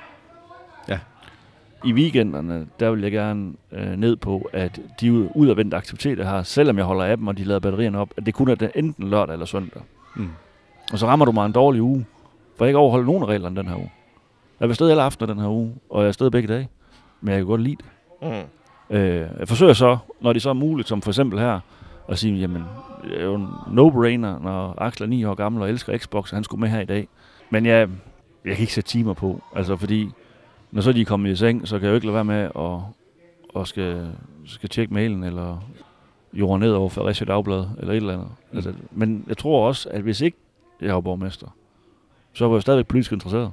I 1.85 1.93
weekenderne, 1.93 2.67
der 2.81 2.91
vil 2.91 3.01
jeg 3.03 3.13
gerne 3.13 3.53
øh, 3.73 3.97
ned 3.97 4.17
på, 4.17 4.49
at 4.53 4.81
de 5.01 5.37
udadvendte 5.37 5.77
aktiviteter, 5.77 6.25
har, 6.25 6.43
selvom 6.43 6.77
jeg 6.77 6.85
holder 6.85 7.05
af 7.05 7.17
dem, 7.17 7.27
og 7.29 7.39
de 7.39 7.45
lader 7.45 7.61
batterierne 7.61 7.99
op, 7.99 8.09
at 8.17 8.27
det 8.27 8.35
kun 8.35 8.49
er 8.49 8.55
den- 8.55 8.71
enten 8.75 9.09
lørdag 9.11 9.33
eller 9.33 9.47
søndag. 9.47 9.83
Mm. 10.17 10.29
Og 10.93 10.99
så 10.99 11.07
rammer 11.07 11.25
du 11.25 11.33
mig 11.33 11.47
en 11.47 11.53
dårlig 11.53 11.83
uge, 11.83 12.07
for 12.59 12.65
jeg 12.65 12.69
ikke 12.71 12.79
overholder 12.79 13.07
nogen 13.07 13.23
af 13.23 13.27
reglerne 13.27 13.57
den 13.57 13.67
her 13.69 13.77
uge. 13.77 13.91
Jeg 14.61 14.67
er 14.67 14.71
afsted 14.71 14.91
alle 14.91 15.03
aftener 15.03 15.35
den 15.35 15.43
her 15.43 15.49
uge, 15.51 15.75
og 15.91 15.99
jeg 16.01 16.05
er 16.05 16.09
afsted 16.09 16.31
begge 16.31 16.49
dage. 16.49 16.69
Men 17.21 17.29
jeg 17.33 17.39
kan 17.39 17.47
godt 17.47 17.61
lide 17.63 17.77
det. 17.77 17.85
Mm. 18.91 18.97
Øh, 18.97 19.27
jeg 19.39 19.49
forsøger 19.49 19.73
så, 19.73 19.97
når 20.21 20.33
det 20.33 20.43
så 20.43 20.49
er 20.49 20.53
muligt, 20.55 20.89
som 20.89 21.03
for 21.03 21.11
eksempel 21.11 21.39
her, 21.39 21.61
at 22.09 22.19
sige, 22.19 22.39
jamen, 22.41 22.63
det 23.05 23.21
er 23.21 23.25
jo 23.25 23.35
en 23.35 23.47
no-brainer, 23.67 24.43
når 24.43 24.75
Axel 24.83 25.03
er 25.05 25.09
9 25.09 25.25
år 25.25 25.35
gammel 25.35 25.63
og 25.63 25.71
elsker 25.71 25.99
Xbox, 25.99 26.31
og 26.33 26.37
han 26.37 26.45
skulle 26.45 26.61
med 26.61 26.69
her 26.69 26.81
i 26.81 26.85
dag. 26.85 27.09
Men 27.51 27.67
jeg, 27.67 27.89
jeg 28.45 28.55
kan 28.55 28.61
ikke 28.61 28.73
sætte 28.75 28.91
timer 28.91 29.15
på, 29.15 29.43
altså 29.57 29.77
fordi, 29.77 30.11
når 30.75 30.83
så 30.83 30.93
de 30.93 31.01
er 31.01 31.05
kommet 31.05 31.31
i 31.31 31.37
seng, 31.37 31.69
så 31.69 31.79
kan 31.79 31.85
jeg 31.85 31.91
jo 31.91 31.95
ikke 31.95 32.07
lade 32.07 32.15
være 32.15 32.25
med 32.25 32.51
at, 32.57 33.61
at 33.61 33.69
skal, 33.69 34.13
skal 34.47 34.69
tjekke 34.69 34.95
mailen, 34.95 35.25
eller 35.25 35.69
jorden 36.33 36.61
ned 36.61 36.73
over 36.73 36.89
Fredericia 36.89 37.27
Dagblad, 37.27 37.67
eller 37.79 37.93
et 37.93 37.97
eller 37.97 38.13
andet. 38.13 38.29
Mm. 38.51 38.57
Altså, 38.57 38.73
men 38.91 39.25
jeg 39.29 39.39
tror 39.39 39.69
også, 39.69 39.89
at 39.89 40.03
hvis 40.03 40.21
ikke 40.21 40.37
jeg 40.81 40.95
var 40.95 41.01
borgmester, 41.01 41.47
så 42.33 42.49
var 42.49 42.55
jeg 42.55 42.63
stadigvæk 42.63 42.87
politisk 42.87 43.13
interesseret. 43.13 43.53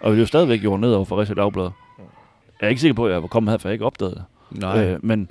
Og 0.00 0.12
vi 0.12 0.16
er 0.16 0.20
jo 0.20 0.26
stadigvæk 0.26 0.64
jorden 0.64 0.80
ned 0.80 0.92
over 0.92 1.04
Fredericia 1.04 1.34
Dagblad. 1.34 1.70
Jeg 2.60 2.66
er 2.66 2.68
ikke 2.68 2.80
sikker 2.80 2.94
på, 2.94 3.06
at 3.06 3.12
jeg 3.12 3.22
var 3.22 3.28
kommet 3.28 3.50
her, 3.50 3.58
for 3.58 3.68
jeg 3.68 3.72
ikke 3.72 3.84
opdagede 3.84 4.14
det. 4.14 4.24
Nej. 4.60 4.84
Øh, 4.84 5.04
men, 5.04 5.30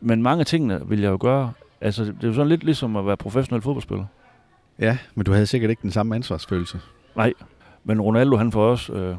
men 0.00 0.22
mange 0.22 0.40
af 0.40 0.46
tingene 0.46 0.80
vil 0.88 1.00
jeg 1.00 1.10
jo 1.10 1.18
gøre. 1.20 1.52
Altså, 1.80 2.04
det 2.04 2.24
er 2.24 2.28
jo 2.28 2.34
sådan 2.34 2.48
lidt 2.48 2.64
ligesom 2.64 2.96
at 2.96 3.06
være 3.06 3.16
professionel 3.16 3.62
fodboldspiller. 3.62 4.04
Ja, 4.78 4.98
men 5.14 5.24
du 5.24 5.32
havde 5.32 5.46
sikkert 5.46 5.70
ikke 5.70 5.82
den 5.82 5.90
samme 5.90 6.14
ansvarsfølelse. 6.14 6.80
Men 7.84 8.00
Ronaldo, 8.00 8.36
han 8.36 8.52
får 8.52 8.70
også 8.70 8.92
øh, 8.92 9.16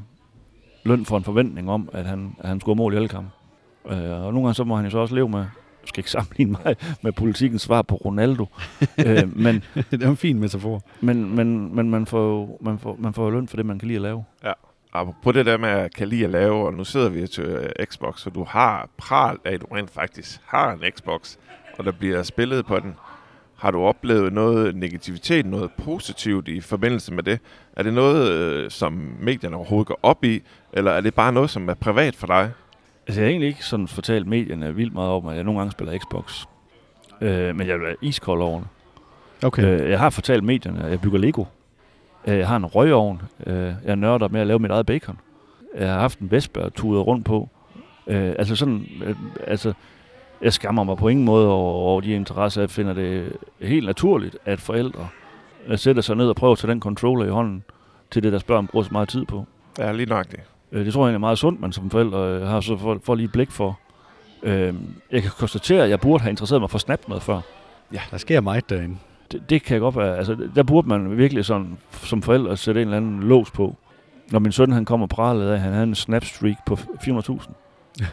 løn 0.86 1.06
for 1.06 1.17
en 1.17 1.24
forventning 1.24 1.69
om, 1.69 1.89
at 1.93 2.06
han, 2.06 2.36
at 2.39 2.50
han 2.50 2.60
scorer 2.60 2.76
mål 2.76 2.93
i 2.93 2.95
alle 2.95 3.08
kampe. 3.08 3.30
Øh, 3.89 3.98
og 3.98 4.34
nogle 4.34 4.39
gange 4.41 4.54
så 4.54 4.63
må 4.63 4.76
han 4.76 4.86
jo 4.86 4.91
så 4.91 4.98
også 4.98 5.15
leve 5.15 5.30
med, 5.30 5.39
jeg 5.39 5.88
skal 5.88 6.00
ikke 6.00 6.12
sammenligne 6.12 6.58
mig 6.65 6.76
med 7.02 7.12
politikens 7.12 7.62
svar 7.62 7.82
på 7.82 7.95
Ronaldo, 7.95 8.45
øh, 9.06 9.38
men, 9.38 9.63
det 9.91 10.04
er 10.04 10.10
en 10.10 10.17
fin 10.17 10.39
metafor. 10.39 10.82
men, 11.02 11.36
men, 11.36 11.76
men 11.76 11.89
man, 11.89 12.06
får, 12.06 12.21
jo- 12.21 12.58
man, 12.62 12.80
får, 12.80 12.95
man 13.00 13.13
får 13.13 13.32
løn 13.32 13.48
for 13.48 13.58
det, 13.58 13.65
man 13.65 13.80
kan 13.80 13.88
lide 13.88 13.95
at 13.95 14.02
lave. 14.02 14.24
Og 14.91 15.15
på 15.24 15.32
det 15.32 15.45
der 15.45 15.58
med 15.58 15.69
at 15.69 15.93
kan 15.93 16.08
lide 16.08 16.24
at 16.24 16.30
lave, 16.30 16.65
og 16.65 16.74
nu 16.74 16.84
sidder 16.84 17.10
vi 17.10 17.28
til 17.28 17.43
øh, 17.43 17.69
Xbox, 17.86 18.19
så 18.19 18.30
du 18.30 18.43
har 18.43 18.89
pral 18.98 19.38
af, 19.45 19.54
at 19.54 19.62
du 19.62 19.65
rent 19.65 19.89
faktisk 19.91 20.41
har 20.45 20.71
en 20.71 20.80
Xbox, 20.91 21.36
og 21.78 21.86
der 21.86 21.91
bliver 21.91 22.24
spillet 22.24 22.65
på 22.65 22.80
den. 22.80 22.93
Har 23.56 23.71
du 23.71 23.82
oplevet 23.82 24.34
noget 24.34 24.76
negativitet, 24.76 25.45
noget 25.45 25.71
positivt 25.84 26.48
i 26.48 26.62
forbindelse 26.62 27.13
med 27.13 27.24
det? 27.24 27.39
Er 27.76 27.84
det 27.84 27.93
noget, 27.93 28.32
øh, 28.32 28.71
som 28.71 29.15
medierne 29.19 29.56
overhovedet 29.56 29.88
går 29.88 30.00
op 30.04 30.24
i, 30.24 30.41
eller 30.75 30.91
er 30.91 31.01
det 31.01 31.13
bare 31.13 31.33
noget, 31.33 31.49
som 31.49 31.69
er 31.69 31.73
privat 31.73 32.15
for 32.15 32.27
dig? 32.27 32.51
Altså, 33.07 33.21
jeg 33.21 33.27
har 33.27 33.29
egentlig 33.29 33.47
ikke 33.47 33.65
sådan 33.65 33.88
fortalt 33.88 34.27
medierne 34.27 34.75
vildt 34.75 34.93
meget 34.93 35.11
om, 35.11 35.27
at 35.27 35.35
jeg 35.35 35.43
nogle 35.43 35.59
gange 35.59 35.71
spiller 35.71 35.97
Xbox. 35.97 36.45
Øh, 37.21 37.55
men 37.55 37.67
jeg 37.67 37.75
er 37.75 37.95
iskold 38.01 38.41
over 38.41 38.59
det. 38.59 38.67
Okay. 39.43 39.63
Øh, 39.63 39.89
jeg 39.89 39.99
har 39.99 40.09
fortalt 40.09 40.43
medierne, 40.43 40.83
at 40.83 40.91
jeg 40.91 41.01
bygger 41.01 41.19
Lego. 41.19 41.45
Øh, 42.27 42.38
jeg 42.38 42.47
har 42.47 42.55
en 42.55 42.65
røgovn. 42.65 43.21
Øh, 43.45 43.73
jeg 43.85 43.95
nørder 43.95 44.27
med 44.27 44.41
at 44.41 44.47
lave 44.47 44.59
mit 44.59 44.71
eget 44.71 44.85
bacon. 44.85 45.19
Jeg 45.77 45.91
har 45.91 45.99
haft 45.99 46.19
en 46.19 46.31
Vespa 46.31 46.69
turet 46.69 47.07
rundt 47.07 47.25
på. 47.25 47.49
Øh, 48.07 48.33
altså 48.39 48.55
sådan, 48.55 48.85
øh, 49.03 49.15
altså, 49.47 49.73
jeg 50.41 50.53
skammer 50.53 50.83
mig 50.83 50.97
på 50.97 51.07
ingen 51.07 51.25
måde 51.25 51.51
over, 51.51 51.73
over 51.73 52.01
de 52.01 52.13
interesser. 52.13 52.61
Jeg 52.61 52.69
finder 52.69 52.93
det 52.93 53.33
helt 53.61 53.85
naturligt, 53.85 54.38
at 54.45 54.61
forældre 54.61 55.07
øh, 55.67 55.77
sætter 55.77 56.01
sig 56.01 56.15
ned 56.15 56.29
og 56.29 56.35
prøver 56.35 56.53
at 56.53 56.57
tage 56.57 56.71
den 56.71 56.81
controller 56.81 57.25
i 57.25 57.29
hånden 57.29 57.63
til 58.11 58.23
det, 58.23 58.33
der 58.33 58.39
børn 58.47 58.67
bruger 58.67 58.83
så 58.83 58.89
meget 58.91 59.09
tid 59.09 59.25
på. 59.25 59.45
Ja, 59.77 59.91
lige 59.91 60.09
nok 60.09 60.31
det. 60.31 60.39
Øh, 60.71 60.86
det 60.86 60.93
tror 60.93 61.01
jeg 61.01 61.06
egentlig 61.06 61.15
er 61.15 61.19
meget 61.19 61.38
sundt, 61.38 61.62
man 61.62 61.71
som 61.71 61.89
forældre 61.89 62.19
øh, 62.19 62.41
har 62.47 62.62
så 62.62 62.78
for, 62.78 62.99
for 63.04 63.15
lige 63.15 63.28
blik 63.28 63.51
for. 63.51 63.80
Øh, 64.43 64.73
jeg 65.12 65.21
kan 65.21 65.32
konstatere, 65.38 65.84
at 65.84 65.89
jeg 65.89 65.99
burde 65.99 66.21
have 66.21 66.30
interesseret 66.30 66.62
mig 66.62 66.69
for 66.69 66.78
Snap 66.78 67.08
noget 67.08 67.23
før. 67.23 67.41
Der 68.12 68.17
sker 68.17 68.41
meget 68.41 68.69
derinde. 68.69 68.97
Det, 69.32 69.49
det 69.49 69.63
kan 69.63 69.73
jeg 69.73 69.82
godt 69.82 69.95
være. 69.95 70.17
Altså, 70.17 70.38
der 70.56 70.63
burde 70.63 70.88
man 70.89 71.17
virkelig 71.17 71.45
sådan, 71.45 71.78
som 71.91 72.21
forældre 72.21 72.58
sætte 72.58 72.82
en 72.82 72.88
eller 72.88 72.97
anden 72.97 73.23
lås 73.23 73.51
på. 73.51 73.75
Når 74.32 74.39
min 74.39 74.51
søn 74.51 74.71
han 74.71 74.86
kommer 74.86 75.08
pralet 75.08 75.49
af, 75.49 75.54
at 75.54 75.60
han 75.60 75.71
havde 75.71 75.84
en 75.84 75.95
snapstreak 75.95 76.65
på 76.65 76.73
400.000. 76.73 77.51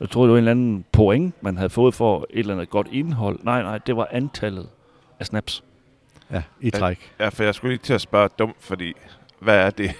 Jeg 0.00 0.10
troede, 0.10 0.28
det 0.28 0.32
var 0.32 0.38
en 0.38 0.38
eller 0.38 0.50
anden 0.50 0.84
point, 0.92 1.42
man 1.42 1.56
havde 1.56 1.70
fået 1.70 1.94
for 1.94 2.26
et 2.30 2.38
eller 2.38 2.54
andet 2.54 2.70
godt 2.70 2.88
indhold. 2.92 3.38
Nej, 3.42 3.62
nej, 3.62 3.78
det 3.78 3.96
var 3.96 4.08
antallet 4.10 4.68
af 5.20 5.26
snaps. 5.26 5.64
Ja, 6.30 6.42
i 6.60 6.70
træk. 6.70 7.12
Ja, 7.20 7.28
for 7.28 7.44
jeg 7.44 7.54
skulle 7.54 7.72
ikke 7.72 7.84
til 7.84 7.94
at 7.94 8.00
spørge 8.00 8.28
dumt, 8.38 8.56
fordi 8.60 8.92
hvad 9.40 9.58
er 9.58 9.70
det? 9.70 9.90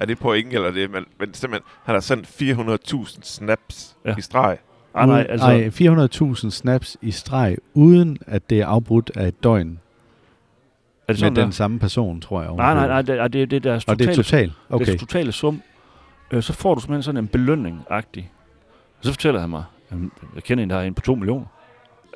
Er 0.00 0.06
det 0.06 0.18
point 0.18 0.52
eller 0.54 0.70
det? 0.70 0.90
Men, 0.90 1.04
men 1.20 1.34
simpelthen, 1.34 1.66
han 1.84 1.94
har 1.94 2.00
sendt 2.00 2.26
400.000 2.26 3.18
snaps 3.22 3.96
Ja. 4.04 4.14
i 4.18 4.20
streg. 4.20 4.58
Ah, 4.94 5.08
nej, 5.08 5.26
altså, 5.28 5.46
Ej, 5.46 5.68
400.000 6.34 6.50
snaps 6.50 6.96
i 7.02 7.10
streg, 7.10 7.56
uden 7.74 8.18
at 8.26 8.50
det 8.50 8.60
er 8.60 8.66
afbrudt 8.66 9.10
af 9.14 9.28
et 9.28 9.42
døgn 9.44 9.68
er 11.08 11.12
det 11.12 11.22
med 11.22 11.28
sådan, 11.28 11.36
den 11.36 11.44
der? 11.44 11.50
samme 11.50 11.78
person, 11.78 12.20
tror 12.20 12.42
jeg. 12.42 12.52
Nej, 12.52 12.74
nej, 12.74 12.86
nej, 12.86 13.02
det 13.02 13.18
er, 13.18 13.28
det 13.28 13.42
er, 13.42 13.46
det 13.46 13.56
er 13.56 13.60
deres 13.60 13.84
Og 13.84 13.98
det 13.98 14.04
er 14.08 14.14
totale, 14.14 14.22
totalt? 14.24 14.52
okay. 14.68 14.74
Okay. 14.74 14.86
deres 14.86 15.00
totale 15.00 15.32
sum. 15.32 15.62
Øh, 16.30 16.42
så 16.42 16.52
får 16.52 16.74
du 16.74 16.80
simpelthen 16.80 17.02
sådan 17.02 17.24
en 17.24 17.28
belønning-agtig. 17.28 18.30
Og 18.98 19.04
så 19.04 19.10
fortæller 19.12 19.40
han 19.40 19.50
mig, 19.50 19.64
jamen, 19.90 20.12
jeg 20.34 20.42
kender 20.42 20.62
en, 20.64 20.70
der 20.70 20.76
har 20.76 20.82
en 20.82 20.94
på 20.94 21.00
2 21.00 21.14
millioner. 21.14 21.46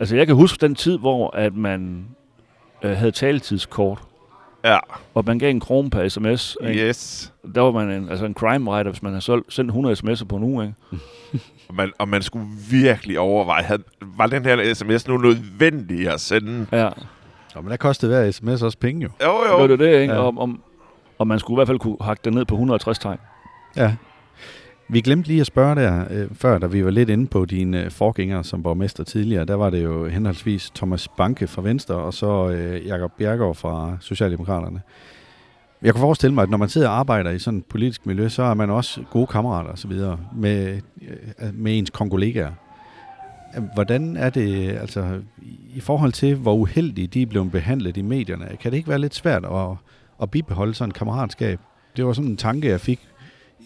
Altså, 0.01 0.17
jeg 0.17 0.27
kan 0.27 0.37
huske 0.37 0.59
den 0.61 0.75
tid, 0.75 0.99
hvor 0.99 1.37
at 1.37 1.55
man 1.55 2.07
øh, 2.83 2.97
havde 2.97 3.13
taletidskort, 3.13 4.03
Ja, 4.65 4.79
og 5.15 5.25
man 5.27 5.39
gav 5.39 5.51
en 5.51 5.61
krone 5.61 5.91
per 5.91 6.09
sms. 6.09 6.57
Ikke? 6.69 6.89
yes. 6.89 7.33
Der 7.55 7.61
var 7.61 7.71
man 7.71 7.91
en, 7.91 8.09
altså 8.09 8.27
en 8.27 8.35
crime 8.35 8.71
writer, 8.71 8.91
hvis 8.91 9.03
man 9.03 9.13
havde 9.13 9.25
solgt, 9.25 9.53
sendt 9.55 9.69
100 9.69 9.97
sms'er 9.97 10.25
på 10.25 10.37
en 10.37 10.43
uge. 10.43 10.65
Ikke? 10.65 11.05
Og 11.69 11.77
man, 11.77 11.93
og 11.99 12.09
man 12.09 12.23
skulle 12.23 12.47
virkelig 12.71 13.19
overveje, 13.19 13.63
havde, 13.63 13.83
var 14.01 14.27
den 14.27 14.45
her 14.45 14.75
sms 14.75 15.09
nu 15.09 15.17
nødvendig 15.17 16.09
at 16.09 16.21
sende? 16.21 16.67
Ja, 16.73 16.89
Nå, 17.55 17.61
men 17.61 17.71
der 17.71 17.77
kostede 17.77 18.13
hver 18.13 18.31
sms 18.31 18.63
også 18.63 18.79
penge 18.79 19.03
jo. 19.03 19.09
Jo, 19.27 19.45
det 19.45 19.51
jo. 19.51 19.59
var 19.61 19.67
det, 19.67 19.79
det 19.79 20.01
ikke? 20.01 20.15
Ja. 20.15 20.21
Ja. 20.21 20.27
Og, 20.27 20.35
og, 20.39 20.51
og 21.19 21.27
man 21.27 21.39
skulle 21.39 21.55
i 21.55 21.59
hvert 21.59 21.69
fald 21.69 21.79
kunne 21.79 21.97
hakke 22.01 22.21
det 22.25 22.35
ned 22.35 22.45
på 22.45 22.55
160 22.55 22.99
tegn. 22.99 23.19
Ja. 23.77 23.95
Vi 24.93 25.01
glemte 25.01 25.29
lige 25.29 25.41
at 25.41 25.47
spørge 25.47 25.75
der 25.75 26.05
øh, 26.11 26.29
før, 26.33 26.59
da 26.59 26.67
vi 26.67 26.85
var 26.85 26.91
lidt 26.91 27.11
inde 27.11 27.27
på 27.27 27.45
dine 27.45 27.85
øh, 27.85 27.91
forgængere 27.91 28.45
som 28.45 28.63
borgmester 28.63 29.05
tidligere. 29.05 29.45
Der 29.45 29.55
var 29.55 29.71
det 29.71 29.85
jo 29.85 30.07
henholdsvis 30.07 30.71
Thomas 30.75 31.09
Banke 31.09 31.47
fra 31.47 31.63
Venstre, 31.63 31.95
og 31.95 32.15
så 32.15 32.51
øh, 32.51 32.87
Jakob 32.87 33.13
Bjergaard 33.19 33.55
fra 33.55 33.97
Socialdemokraterne. 34.01 34.81
Jeg 35.83 35.95
kan 35.95 36.01
forestille 36.01 36.35
mig, 36.35 36.43
at 36.43 36.51
når 36.51 36.59
man 36.59 36.69
sidder 36.69 36.89
og 36.89 36.99
arbejder 36.99 37.31
i 37.31 37.39
sådan 37.39 37.59
et 37.59 37.65
politisk 37.65 38.07
miljø, 38.07 38.29
så 38.29 38.43
er 38.43 38.55
man 38.55 38.71
også 38.71 39.03
gode 39.11 39.27
kammerater 39.27 39.71
osv. 39.71 39.93
med, 40.37 40.81
øh, 41.03 41.55
med 41.55 41.79
ens 41.79 41.91
kollegaer. 41.91 42.53
Hvordan 43.75 44.17
er 44.17 44.31
det, 44.31 44.71
altså 44.71 45.21
i 45.75 45.81
forhold 45.81 46.13
til, 46.13 46.35
hvor 46.35 46.55
uheldige 46.55 47.07
de 47.07 47.23
er 47.23 47.27
blevet 47.27 47.53
behandlet 47.53 47.97
i 47.97 48.03
medierne, 48.03 48.57
kan 48.61 48.71
det 48.71 48.77
ikke 48.77 48.89
være 48.89 48.99
lidt 48.99 49.15
svært 49.15 49.45
at, 49.45 49.77
at 50.23 50.31
bibeholde 50.31 50.75
sådan 50.75 50.91
et 50.91 50.95
kammeratskab? 50.97 51.61
Det 51.97 52.07
var 52.07 52.13
sådan 52.13 52.31
en 52.31 52.37
tanke, 52.37 52.69
jeg 52.69 52.81
fik 52.81 53.10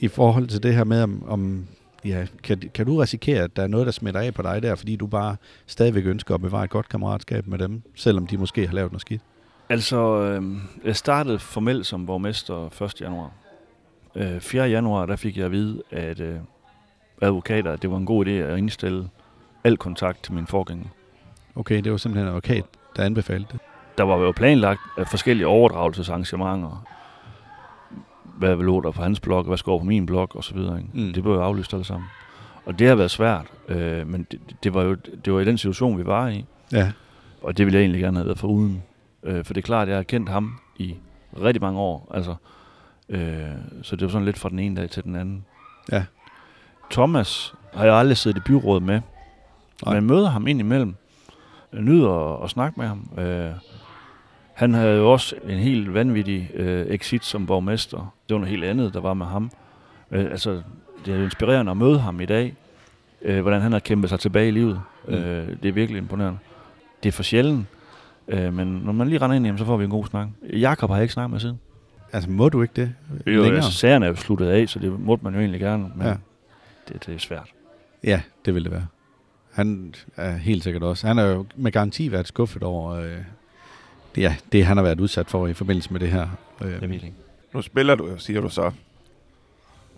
i 0.00 0.09
forhold 0.09 0.48
til 0.48 0.62
det 0.62 0.74
her 0.74 0.85
med, 0.85 1.02
om, 1.02 1.24
om 1.28 1.66
ja, 2.04 2.26
kan, 2.42 2.70
kan 2.74 2.87
du 2.87 2.96
risikere, 2.96 3.42
at 3.42 3.57
der 3.57 3.62
er 3.62 3.66
noget, 3.66 3.87
der 3.87 3.92
smitter 3.92 4.20
af 4.20 4.35
på 4.35 4.42
dig 4.42 4.62
der, 4.62 4.74
fordi 4.74 4.96
du 4.96 5.07
bare 5.07 5.37
stadigvæk 5.66 6.07
ønsker 6.07 6.35
at 6.35 6.40
bevare 6.40 6.64
et 6.64 6.70
godt 6.70 6.88
kammeratskab 6.88 7.46
med 7.46 7.59
dem, 7.59 7.83
selvom 7.94 8.26
de 8.26 8.37
måske 8.37 8.66
har 8.66 8.74
lavet 8.74 8.92
noget 8.92 9.00
skidt? 9.00 9.22
Altså, 9.68 10.20
øh, 10.20 10.42
jeg 10.85 10.96
startede 10.96 11.38
formelt 11.38 11.87
som 11.87 12.07
borgmester 12.07 12.83
1. 12.83 13.00
januar. 13.00 13.30
Øh, 14.14 14.40
4. 14.40 14.68
januar, 14.68 15.07
der 15.07 15.16
fik 15.16 15.37
jeg 15.37 15.44
at 15.44 15.52
vide, 15.52 15.83
at 15.90 16.20
øh, 16.20 16.37
advokater, 17.22 17.72
at 17.72 17.83
det 17.83 17.90
var 17.90 17.96
en 17.96 18.07
god 18.07 18.26
idé 18.26 18.30
at 18.30 18.59
indstille 18.59 19.09
al 19.64 19.76
kontakt 19.76 20.22
til 20.22 20.33
min 20.33 20.46
forgænger. 20.46 20.87
Okay, 21.57 21.83
det 21.83 21.92
var 21.92 21.98
simpelthen 21.98 22.24
en 22.24 22.28
advokat, 22.28 22.64
der 22.96 23.02
anbefalede 23.02 23.48
det. 23.52 23.61
Der 23.98 24.04
var 24.04 24.16
jo 24.16 24.33
planlagt 24.33 24.80
af 24.98 25.09
forskellige 25.09 25.46
overdragelsesarrangementer. 25.46 26.87
Hvad 28.37 28.57
lå 28.57 28.81
der 28.81 28.90
på 28.90 29.03
hans 29.03 29.20
blog, 29.20 29.44
hvad 29.44 29.57
skulle 29.57 29.73
over 29.73 29.81
på 29.81 29.87
min 29.87 30.07
blog, 30.07 30.37
og 30.37 30.44
så 30.44 30.55
videre. 30.55 30.79
Ikke? 30.79 30.90
Mm. 30.94 31.12
Det 31.12 31.23
blev 31.23 31.35
jo 31.35 31.40
aflyst 31.42 31.73
alle 31.75 31.85
sammen. 31.85 32.09
Og 32.66 32.79
det 32.79 32.88
har 32.88 32.94
været 32.94 33.11
svært, 33.11 33.47
øh, 33.68 34.07
men 34.09 34.27
det, 34.31 34.40
det, 34.62 34.75
var 34.75 34.83
jo 34.83 34.94
det 35.25 35.33
var 35.33 35.40
i 35.40 35.44
den 35.44 35.59
situation, 35.59 35.99
vi 35.99 36.07
var 36.07 36.29
i. 36.29 36.44
Ja, 36.73 36.92
Og 37.42 37.59
det 37.59 37.66
ville 37.66 37.77
jeg 37.77 37.83
egentlig 37.83 38.01
gerne 38.01 38.16
have 38.16 38.27
været 38.27 38.38
foruden. 38.38 38.83
Øh, 39.23 39.44
for 39.44 39.55
det 39.55 39.61
er 39.61 39.66
klart, 39.66 39.83
at 39.83 39.88
jeg 39.88 39.99
har 39.99 40.03
kendt 40.03 40.29
ham 40.29 40.59
i 40.77 40.94
rigtig 41.42 41.62
mange 41.62 41.81
år. 41.81 42.11
Altså, 42.14 42.35
øh, 43.09 43.49
så 43.83 43.97
det 43.97 44.03
var 44.03 44.09
sådan 44.09 44.25
lidt 44.25 44.38
fra 44.38 44.49
den 44.49 44.59
ene 44.59 44.81
dag 44.81 44.90
til 44.90 45.05
den 45.05 45.16
anden. 45.16 45.44
Ja. 45.92 46.05
Thomas 46.90 47.55
har 47.75 47.85
jeg 47.85 47.94
aldrig 47.94 48.16
siddet 48.16 48.38
i 48.38 48.42
byrådet 48.47 48.83
med. 48.83 49.01
Nej. 49.85 49.94
Men 49.94 50.07
møder 50.07 50.29
ham 50.31 50.47
indimellem. 50.47 50.97
Jeg 51.73 51.83
nyder 51.83 52.35
at, 52.35 52.44
at 52.44 52.51
snakke 52.51 52.81
med 52.81 52.88
ham. 52.88 53.09
Øh, 53.18 53.51
han 54.55 54.75
havde 54.75 54.97
jo 54.97 55.12
også 55.12 55.35
en 55.49 55.59
helt 55.59 55.95
vanvittig 55.95 56.51
øh, 56.55 56.87
exit 56.87 57.25
som 57.25 57.47
borgmester. 57.47 57.99
Det 58.29 58.35
var 58.35 58.38
noget 58.40 58.51
helt 58.51 58.64
andet, 58.64 58.95
der 58.95 59.01
var 59.01 59.14
med 59.14 59.27
ham. 59.27 59.51
Øh, 60.11 60.25
altså, 60.25 60.62
det 61.05 61.14
er 61.14 61.19
jo 61.19 61.25
inspirerende 61.25 61.71
at 61.71 61.77
møde 61.77 61.99
ham 61.99 62.21
i 62.21 62.27
dag. 62.27 62.55
Øh, 63.23 63.40
hvordan 63.43 63.61
han 63.61 63.73
har 63.73 63.79
kæmpet 63.79 64.11
sig 64.11 64.21
tilbage 64.21 64.49
i 64.49 64.51
livet. 64.51 64.81
Mm. 65.09 65.14
Øh, 65.14 65.49
det 65.62 65.69
er 65.69 65.73
virkelig 65.73 65.99
imponerende. 65.99 66.38
Det 67.03 67.09
er 67.09 67.12
for 67.12 67.23
sjældent. 67.23 67.67
Øh, 68.29 68.55
men 68.55 68.67
når 68.67 68.93
man 68.93 69.09
lige 69.09 69.19
render 69.19 69.37
ind 69.37 69.47
i 69.47 69.49
ham, 69.49 69.59
så 69.59 69.64
får 69.64 69.77
vi 69.77 69.85
en 69.85 69.90
god 69.90 70.05
snak. 70.07 70.29
Jakob 70.53 70.90
har 70.90 70.97
jeg 70.97 71.03
ikke 71.03 71.14
snakket 71.14 71.31
med 71.31 71.40
siden. 71.40 71.61
altså 72.12 72.31
må 72.31 72.49
du 72.49 72.62
ikke 72.62 72.73
det 72.77 72.95
Jo, 73.27 73.31
længere? 73.33 73.55
altså, 73.55 73.73
sagerne 73.73 74.07
er 74.07 74.11
jo 74.11 74.17
sluttet 74.17 74.47
af, 74.49 74.69
så 74.69 74.79
det 74.79 75.01
måtte 75.01 75.25
man 75.25 75.35
jo 75.35 75.40
egentlig 75.40 75.61
gerne. 75.61 75.90
Men 75.97 76.07
Ja. 76.07 76.14
det, 76.88 77.07
det 77.07 77.14
er 77.14 77.19
svært. 77.19 77.49
Ja, 78.05 78.21
det 78.45 78.55
vil 78.55 78.64
det 78.64 78.73
være. 78.73 78.87
Han 79.53 79.95
er 80.17 80.33
helt 80.33 80.64
sikkert 80.64 80.83
også. 80.83 81.07
Han 81.07 81.17
har 81.17 81.25
jo 81.25 81.47
med 81.57 81.73
garanti 81.73 82.12
været 82.12 82.29
skuffet 82.29 82.62
over 82.62 82.93
øh, 82.93 83.11
ja, 84.16 84.37
det, 84.53 84.64
han 84.66 84.77
har 84.77 84.85
været 84.85 85.00
udsat 85.00 85.31
for 85.31 85.46
i 85.46 85.53
forbindelse 85.53 85.92
med 85.92 86.00
det 86.00 86.09
her. 86.09 86.27
Øh, 86.61 86.72
Jeg 86.72 86.81
ved 86.88 86.90
ikke. 86.94 87.12
Nu 87.55 87.62
spiller 87.62 87.94
du 87.94 88.09
jo, 88.09 88.18
siger 88.18 88.40
du 88.40 88.48
så. 88.48 88.70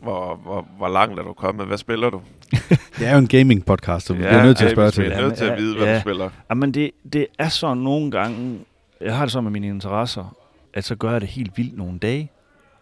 Hvor, 0.02 0.34
hvor, 0.42 0.66
hvor 0.76 0.88
langt 0.88 1.18
er 1.18 1.22
du 1.24 1.32
kommet? 1.32 1.66
Hvad 1.66 1.78
spiller 1.78 2.10
du? 2.10 2.20
det 2.98 3.06
er 3.06 3.12
jo 3.12 3.18
en 3.18 3.28
gaming-podcast, 3.34 3.98
så 4.06 4.12
vi 4.14 4.18
bliver 4.18 4.42
nødt 4.44 4.56
til 4.58 4.64
at 4.64 4.70
spørge 4.70 4.86
vi 4.86 4.92
til 4.92 5.04
er 5.04 5.16
det. 5.16 5.24
nødt 5.26 5.36
til 5.36 5.44
at 5.44 5.50
Ja, 5.50 5.56
vide, 5.56 5.76
hvad 5.76 5.86
ja. 5.86 5.94
du 5.94 6.00
spiller. 6.00 6.30
Jamen, 6.50 6.74
det, 6.74 6.90
det 7.12 7.26
er 7.38 7.48
så 7.48 7.74
nogle 7.74 8.10
gange... 8.10 8.58
Jeg 9.00 9.16
har 9.16 9.24
det 9.24 9.32
så 9.32 9.40
med 9.40 9.50
mine 9.50 9.66
interesser, 9.66 10.36
at 10.74 10.84
så 10.84 10.94
gør 10.96 11.12
jeg 11.12 11.20
det 11.20 11.28
helt 11.28 11.58
vildt 11.58 11.76
nogle 11.76 11.98
dage, 11.98 12.30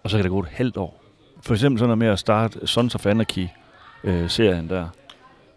og 0.02 0.10
så 0.10 0.16
kan 0.16 0.24
det 0.24 0.30
gå 0.30 0.40
et 0.40 0.48
halvt 0.50 0.76
år. 0.76 1.02
For 1.42 1.54
eksempel 1.54 1.78
sådan 1.78 1.88
noget 1.88 1.98
med 1.98 2.06
at 2.06 2.18
starte 2.18 2.66
Sons 2.66 2.94
of 2.94 3.06
Anarchy-serien 3.06 4.68
der. 4.68 4.86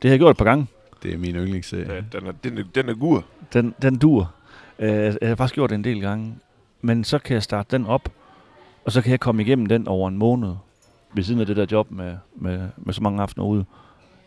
Det 0.02 0.10
har 0.10 0.10
jeg 0.10 0.20
gjort 0.20 0.32
et 0.32 0.38
par 0.38 0.46
gange. 0.46 0.68
Det 1.04 1.14
er 1.14 1.18
min 1.18 1.36
yndlingsserie. 1.36 1.94
Ja, 1.94 2.02
den, 2.20 2.28
er, 2.28 2.32
den, 2.44 2.58
er, 2.58 2.64
den 2.76 2.90
er 2.90 2.94
gur. 2.94 3.24
Den, 3.54 3.74
den 3.82 3.98
dur. 3.98 4.34
Øh, 4.80 5.16
jeg 5.22 5.28
har 5.30 5.36
faktisk 5.36 5.56
gjort 5.56 5.70
det 5.70 5.76
en 5.76 5.84
del 5.84 6.02
gange. 6.02 6.36
Men 6.82 7.04
så 7.04 7.20
kan 7.20 7.34
jeg 7.34 7.44
starte 7.44 7.78
den 7.78 7.86
op, 7.86 8.10
og 8.86 8.92
så 8.92 9.02
kan 9.02 9.12
jeg 9.12 9.20
komme 9.20 9.42
igennem 9.42 9.66
den 9.66 9.88
over 9.88 10.08
en 10.08 10.18
måned, 10.18 10.54
ved 11.14 11.24
siden 11.24 11.40
af 11.42 11.46
det 11.48 11.58
der 11.58 11.66
job 11.72 11.92
med, 11.92 12.16
med, 12.36 12.68
med 12.78 12.94
så 12.94 13.04
mange 13.04 13.22
aftener 13.22 13.46
ude. 13.46 13.66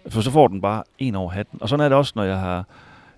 For 0.09 0.21
så 0.21 0.31
får 0.31 0.49
den 0.49 0.61
bare 0.61 0.83
en 0.99 1.15
over 1.15 1.31
hatten. 1.31 1.63
Og 1.63 1.69
sådan 1.69 1.85
er 1.85 1.89
det 1.89 1.99
også, 1.99 2.13
når 2.17 2.25
jeg 2.25 2.39
har 2.39 2.65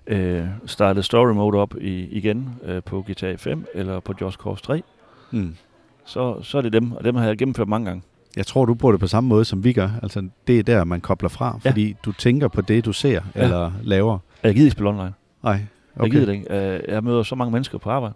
øh, 0.07 0.47
startet 0.67 1.05
story 1.05 1.33
mode 1.33 1.59
op 1.59 1.75
i, 1.81 2.05
igen 2.09 2.49
øh, 2.65 2.83
på 2.83 3.05
GTA 3.11 3.35
5 3.35 3.67
eller 3.75 4.01
på 4.01 4.15
Just 4.21 4.39
Cause 4.39 4.63
3. 4.63 4.83
Mm. 5.31 5.57
Så, 6.05 6.43
så 6.43 6.59
er 6.59 6.63
det 6.63 6.73
dem, 6.73 6.93
og 6.93 7.05
dem 7.05 7.15
har 7.17 7.27
jeg 7.27 7.39
gennemført 7.39 7.69
mange 7.69 7.87
gange. 7.87 8.03
Jeg 8.37 8.47
tror, 8.47 8.65
du 8.65 8.75
bruger 8.75 8.93
det 8.93 9.01
på 9.01 9.07
samme 9.07 9.29
måde, 9.29 9.45
som 9.45 9.65
vi 9.65 9.73
gør. 9.73 9.91
Altså, 10.03 10.29
det 10.47 10.59
er 10.59 10.63
der, 10.63 10.85
man 10.85 11.01
kobler 11.01 11.29
fra, 11.29 11.59
Ja. 11.65 11.71
fordi 11.71 11.97
du 12.05 12.13
tænker 12.13 12.49
på 12.49 12.61
det, 12.61 12.85
du 12.85 12.93
ser 12.93 13.21
Ja. 13.35 13.43
eller 13.43 13.73
laver. 13.83 14.19
Jeg 14.43 14.55
gider 14.55 14.65
ikke 14.67 14.73
spille 14.73 14.89
online. 14.89 15.13
Nej, 15.43 15.61
Okay. 15.97 16.03
Jeg 16.05 16.11
gider 16.11 16.27
det 16.27 16.33
ikke. 16.33 16.55
Øh, 16.75 16.81
Jeg 16.89 17.05
møder 17.05 17.23
så 17.23 17.35
mange 17.35 17.53
mennesker 17.53 17.79
på 17.79 17.91
arbejde. 17.91 18.15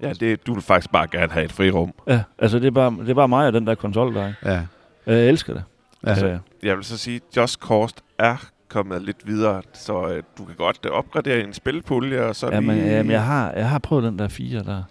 Ja, 0.00 0.12
det, 0.12 0.46
du 0.46 0.54
vil 0.54 0.62
faktisk 0.62 0.92
bare 0.92 1.06
gerne 1.10 1.32
have 1.32 1.44
et 1.44 1.52
frirum. 1.52 1.94
Ja, 2.06 2.22
altså 2.38 2.58
det 2.58 2.66
er 2.66 2.70
bare, 2.70 2.90
det 3.00 3.08
er 3.10 3.14
bare 3.14 3.28
mig 3.28 3.46
og 3.46 3.52
den 3.52 3.66
der 3.66 3.74
konsol 3.74 4.14
der. 4.14 4.26
ikke? 4.28 4.38
Ja. 4.50 4.62
Jeg 5.06 5.28
elsker 5.28 5.52
det. 5.52 5.62
Ja. 6.04 6.08
Altså, 6.10 6.38
Jeg 6.62 6.76
vil 6.76 6.84
så 6.84 6.98
sige, 6.98 7.16
at 7.30 7.36
Just 7.36 7.60
Cause 7.60 7.94
er 8.18 8.36
kommet 8.68 9.02
lidt 9.02 9.26
videre, 9.26 9.62
så 9.72 10.08
øh, 10.08 10.22
du 10.38 10.44
kan 10.44 10.54
godt 10.54 10.78
øh, 10.86 10.92
opgradere 10.92 11.40
en 11.44 11.52
spilpulje, 11.52 12.22
og 12.24 12.36
så 12.36 12.48
Jamen, 12.52 12.76
lige... 12.76 12.88
jamen, 12.90 13.12
jeg, 13.12 13.24
har, 13.24 13.52
jeg 13.52 13.68
har 13.68 13.78
prøvet 13.78 14.04
den 14.04 14.18
der 14.18 14.28
fire 14.28 14.62
der. 14.62 14.82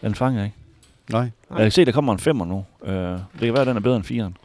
Den 0.00 0.14
fanger 0.14 0.38
jeg 0.40 0.46
ikke. 0.46 0.56
Nej. 1.12 1.30
Jeg 1.50 1.58
kan 1.58 1.70
se, 1.70 1.84
der 1.84 1.92
kommer 1.92 2.12
en 2.12 2.18
femmer 2.18 2.44
nu. 2.44 2.64
Uh, 2.80 2.88
det 2.90 3.20
kan 3.40 3.52
være, 3.52 3.60
at 3.60 3.66
den 3.66 3.76
er 3.76 3.80
bedre 3.80 3.96
end 3.96 4.04
fireren. 4.04 4.36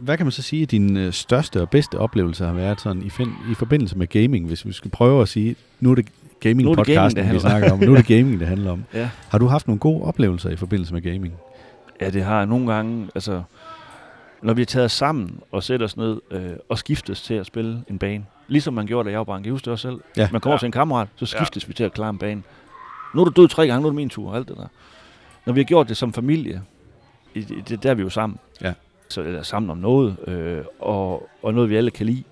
Hvad 0.00 0.16
kan 0.16 0.26
man 0.26 0.32
så 0.32 0.42
sige, 0.42 0.62
at 0.62 0.70
din 0.70 0.96
øh, 0.96 1.12
største 1.12 1.60
og 1.60 1.70
bedste 1.70 1.98
oplevelse 1.98 2.44
har 2.44 2.52
været 2.52 2.80
sådan 2.80 3.02
i, 3.02 3.10
fin- 3.10 3.34
i 3.50 3.54
forbindelse 3.54 3.98
med 3.98 4.06
gaming, 4.06 4.46
hvis 4.46 4.66
vi 4.66 4.72
skal 4.72 4.90
prøve 4.90 5.22
at 5.22 5.28
sige, 5.28 5.56
nu 5.80 5.90
er 5.90 5.94
det 5.94 6.06
gaming 6.40 6.68
er 6.68 6.74
det 6.74 6.86
vi 6.86 6.94
handler 6.94 7.34
om. 7.34 7.40
snakker 7.40 7.72
om. 7.72 7.78
Nu 7.78 7.92
er 7.92 7.96
det 7.96 8.06
gaming, 8.16 8.40
det 8.40 8.48
handler 8.48 8.70
om. 8.70 8.84
Ja. 8.94 9.10
Har 9.28 9.38
du 9.38 9.46
haft 9.46 9.66
nogle 9.66 9.78
gode 9.78 10.02
oplevelser 10.02 10.50
i 10.50 10.56
forbindelse 10.56 10.94
med 10.94 11.02
gaming? 11.02 11.34
Ja, 12.00 12.10
det 12.10 12.22
har 12.24 12.36
jeg 12.36 12.46
nogle 12.46 12.72
gange. 12.74 13.08
Altså, 13.14 13.42
når 14.42 14.54
vi 14.54 14.62
er 14.62 14.66
taget 14.66 14.90
sammen 14.90 15.40
og 15.52 15.62
sætter 15.62 15.86
os 15.86 15.96
ned 15.96 16.20
øh, 16.30 16.50
og 16.68 16.78
skiftes 16.78 17.22
til 17.22 17.34
at 17.34 17.46
spille 17.46 17.82
en 17.88 17.98
bane. 17.98 18.24
Ligesom 18.48 18.74
man 18.74 18.86
gjorde, 18.86 19.06
da 19.06 19.10
jeg 19.10 19.18
var 19.18 19.24
barn. 19.24 19.44
Jeg 19.44 19.52
husker 19.52 19.64
det 19.64 19.72
også 19.72 19.88
selv. 19.88 20.00
Ja. 20.16 20.28
Man 20.32 20.40
kommer 20.40 20.54
ja. 20.54 20.58
til 20.58 20.66
en 20.66 20.72
kammerat, 20.72 21.08
så 21.16 21.26
skiftes 21.26 21.64
ja. 21.64 21.68
vi 21.68 21.74
til 21.74 21.84
at 21.84 21.92
klare 21.92 22.10
en 22.10 22.18
bane. 22.18 22.42
Nu 23.14 23.20
er 23.20 23.24
du 23.24 23.42
død 23.42 23.48
tre 23.48 23.66
gange, 23.66 23.80
nu 23.82 23.86
er 23.86 23.90
det 23.90 23.96
min 23.96 24.08
tur 24.08 24.30
og 24.30 24.36
alt 24.36 24.48
det 24.48 24.56
der. 24.56 24.66
Når 25.46 25.52
vi 25.52 25.60
har 25.60 25.64
gjort 25.64 25.88
det 25.88 25.96
som 25.96 26.12
familie, 26.12 26.62
i, 27.34 27.38
i, 27.38 27.60
det, 27.68 27.82
der 27.82 27.90
er 27.90 27.94
vi 27.94 28.02
jo 28.02 28.10
sammen. 28.10 28.38
Ja. 28.62 28.72
Så 29.12 29.22
er 29.22 29.42
sammen 29.42 29.70
om 29.70 29.78
noget, 29.78 30.16
øh, 30.28 30.64
og, 30.78 31.28
og 31.42 31.54
noget 31.54 31.70
vi 31.70 31.76
alle 31.76 31.90
kan 31.90 32.06
lide. 32.06 32.22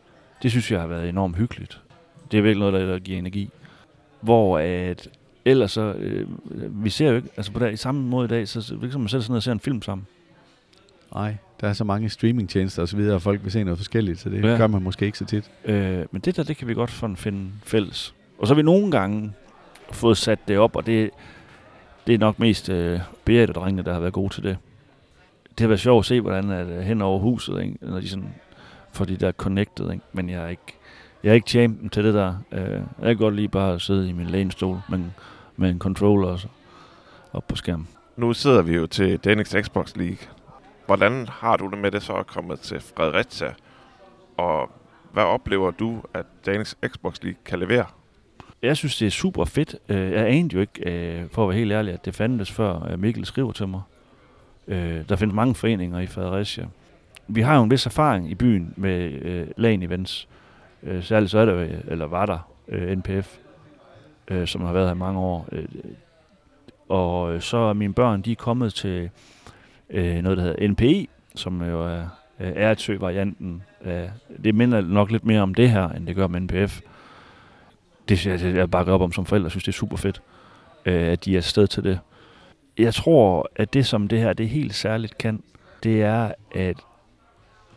Det 0.43 0.51
synes 0.51 0.73
jeg 0.73 0.81
har 0.81 0.87
været 0.87 1.09
enormt 1.09 1.37
hyggeligt. 1.37 1.81
Det 2.31 2.39
er 2.39 2.43
virkelig 2.43 2.71
noget, 2.71 2.89
der, 2.89 2.99
giver 2.99 3.19
energi. 3.19 3.51
hvor 4.21 4.59
at 4.59 5.09
ellers 5.45 5.73
så, 5.73 5.93
øh, 5.99 6.27
vi 6.85 6.91
ser 6.91 7.09
jo 7.09 7.17
ikke, 7.17 7.29
altså 7.37 7.53
på 7.53 7.59
der, 7.59 7.69
i 7.69 7.77
samme 7.77 8.01
måde 8.03 8.25
i 8.25 8.29
dag, 8.29 8.49
så 8.49 8.59
er 8.59 8.63
det 8.77 8.83
ikke 8.83 8.93
som 8.93 9.01
man 9.01 9.09
sig 9.09 9.31
ned 9.31 9.37
og 9.37 9.43
ser 9.43 9.53
en 9.53 9.61
film 9.61 9.83
sammen. 9.83 10.07
Nej, 11.15 11.35
der 11.61 11.69
er 11.69 11.73
så 11.73 11.85
mange 11.85 12.09
streamingtjenester 12.09 12.83
og 12.83 12.89
så 12.89 12.97
videre, 12.97 13.15
og 13.15 13.23
folk 13.23 13.45
vil 13.45 13.53
se 13.53 13.65
noget 13.65 13.79
forskelligt, 13.79 14.21
så 14.21 14.29
det 14.31 14.45
Ja. 14.45 14.57
gør 14.57 14.67
man 14.67 14.83
måske 14.83 15.07
ikke 15.07 15.19
så 15.19 15.25
tit. 15.25 15.51
Øh, 15.65 16.05
men 16.11 16.21
det 16.21 16.37
der, 16.37 16.43
det 16.43 16.57
kan 16.57 16.69
vi 16.69 16.75
godt 16.75 16.91
sådan 16.91 17.17
finde 17.17 17.51
fælles. 17.65 18.15
Og 18.39 18.47
så 18.47 18.55
har 18.55 18.57
vi 18.57 18.63
nogle 18.63 18.91
gange 18.91 19.33
fået 19.93 20.17
sat 20.17 20.39
det 20.49 20.59
op, 20.59 20.77
og 20.77 20.87
det, 20.87 21.11
det 22.07 22.15
er 22.15 22.19
nok 22.19 22.39
mest 22.39 22.69
øh, 22.69 23.01
og 23.49 23.55
drengene, 23.55 23.83
der 23.83 23.93
har 23.93 24.01
været 24.01 24.13
gode 24.13 24.35
til 24.35 24.43
det. 24.43 24.57
Det 25.59 25.61
har 25.65 25.69
været 25.69 25.81
sjovt 25.81 26.03
at 26.03 26.07
se, 26.07 26.21
hvordan 26.21 26.51
at, 26.51 26.67
øh, 26.67 26.81
hen 26.81 27.03
over 27.03 27.19
huset, 27.19 27.63
ikke? 27.63 27.77
når 27.81 28.01
de 28.01 28.09
sådan 28.09 28.35
får 28.93 29.05
de 29.05 29.17
der 29.17 29.33
connected, 29.33 29.91
ikke? 29.93 30.05
men 30.13 30.29
jeg 30.31 30.45
er 30.45 30.49
ikke, 30.49 30.63
jeg 31.23 31.31
er 31.31 31.35
ikke 31.35 31.51
champion 31.51 31.91
til 31.91 32.05
det 32.05 32.15
der. 32.15 32.35
Øh, 32.53 32.61
jeg 32.71 32.83
kan 33.05 33.17
godt 33.17 33.35
lige 33.35 33.49
bare 33.49 33.75
at 33.75 33.81
sidde 33.81 34.09
i 34.09 34.13
min 34.13 34.27
lænestol 34.27 34.81
med, 34.89 34.99
en- 34.99 35.15
med 35.57 35.71
en 35.71 35.79
controller 35.79 36.29
og 36.29 36.39
så 36.39 36.49
op 37.33 37.49
på 37.49 37.57
skærmen. 37.57 37.89
Nu 38.17 38.33
sidder 38.33 38.63
vi 38.63 38.75
jo 38.77 38.87
til 38.87 39.19
Danics 39.19 39.57
Xbox 39.63 39.97
League. 39.97 40.19
Hvordan 40.87 41.27
har 41.31 41.57
du 41.57 41.71
det 41.71 41.79
med 41.79 41.91
det 41.91 42.03
så 42.03 42.13
at 42.13 42.27
komme 42.27 42.57
til 42.57 42.81
Fredericia? 42.81 43.55
Og 44.37 44.71
hvad 45.13 45.23
oplever 45.25 45.71
du, 45.71 46.03
at 46.15 46.27
Danics 46.47 46.77
Xbox 46.87 47.23
League 47.23 47.39
kan 47.45 47.59
levere? 47.59 47.85
Jeg 48.63 48.77
synes, 48.77 48.97
det 48.99 49.07
er 49.07 49.11
super 49.11 49.45
fedt. 49.45 49.77
Øh, 49.89 50.11
Jeg 50.13 50.27
anede 50.29 50.55
jo 50.55 50.61
ikke, 50.61 51.29
for 51.33 51.43
at 51.43 51.49
være 51.49 51.59
helt 51.59 51.73
ærlig, 51.73 51.95
at 51.95 52.05
det 52.05 52.15
fandtes 52.15 52.51
før 52.53 52.97
Mikkel 52.97 53.25
skriver 53.27 53.53
til 53.53 53.69
mig. 53.69 53.81
Øh, 54.69 55.09
Der 55.09 55.17
findes 55.17 55.35
mange 55.35 55.55
foreninger 55.55 55.99
i 55.99 56.07
Fredericia. 56.07 56.67
Vi 57.29 57.41
har 57.41 57.57
jo 57.57 57.63
en 57.63 57.71
vis 57.71 57.87
erfaring 57.87 58.31
i 58.31 58.35
byen 58.35 58.75
med 58.77 59.13
øh, 59.13 59.47
LAN 59.57 59.83
events. 59.83 60.29
Øh, 60.83 61.05
Særligt 61.05 61.31
så 61.31 61.39
er 61.39 61.45
der, 61.45 61.67
eller 61.89 62.07
var 62.07 62.27
der, 62.27 62.51
øh, 62.69 62.99
NPF, 62.99 63.37
øh, 64.29 64.47
som 64.47 64.61
har 64.61 64.73
været 64.73 64.87
her 64.89 64.95
i 64.95 64.99
mange 64.99 65.21
år. 65.21 65.49
Øh, 65.53 65.65
Og 66.89 67.35
øh, 67.35 67.41
så 67.41 67.57
er 67.57 67.73
mine 67.73 67.95
børn, 67.95 68.23
de 68.23 68.33
er 68.33 68.37
kommet 68.37 68.75
til 68.75 69.11
øh, 69.91 70.17
noget, 70.23 70.39
der 70.39 70.45
hedder 70.45 70.69
NPI, 70.69 71.09
som 71.35 71.63
jo 71.63 71.83
er 71.83 72.01
øh, 72.41 72.53
Ertsø-varianten. 72.57 73.63
Det 74.45 74.55
minder 74.55 74.81
nok 74.81 75.11
lidt 75.11 75.25
mere 75.25 75.41
om 75.41 75.55
det 75.55 75.71
her, 75.71 75.89
end 75.89 76.07
det 76.07 76.17
gør 76.17 76.27
med 76.27 76.41
NPF 76.41 76.81
det 78.09 78.27
jeg, 78.27 78.55
jeg 78.57 78.71
bakker 78.71 78.93
op 78.93 79.01
om 79.01 79.13
som 79.13 79.27
forældre. 79.27 79.51
Synes, 79.51 79.65
det 79.65 79.73
er 79.73 79.77
super 79.77 79.97
fedt, 79.97 80.23
øh, 80.87 81.03
at 81.09 81.25
de 81.25 81.33
er 81.33 81.37
afsted 81.37 81.67
til 81.67 81.85
det. 81.85 81.99
Jeg 82.79 82.95
tror, 82.95 83.51
at 83.57 83.75
det 83.75 83.87
som 83.87 84.09
det 84.09 84.19
her, 84.21 84.33
det 84.33 84.49
helt 84.49 84.75
særligt 84.75 85.19
kan, 85.19 85.43
det 85.83 86.03
er, 86.03 86.33
at 86.55 86.77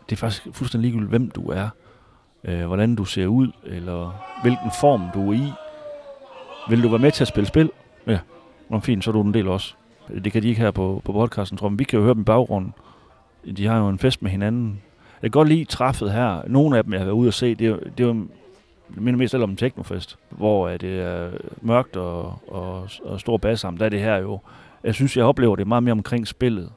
det 0.08 0.12
er 0.12 0.16
faktisk 0.16 0.48
fuldstændig 0.52 0.90
ligegyldigt, 0.90 1.10
hvem 1.10 1.30
du 1.30 1.50
er, 1.50 1.68
øh, 2.44 2.66
hvordan 2.66 2.94
du 2.94 3.04
ser 3.04 3.26
ud, 3.26 3.52
eller 3.64 4.24
hvilken 4.42 4.70
form 4.80 5.02
du 5.14 5.30
er 5.30 5.34
i. 5.34 5.52
Vil 6.68 6.82
du 6.82 6.88
være 6.88 6.98
med 6.98 7.12
til 7.12 7.24
at 7.24 7.28
spille 7.28 7.46
spil? 7.46 7.70
Ja, 8.06 8.18
Nå, 8.68 8.80
fint, 8.80 9.04
så 9.04 9.10
er 9.10 9.12
du 9.12 9.22
en 9.22 9.34
del 9.34 9.48
også. 9.48 9.74
Det 10.24 10.32
kan 10.32 10.42
de 10.42 10.48
ikke 10.48 10.60
her 10.60 10.70
på, 10.70 11.02
på 11.04 11.12
podcasten, 11.12 11.58
tror 11.58 11.66
jeg. 11.66 11.72
Men 11.72 11.78
vi 11.78 11.84
kan 11.84 11.98
jo 11.98 12.04
høre 12.04 12.14
dem 12.14 12.20
i 12.20 12.24
baggrunden. 12.24 12.74
De 13.56 13.66
har 13.66 13.78
jo 13.78 13.88
en 13.88 13.98
fest 13.98 14.22
med 14.22 14.30
hinanden. 14.30 14.82
Jeg 15.22 15.32
kan 15.32 15.38
godt 15.38 15.48
lide 15.48 15.64
træffet 15.64 16.12
her. 16.12 16.42
Nogle 16.46 16.78
af 16.78 16.84
dem, 16.84 16.92
jeg 16.92 17.00
har 17.00 17.04
været 17.04 17.16
ude 17.16 17.28
og 17.28 17.34
se, 17.34 17.54
det 17.54 17.66
er 17.66 17.76
det 17.76 18.04
er 18.04 18.08
jo 18.08 18.26
det 18.94 19.02
minder 19.02 19.18
mest 19.18 19.34
om 19.34 19.50
en 19.50 19.56
teknofest, 19.56 20.18
hvor 20.30 20.68
det 20.68 21.00
er 21.00 21.30
mørkt 21.62 21.96
og, 21.96 22.38
og, 22.48 22.88
og 23.04 23.20
stor 23.20 23.36
bas 23.36 23.60
sammen. 23.60 23.78
Der 23.78 23.84
er 23.84 23.90
det 23.90 24.00
her 24.00 24.16
jo, 24.16 24.40
jeg 24.84 24.94
synes, 24.94 25.16
jeg 25.16 25.24
oplever 25.24 25.56
det 25.56 25.66
meget 25.66 25.82
mere 25.82 25.92
omkring 25.92 26.28
spillet, 26.28 26.70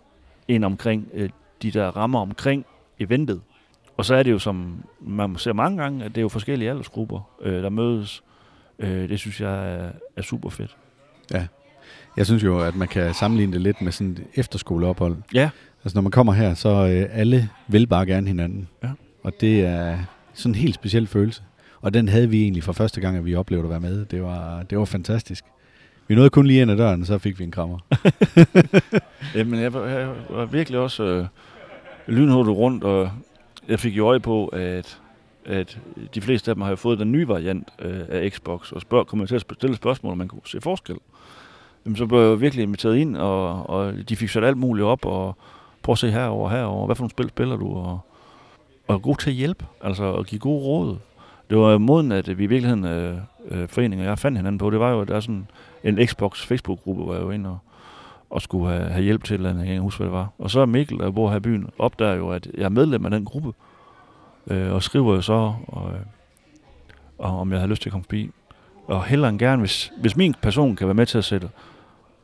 end 0.47 0.65
omkring 0.65 1.07
øh, 1.13 1.29
de 1.61 1.71
der 1.71 1.87
rammer 1.87 2.19
omkring 2.19 2.65
eventet. 2.99 3.41
Og 3.97 4.05
så 4.05 4.15
er 4.15 4.23
det 4.23 4.31
jo, 4.31 4.39
som 4.39 4.83
man 5.01 5.37
ser 5.37 5.53
mange 5.53 5.77
gange, 5.81 6.05
at 6.05 6.11
det 6.11 6.17
er 6.17 6.21
jo 6.21 6.29
forskellige 6.29 6.69
aldersgrupper, 6.69 7.29
øh, 7.41 7.63
der 7.63 7.69
mødes. 7.69 8.23
Øh, 8.79 9.09
det 9.09 9.19
synes 9.19 9.41
jeg 9.41 9.75
er, 9.75 9.89
er 10.15 10.21
super 10.21 10.49
fedt. 10.49 10.77
Jeg 12.17 12.25
synes 12.25 12.43
jo, 12.43 12.59
at 12.59 12.75
man 12.75 12.87
kan 12.87 13.13
sammenligne 13.13 13.53
det 13.53 13.61
lidt 13.61 13.81
med 13.81 13.91
sådan 13.91 14.11
et 14.11 14.23
efterskoleophold. 14.35 15.17
Ja. 15.33 15.49
Altså 15.83 15.97
når 15.97 16.01
man 16.01 16.11
kommer 16.11 16.33
her, 16.33 16.53
så 16.53 16.69
øh, 16.69 17.19
alle 17.19 17.49
vil 17.67 17.87
bare 17.87 18.05
gerne 18.05 18.27
hinanden. 18.27 18.67
Ja. 18.83 18.89
Og 19.23 19.33
det 19.41 19.65
er 19.65 19.97
sådan 20.33 20.51
en 20.51 20.55
helt 20.55 20.75
speciel 20.75 21.07
følelse. 21.07 21.43
Og 21.81 21.93
den 21.93 22.09
havde 22.09 22.29
vi 22.29 22.41
egentlig 22.41 22.63
fra 22.63 22.73
første 22.73 23.01
gang, 23.01 23.17
at 23.17 23.25
vi 23.25 23.35
oplevede 23.35 23.65
at 23.65 23.69
være 23.69 23.79
med. 23.79 24.05
Det 24.05 24.23
var, 24.23 24.63
det 24.63 24.77
var 24.77 24.85
fantastisk. 24.85 25.45
Vi 26.07 26.15
nåede 26.15 26.29
kun 26.29 26.47
lige 26.47 26.61
ind 26.61 26.71
ad 26.71 26.77
døren, 26.77 27.05
så 27.05 27.17
fik 27.17 27.39
vi 27.39 27.43
en 27.43 27.51
krammer. 27.51 27.77
Jamen, 29.35 29.59
jeg 29.59 29.73
var, 29.73 29.85
jeg 29.85 30.09
var 30.29 30.45
virkelig 30.45 30.79
også 30.79 31.03
øh, 31.03 31.25
lynhurtigt 32.07 32.57
rundt, 32.57 32.83
og 32.83 33.11
jeg 33.67 33.79
fik 33.79 33.97
jo 33.97 34.07
øje 34.07 34.19
på, 34.19 34.47
at, 34.47 35.01
at 35.45 35.79
de 36.15 36.21
fleste 36.21 36.51
af 36.51 36.55
dem 36.55 36.61
har 36.61 36.69
jo 36.69 36.75
fået 36.75 36.99
den 36.99 37.11
nye 37.11 37.27
variant 37.27 37.67
øh, 37.79 37.99
af 38.09 38.31
Xbox, 38.31 38.71
og 38.71 38.81
spørg, 38.81 39.07
kom 39.07 39.19
jeg 39.19 39.27
til 39.27 39.35
at 39.35 39.45
stille 39.53 39.75
spørgsmål, 39.75 40.11
om 40.11 40.17
man 40.17 40.27
kunne 40.27 40.41
se 40.45 40.61
forskel. 40.61 40.95
Jamen, 41.85 41.95
så 41.95 42.05
blev 42.05 42.19
jeg 42.19 42.27
jo 42.27 42.33
virkelig 42.33 42.63
inviteret 42.63 42.97
ind, 42.97 43.17
og, 43.17 43.69
og 43.69 43.93
de 44.09 44.15
fik 44.15 44.29
sat 44.29 44.43
alt 44.43 44.57
muligt 44.57 44.85
op, 44.85 45.05
og 45.05 45.37
prøv 45.81 45.93
at 45.93 45.99
se 45.99 46.11
herover 46.11 46.49
herover 46.49 46.85
hvad 46.85 46.95
for 46.95 47.03
nogle 47.03 47.11
spil 47.11 47.29
spiller 47.29 47.57
du, 47.57 47.75
og, 47.75 47.99
og 48.87 49.01
god 49.01 49.15
til 49.15 49.29
at 49.29 49.35
hjælpe, 49.35 49.65
altså 49.81 50.13
at 50.13 50.27
give 50.27 50.39
gode 50.39 50.63
råd. 50.63 50.97
Det 51.49 51.57
var 51.57 51.77
måden, 51.77 52.11
at 52.11 52.37
vi 52.37 52.43
i 52.43 52.47
virkeligheden, 52.47 52.85
øh, 52.85 53.17
øh 53.51 53.67
foreningen 53.67 54.05
og 54.05 54.09
jeg 54.09 54.19
fandt 54.19 54.37
hinanden 54.37 54.57
på, 54.57 54.69
det 54.69 54.79
var 54.79 54.91
jo, 54.91 55.01
at 55.01 55.07
der 55.07 55.15
er 55.15 55.19
sådan 55.19 55.47
en 55.85 56.07
Xbox 56.07 56.45
Facebook-gruppe, 56.45 57.03
hvor 57.03 57.13
jeg 57.13 57.27
var 57.27 57.31
inde 57.31 57.49
og, 57.49 57.57
og 58.29 58.41
skulle 58.41 58.71
have, 58.71 58.89
have 58.89 59.03
hjælp 59.03 59.23
til 59.23 59.33
et 59.33 59.37
eller 59.37 59.49
andet, 59.49 59.65
jeg 59.65 59.73
kan 59.73 59.81
huske, 59.81 59.97
hvad 59.97 60.07
det 60.07 60.13
var. 60.13 60.29
Og 60.37 60.51
så 60.51 60.59
er 60.59 60.65
Mikkel, 60.65 60.99
der 60.99 61.11
bor 61.11 61.29
her 61.29 61.37
i 61.37 61.39
byen, 61.39 61.69
opdager 61.77 62.15
jo, 62.15 62.29
at 62.29 62.47
jeg 62.53 62.63
er 62.63 62.69
medlem 62.69 63.05
af 63.05 63.11
den 63.11 63.25
gruppe, 63.25 63.53
øh, 64.47 64.73
og 64.73 64.83
skriver 64.83 65.15
jo 65.15 65.21
så, 65.21 65.53
og, 65.67 65.91
øh, 65.93 65.99
og 67.17 67.39
om 67.39 67.51
jeg 67.51 67.59
har 67.59 67.67
lyst 67.67 67.81
til 67.81 67.89
at 67.89 67.91
komme 67.91 68.03
forbi. 68.03 68.31
Og 68.87 69.05
hellere 69.05 69.29
end 69.29 69.39
gerne, 69.39 69.59
hvis, 69.59 69.91
hvis 69.97 70.17
min 70.17 70.35
person 70.41 70.75
kan 70.75 70.87
være 70.87 70.93
med 70.93 71.05
til 71.05 71.17
at 71.17 71.23
sætte, 71.23 71.49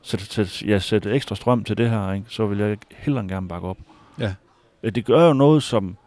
sætte, 0.02 0.26
sætte, 0.26 0.66
ja, 0.66 0.80
sætte 0.80 1.12
ekstra 1.12 1.36
strøm 1.36 1.64
til 1.64 1.78
det 1.78 1.90
her, 1.90 2.12
ikke, 2.12 2.26
så 2.30 2.46
vil 2.46 2.58
jeg 2.58 2.78
hellere 2.98 3.22
end 3.22 3.30
gerne 3.30 3.48
bakke 3.48 3.68
op. 3.68 3.78
Ja. 4.20 4.34
Det 4.84 5.06
gør 5.06 5.28
jo 5.28 5.34
noget 5.34 5.64
som, 5.64 5.98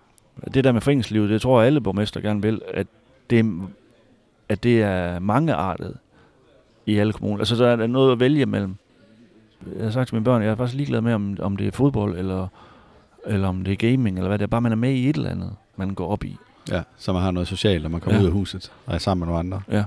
det 0.55 0.65
der 0.65 0.73
med 0.73 0.81
foreningslivet, 0.81 1.31
det 1.31 1.41
tror 1.43 1.61
jeg 1.61 1.67
alle 1.67 1.81
borgmester 1.81 2.21
gerne 2.21 2.43
vil, 2.43 2.63
at 2.75 2.87
det, 3.31 3.63
at 4.49 4.63
det 4.63 4.83
er 4.83 5.19
mangeartet 5.19 5.97
i 6.87 6.97
alle 6.99 7.13
kommuner. 7.13 7.39
Altså 7.39 7.57
der 7.57 7.69
er 7.69 7.87
noget 7.87 8.13
at 8.13 8.21
vælge 8.21 8.47
mellem. 8.47 8.77
Jeg 9.77 9.85
har 9.85 9.91
sagt 9.91 10.09
til 10.09 10.15
mine 10.15 10.25
børn, 10.25 10.43
jeg 10.43 10.51
er 10.51 10.57
faktisk 10.57 10.77
ligeglad 10.77 11.01
med, 11.01 11.15
om, 11.15 11.37
om 11.41 11.57
det 11.57 11.67
er 11.67 11.71
fodbold, 11.71 12.19
eller, 12.19 12.49
eller 13.27 13.49
om 13.49 13.65
det 13.65 13.73
er 13.73 13.91
gaming, 13.91 14.19
eller 14.19 14.29
hvad 14.29 14.39
det 14.39 14.43
er. 14.43 14.49
Bare 14.49 14.61
man 14.61 14.73
er 14.73 14.77
med 14.77 14.93
i 14.93 15.09
et 15.09 15.17
eller 15.17 15.31
andet, 15.31 15.53
man 15.77 15.95
går 15.95 16.09
op 16.09 16.25
i. 16.25 16.37
Ja, 16.71 16.83
så 16.97 17.13
man 17.13 17.23
har 17.23 17.31
noget 17.31 17.49
socialt, 17.49 17.83
når 17.83 17.91
man 17.91 18.01
kommer 18.01 18.19
ja. 18.19 18.23
ud 18.23 18.27
af 18.27 18.33
huset 18.33 18.73
og 18.87 18.95
er 18.95 18.99
sammen 18.99 19.21
med 19.21 19.27
nogle 19.27 19.39
andre. 19.39 19.63
Ja. 19.79 19.85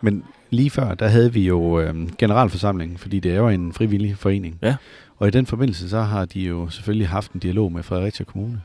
Men 0.00 0.24
lige 0.50 0.70
før, 0.70 0.94
der 0.94 1.08
havde 1.08 1.32
vi 1.32 1.46
jo 1.46 1.80
øh, 1.80 2.08
generalforsamlingen, 2.18 2.98
fordi 2.98 3.20
det 3.20 3.32
er 3.32 3.36
jo 3.36 3.48
en 3.48 3.72
frivillig 3.72 4.16
forening. 4.16 4.58
Ja. 4.62 4.76
Og 5.18 5.28
i 5.28 5.30
den 5.30 5.46
forbindelse, 5.46 5.88
så 5.88 6.00
har 6.00 6.24
de 6.24 6.40
jo 6.40 6.68
selvfølgelig 6.68 7.08
haft 7.08 7.32
en 7.32 7.40
dialog 7.40 7.72
med 7.72 7.82
Fredericia 7.82 8.24
Kommune. 8.24 8.62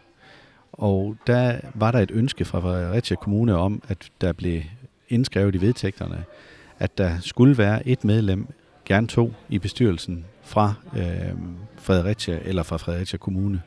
Og 0.74 1.16
der 1.28 1.56
var 1.74 1.92
der 1.92 2.00
et 2.00 2.12
ønske 2.12 2.46
fra 2.46 2.60
Fredericia 2.60 3.16
Kommune 3.16 3.56
om, 3.56 3.82
at 3.88 4.10
der 4.22 4.34
blev 4.34 4.62
indskrevet 5.10 5.56
i 5.56 5.62
vedtægterne, 5.62 6.24
at 6.80 6.98
der 6.98 7.18
skulle 7.22 7.58
være 7.58 7.88
et 7.88 8.04
medlem, 8.04 8.48
gerne 8.86 9.08
to, 9.08 9.34
i 9.50 9.58
bestyrelsen 9.60 10.26
fra 10.44 10.74
øh, 10.98 11.32
Fredericia 11.78 12.40
eller 12.46 12.64
fra 12.64 12.78
Fredericia 12.78 13.18
Kommune. 13.18 13.62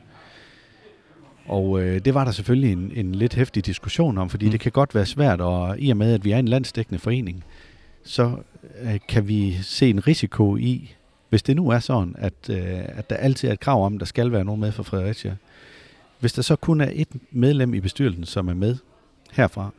Og 1.45 1.81
øh, 1.81 2.05
det 2.05 2.13
var 2.13 2.23
der 2.25 2.31
selvfølgelig 2.31 2.71
en, 2.71 2.91
en 2.95 3.15
lidt 3.15 3.33
hæftig 3.35 3.65
diskussion 3.65 4.17
om, 4.17 4.29
fordi 4.29 4.45
Mm. 4.45 4.51
det 4.51 4.59
kan 4.59 4.71
godt 4.71 4.95
være 4.95 5.05
svært, 5.05 5.41
og 5.41 5.79
i 5.79 5.89
og 5.89 5.97
med, 5.97 6.13
at 6.13 6.25
vi 6.25 6.31
er 6.31 6.37
en 6.39 6.47
landsdækkende 6.47 6.99
forening, 6.99 7.43
så 8.03 8.35
øh, 8.81 8.99
kan 9.07 9.27
vi 9.27 9.53
se 9.61 9.89
en 9.89 10.07
risiko 10.07 10.57
i, 10.57 10.95
hvis 11.29 11.43
det 11.43 11.55
nu 11.55 11.69
er 11.69 11.79
sådan, 11.79 12.15
at, 12.17 12.33
øh, 12.49 12.57
at 12.85 13.09
der 13.09 13.15
altid 13.15 13.49
er 13.49 13.53
et 13.53 13.59
krav 13.59 13.85
om, 13.85 13.93
at 13.93 13.99
der 13.99 14.05
skal 14.05 14.31
være 14.31 14.43
nogen 14.45 14.61
med 14.61 14.71
fra 14.71 14.83
Fredericia. 14.83 15.35
Hvis 16.19 16.33
der 16.33 16.41
så 16.41 16.55
kun 16.55 16.81
er 16.81 16.89
et 16.93 17.07
medlem 17.31 17.73
i 17.73 17.79
bestyrelsen, 17.79 18.25
som 18.25 18.47
er 18.47 18.53
med 18.53 18.75
herfra, 19.31 19.69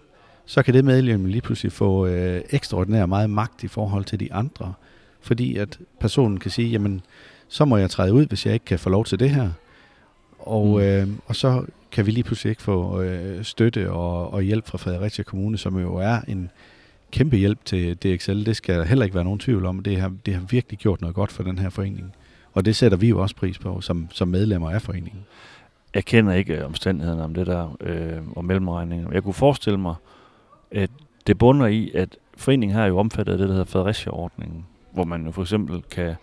så 0.51 0.63
kan 0.63 0.75
det 0.75 0.85
medlem 0.85 1.25
lige 1.25 1.41
pludselig 1.41 1.73
få 1.73 2.07
øh, 2.07 2.43
ekstraordinær 2.51 3.07
meget 3.07 3.31
magt 3.31 3.65
i 3.65 3.69
forhold 3.69 4.05
til 4.05 4.21
de 4.21 4.33
andre. 4.33 4.73
Fordi 5.21 5.57
at 5.57 5.79
personen 6.01 6.39
kan 6.41 6.51
sige, 6.51 6.69
jamen, 6.69 7.01
så 7.49 7.65
må 7.65 7.77
jeg 7.77 7.91
træde 7.91 8.13
ud, 8.13 8.27
hvis 8.27 8.47
jeg 8.47 8.55
ikke 8.55 8.65
kan 8.65 8.79
få 8.79 8.91
lov 8.91 9.05
til 9.05 9.19
det 9.19 9.31
her. 9.31 9.51
Og, 10.39 10.67
Mm. 10.67 10.81
øh, 10.81 11.09
og 11.27 11.37
så 11.37 11.65
kan 11.93 12.07
vi 12.07 12.11
lige 12.11 12.25
pludselig 12.25 12.51
ikke 12.51 12.63
få 12.63 13.01
øh, 13.01 13.45
støtte 13.45 13.91
og, 13.91 14.33
og 14.33 14.43
hjælp 14.43 14.67
fra 14.67 14.79
Fredericia 14.79 15.25
Kommune, 15.25 15.59
som 15.59 15.79
jo 15.79 15.97
er 15.97 16.21
en 16.29 16.51
kæmpe 17.11 17.37
hjælp 17.37 17.65
til 17.65 17.97
DXL. 17.97 18.45
Det 18.47 18.57
skal 18.57 18.79
der 18.79 18.85
heller 18.85 19.05
ikke 19.05 19.15
være 19.15 19.25
nogen 19.25 19.39
tvivl 19.39 19.67
om. 19.67 19.83
Det 19.83 20.01
har, 20.01 20.13
det 20.27 20.35
har 20.35 20.43
virkelig 20.51 20.79
gjort 20.79 21.01
noget 21.01 21.15
godt 21.15 21.33
for 21.33 21.43
den 21.43 21.59
her 21.59 21.69
forening. 21.71 22.13
Og 22.53 22.65
det 22.65 22.77
sætter 22.77 22.99
vi 22.99 23.09
jo 23.09 23.23
også 23.23 23.37
pris 23.37 23.59
på 23.59 23.81
som, 23.81 24.09
som 24.13 24.29
medlemmer 24.29 24.71
af 24.71 24.83
foreningen. 24.83 25.21
Jeg 25.95 26.05
kender 26.05 26.33
ikke 26.33 26.57
øh, 26.59 26.67
omstændighederne 26.67 27.25
om 27.25 27.35
det 27.35 27.47
der, 27.47 27.77
øh, 27.81 28.19
og 28.37 28.45
mellemregninger. 28.45 29.13
Jeg 29.13 29.23
kunne 29.23 29.35
forestille 29.35 29.79
mig, 29.79 29.95
at 30.71 30.91
det 31.27 31.39
bunder 31.39 31.67
i, 31.67 31.91
at 31.95 32.17
foreningen 32.37 32.77
her 32.77 32.85
er 32.85 32.89
jo 32.89 32.99
omfattet 32.99 33.39
det, 33.39 33.49
der 33.49 33.55
hedder 33.55 33.65
Fredericia-ordningen, 33.65 34.67
hvor 34.93 35.05
man 35.05 35.27
jo 35.27 35.31
for 35.31 35.43
eksempel 35.43 35.83
kan, 35.83 36.15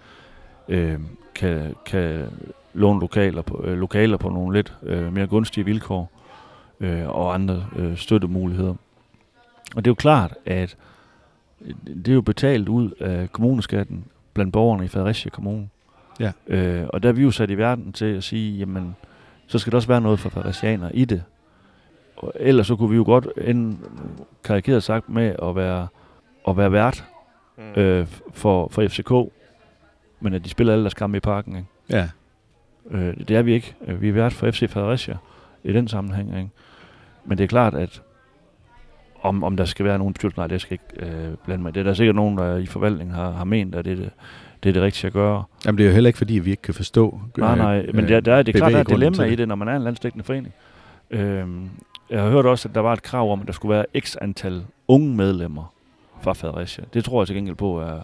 øh, 0.68 1.00
kan, 1.36 1.76
kan 1.86 2.26
låne 2.74 3.00
lokaler 3.00 3.42
på, 3.42 3.64
øh, 3.64 3.78
lokaler 3.78 4.18
på 4.18 4.30
nogle 4.30 4.58
lidt 4.58 4.74
øh, 4.84 5.14
mere 5.14 5.28
gunstige 5.28 5.66
vilkår, 5.66 6.12
øh, 6.80 7.10
og 7.10 7.34
andre 7.34 7.66
øh, 7.76 7.98
støttemuligheder. 7.98 8.76
Og 9.76 9.86
det 9.86 9.88
er 9.88 9.92
jo 9.92 9.96
klart, 9.96 10.34
at 10.46 10.78
det 11.86 12.08
er 12.08 12.14
jo 12.14 12.22
betalt 12.22 12.70
ud 12.70 12.92
af 13.00 13.32
kommuneskatten 13.32 14.06
blandt 14.34 14.54
borgerne 14.54 14.86
i 14.86 14.88
Fredericia 14.88 15.30
Kommune. 15.30 15.70
Ja. 16.20 16.32
Øh, 16.48 16.88
og 16.90 17.04
der 17.04 17.10
er 17.10 17.14
vi 17.14 17.22
jo 17.22 17.32
sat 17.32 17.50
i 17.50 17.58
verden 17.58 17.94
til 17.94 18.06
at 18.06 18.24
sige, 18.24 18.58
jamen, 18.58 18.96
så 19.48 19.60
skal 19.60 19.72
der 19.72 19.78
også 19.78 19.88
være 19.88 20.02
noget 20.02 20.20
for 20.20 20.30
fredericianer 20.30 20.90
i 20.94 21.06
det. 21.06 21.24
Og 22.18 22.34
ellers 22.36 22.68
så 22.68 22.76
kunne 22.76 22.90
vi 22.90 22.96
jo 22.96 23.04
godt 23.04 23.28
ende, 23.42 23.78
karikeret 24.44 24.84
sagt, 24.84 25.10
med 25.10 25.36
at 25.44 25.56
være, 25.56 25.88
at 26.48 26.58
være 26.58 26.72
vært 26.72 27.04
Mm. 27.76 27.82
øh, 27.82 28.08
for, 28.34 28.68
for 28.72 28.88
FCK, 28.88 29.12
men 30.20 30.34
at 30.34 30.44
de 30.44 30.50
spiller 30.50 30.74
alle 30.74 30.84
deres 30.84 30.94
kampe 30.94 31.18
i 31.18 31.20
parken. 31.20 31.56
Ikke? 31.56 31.68
Ja. 31.90 32.10
Øh, 32.92 33.14
det 33.28 33.32
er 33.32 33.42
vi 33.42 33.54
ikke. 33.54 33.76
Øh, 33.88 34.02
Vi 34.02 34.10
er 34.10 34.14
vært 34.14 34.34
for 34.34 34.52
FC 34.52 34.70
Fredericia 34.70 35.18
i 35.64 35.74
den 35.74 35.88
sammenhæng. 35.88 36.38
Ikke? 36.38 36.50
Men 37.26 37.38
det 37.38 37.44
er 37.44 37.48
klart, 37.48 37.74
at 37.74 38.02
om, 39.22 39.44
om 39.44 39.58
der 39.58 39.66
skal 39.66 39.86
være 39.86 39.98
nogen 39.98 40.14
bestyrelse, 40.14 40.38
nej, 40.40 40.48
det 40.48 40.62
skal 40.62 40.74
ikke 41.00 41.08
øh, 41.12 41.34
blande 41.46 41.64
mig. 41.64 41.70
i 41.70 41.74
Det 41.74 41.80
er 41.80 41.84
der 41.84 41.94
sikkert 41.94 42.16
nogen, 42.16 42.38
der 42.38 42.58
i 42.58 42.66
forvaltningen 42.66 43.16
har, 43.16 43.32
har 43.32 43.44
ment, 43.44 43.76
at 43.76 43.86
det 43.86 43.92
er 43.92 43.96
det, 43.96 44.10
det 44.64 44.70
er 44.70 44.74
det 44.74 44.82
rigtige 44.82 45.08
at 45.08 45.14
gøre. 45.14 45.44
Jamen, 45.66 45.78
det 45.78 45.84
er 45.84 45.88
jo 45.88 45.94
heller 45.94 46.08
ikke, 46.08 46.18
fordi 46.18 46.34
vi 46.40 46.50
ikke 46.50 46.62
kan 46.62 46.74
forstå. 46.74 47.20
Nej, 47.38 47.52
øh, 47.52 47.58
nej, 47.58 47.86
men 47.94 48.04
øh, 48.04 48.10
der, 48.10 48.20
der 48.20 48.36
er, 48.36 48.44
det 48.44 48.56
er 48.56 48.60
klart, 48.60 48.72
der 48.72 48.78
er 48.78 48.82
et 48.82 48.90
dilemma 48.90 49.24
i 49.24 49.36
det, 49.36 49.48
når 49.48 49.56
man 49.56 49.68
er 49.68 49.76
en 49.76 49.82
landstækkende 49.84 50.24
forening. 50.26 50.54
Øhm, 51.10 51.70
jeg 52.10 52.22
har 52.22 52.30
hørt 52.30 52.46
også, 52.46 52.70
at 52.70 52.76
der 52.76 52.82
var 52.82 52.94
et 52.94 53.04
krav 53.04 53.32
om, 53.32 53.42
at 53.42 53.48
der 53.48 53.54
skulle 53.54 53.76
være 53.76 53.86
x 54.00 54.16
antal 54.22 54.66
unge 54.88 55.16
medlemmer 55.16 55.74
fra 56.22 56.34
Fredericia. 56.34 56.84
Det 56.94 57.06
tror 57.06 57.22
jeg 57.22 57.28
til 57.28 57.36
gengæld 57.36 57.56
på 57.56 57.80
er, 57.82 58.02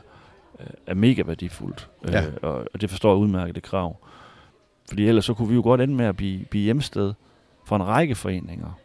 er 0.87 0.93
mega 0.93 1.23
værdifuldt, 1.25 1.89
Ja. 2.11 2.25
øh, 2.25 2.33
og, 2.41 2.67
og 2.73 2.81
det 2.81 2.89
forstår 2.89 3.09
jeg 3.11 3.17
udmærket 3.17 3.55
det 3.55 3.63
krav. 3.63 3.97
Fordi 4.89 5.07
ellers 5.07 5.25
så 5.25 5.33
kunne 5.33 5.47
vi 5.49 5.55
jo 5.55 5.61
godt 5.61 5.81
ende 5.81 5.93
med 5.95 6.05
at 6.05 6.17
blive, 6.17 6.45
blive 6.45 6.63
hjemsted 6.63 7.13
for 7.65 7.75
en 7.75 7.87
række 7.87 8.15
foreninger, 8.15 8.79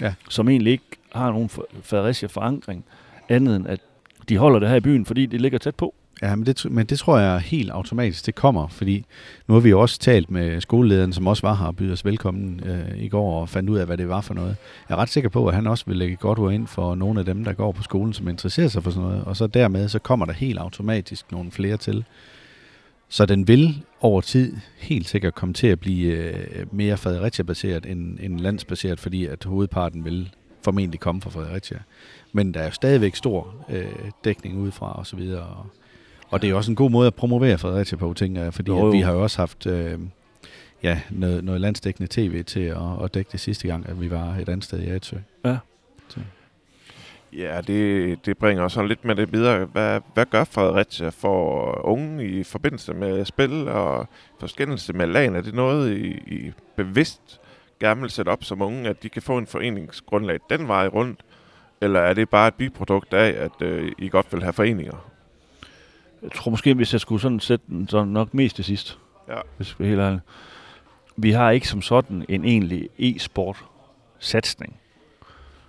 Ja. 0.00 0.14
som 0.30 0.48
egentlig 0.48 0.72
ikke 0.72 0.84
har 1.12 1.30
nogen 1.32 1.48
Fredericia-forankring, 1.82 2.84
andet 3.28 3.56
end 3.56 3.66
at 3.66 3.80
de 4.28 4.36
holder 4.38 4.58
det 4.58 4.68
her 4.68 4.76
i 4.76 4.80
byen, 4.80 5.06
fordi 5.06 5.26
det 5.26 5.40
ligger 5.40 5.58
tæt 5.58 5.74
på. 5.74 5.94
Ja, 6.22 6.36
men 6.36 6.46
det, 6.46 6.66
men 6.70 6.86
det 6.86 6.98
tror 6.98 7.18
jeg 7.18 7.40
helt 7.40 7.70
automatisk, 7.70 8.26
det 8.26 8.34
kommer, 8.34 8.68
fordi 8.68 9.04
nu 9.48 9.54
har 9.54 9.60
vi 9.60 9.68
jo 9.70 9.80
også 9.80 9.98
talt 9.98 10.30
med 10.30 10.60
skolelederen, 10.60 11.12
som 11.12 11.26
også 11.26 11.46
var 11.46 11.54
her 11.54 11.66
og 11.66 11.76
byder 11.76 11.92
os 11.92 12.04
velkommen 12.04 12.60
øh, 12.64 13.02
i 13.02 13.08
går 13.08 13.40
og 13.40 13.48
fandt 13.48 13.70
ud 13.70 13.78
af, 13.78 13.86
hvad 13.86 13.96
det 13.96 14.08
var 14.08 14.20
for 14.20 14.34
noget. 14.34 14.56
Jeg 14.88 14.94
er 14.94 14.98
ret 14.98 15.08
sikker 15.08 15.30
på, 15.30 15.46
at 15.46 15.54
han 15.54 15.66
også 15.66 15.84
vil 15.86 15.96
lægge 15.96 16.16
godt 16.16 16.38
ord 16.38 16.52
ind 16.52 16.66
for 16.66 16.94
nogle 16.94 17.20
af 17.20 17.26
dem, 17.26 17.44
der 17.44 17.52
går 17.52 17.72
på 17.72 17.82
skolen, 17.82 18.12
som 18.12 18.28
interesserer 18.28 18.68
sig 18.68 18.82
for 18.82 18.90
sådan 18.90 19.08
noget, 19.08 19.24
og 19.24 19.36
så 19.36 19.46
dermed, 19.46 19.88
så 19.88 19.98
kommer 19.98 20.26
der 20.26 20.32
helt 20.32 20.58
automatisk 20.58 21.32
nogle 21.32 21.50
flere 21.50 21.76
til. 21.76 22.04
Så 23.08 23.26
den 23.26 23.48
vil 23.48 23.82
over 24.00 24.20
tid 24.20 24.56
helt 24.78 25.08
sikkert 25.08 25.34
komme 25.34 25.54
til 25.54 25.66
at 25.66 25.80
blive 25.80 26.12
øh, 26.12 26.66
mere 26.72 26.96
Fredericia-baseret 26.96 27.86
end, 27.86 28.18
end 28.20 28.40
landsbaseret, 28.40 29.00
fordi 29.00 29.26
at 29.26 29.44
hovedparten 29.44 30.04
vil 30.04 30.30
formentlig 30.64 31.00
komme 31.00 31.20
fra 31.20 31.30
Fredericia. 31.30 31.78
Men 32.32 32.54
der 32.54 32.60
er 32.60 32.64
jo 32.64 32.70
stadigvæk 32.70 33.16
stor 33.16 33.54
øh, 33.68 33.86
dækning 34.24 34.58
udefra 34.58 34.98
og 34.98 35.06
så 35.06 35.16
videre, 35.16 35.42
og 35.42 35.66
og 36.30 36.42
det 36.42 36.50
er 36.50 36.54
også 36.54 36.70
en 36.70 36.76
god 36.76 36.90
måde 36.90 37.06
at 37.06 37.14
promovere 37.14 37.58
Fredericia 37.58 37.98
på, 37.98 38.14
tænker 38.14 38.42
jeg, 38.42 38.54
fordi 38.54 38.70
Jo, 38.70 38.78
at 38.78 38.82
jo. 38.84 38.90
vi 38.90 39.00
har 39.00 39.12
jo 39.12 39.22
også 39.22 39.38
haft 39.38 39.66
øh, 39.66 39.98
ja, 40.82 41.00
noget, 41.10 41.44
noget 41.44 41.60
landsdækkende 41.60 42.08
tv 42.10 42.44
til 42.44 42.60
at, 42.60 43.04
at 43.04 43.14
dække 43.14 43.28
det 43.32 43.40
sidste 43.40 43.68
gang, 43.68 43.88
at 43.88 44.00
vi 44.00 44.10
var 44.10 44.36
et 44.40 44.48
andet 44.48 44.64
sted 44.64 44.80
i 44.80 44.88
Atsø. 44.88 45.16
Ja, 47.32 47.60
det, 47.66 48.26
det 48.26 48.38
bringer 48.38 48.64
os 48.64 48.72
sådan 48.72 48.88
lidt 48.88 49.04
med 49.04 49.14
det 49.16 49.32
videre. 49.32 49.64
Hvad, 49.64 50.00
hvad 50.14 50.26
gør 50.26 50.44
Fredericia 50.44 51.08
for 51.08 51.80
unge 51.86 52.24
i 52.24 52.44
forbindelse 52.44 52.94
med 52.94 53.24
spil 53.24 53.68
og 53.68 54.08
forskendelse 54.40 54.92
med 54.92 55.06
lagen? 55.06 55.36
Er 55.36 55.40
det 55.40 55.54
noget, 55.54 55.96
I, 55.96 56.06
I 56.26 56.52
bevidst 56.76 57.40
gerne 57.80 58.00
vil 58.00 58.10
sætte 58.10 58.28
op 58.28 58.44
som 58.44 58.62
unge, 58.62 58.88
at 58.88 59.02
de 59.02 59.08
kan 59.08 59.22
få 59.22 59.38
en 59.38 59.46
foreningsgrundlag 59.46 60.38
den 60.50 60.68
vej 60.68 60.86
rundt? 60.86 61.20
Eller 61.80 62.00
er 62.00 62.14
det 62.14 62.28
bare 62.28 62.48
et 62.48 62.54
biprodukt 62.54 63.14
af, 63.14 63.44
at 63.44 63.66
øh, 63.66 63.92
I 63.98 64.08
godt 64.08 64.32
vil 64.32 64.42
have 64.42 64.52
foreninger? 64.52 65.10
Jeg 66.22 66.30
tror 66.32 66.50
måske, 66.50 66.74
hvis 66.74 66.92
jeg 66.92 67.00
skulle 67.00 67.20
sådan 67.22 67.40
sætte 67.40 67.64
den, 67.68 67.88
så 67.88 68.04
nok 68.04 68.34
mest 68.34 68.56
til 68.56 68.64
sidst. 68.64 68.98
Ja. 69.28 69.34
Hvis 69.56 69.66
jeg 69.68 69.72
skal 69.72 69.86
helt 69.86 70.00
ærlig. 70.00 70.20
Vi 71.16 71.30
har 71.30 71.50
ikke 71.50 71.68
som 71.68 71.82
sådan 71.82 72.24
en 72.28 72.44
egentlig 72.44 72.88
e-sport 72.98 73.64
satsning. 74.18 74.76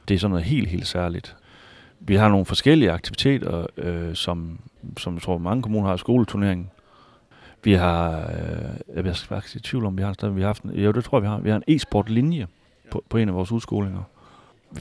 Det 0.08 0.16
er 0.16 0.20
sådan 0.20 0.32
noget 0.32 0.46
helt, 0.46 0.68
helt 0.70 0.88
særligt. 0.88 1.36
Vi 2.00 2.16
har 2.16 2.30
nogle 2.30 2.46
forskellige 2.46 2.92
aktiviteter, 2.92 3.66
øh, 3.78 4.16
som, 4.16 4.60
som 4.98 5.14
jeg 5.14 5.22
tror 5.22 5.38
mange 5.38 5.64
kommuner 5.64 5.90
har 5.90 5.98
skoleturneringen. 5.98 6.70
Vi 7.64 7.74
har, 7.74 8.12
øh, 8.20 8.96
jeg 8.96 9.06
er 9.08 9.14
faktisk 9.14 9.56
i 9.56 9.60
tvivl 9.60 9.86
om, 9.86 9.98
vi 9.98 10.04
har, 10.04 10.14
stadig- 10.14 10.36
vi 10.36 10.42
har 10.42 10.48
haft 10.48 10.64
en, 10.64 10.72
jo 10.72 10.92
det 10.92 11.04
tror 11.04 11.18
jeg, 11.18 11.24
vi 11.24 11.28
har. 11.28 11.40
Vi 11.40 11.50
har 11.50 11.56
en 11.68 11.76
e-sport 11.76 12.10
linje 12.10 12.48
på, 12.92 13.04
på 13.10 13.18
en 13.18 13.30
af 13.30 13.36
vores 13.36 13.52
udskolinger. 13.52 14.04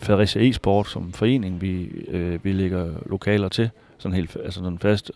Fredericia 0.03 0.43
e-sport 0.43 0.89
som 0.89 1.13
forening, 1.13 1.61
vi, 1.61 1.85
øh, 2.09 2.45
vi 2.45 2.53
lægger 2.53 2.95
lokaler 3.07 3.49
til, 3.49 3.71
sådan 3.99 4.15
helt 4.17 4.37
altså 4.45 4.61
sådan 4.61 4.79
fast. 4.79 5.13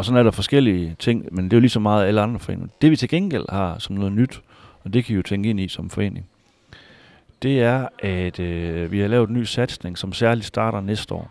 Og 0.00 0.04
sådan 0.06 0.18
er 0.18 0.22
der 0.22 0.30
forskellige 0.30 0.96
ting, 0.98 1.28
men 1.34 1.44
det 1.44 1.52
er 1.52 1.56
jo 1.56 1.60
lige 1.60 1.70
så 1.70 1.80
meget 1.80 2.06
alle 2.06 2.20
andre 2.20 2.38
foreninger. 2.40 2.68
Det 2.82 2.90
vi 2.90 2.96
til 2.96 3.08
gengæld 3.08 3.44
har 3.48 3.78
som 3.78 3.96
noget 3.96 4.12
nyt, 4.12 4.42
og 4.84 4.92
det 4.92 5.04
kan 5.04 5.12
I 5.12 5.16
jo 5.16 5.22
tænke 5.22 5.50
ind 5.50 5.60
i 5.60 5.68
som 5.68 5.90
forening, 5.90 6.26
det 7.42 7.60
er, 7.62 7.88
at 7.98 8.40
øh, 8.40 8.92
vi 8.92 9.00
har 9.00 9.08
lavet 9.08 9.28
en 9.28 9.34
ny 9.34 9.42
satsning, 9.44 9.98
som 9.98 10.12
særligt 10.12 10.46
starter 10.46 10.80
næste 10.80 11.14
år. 11.14 11.30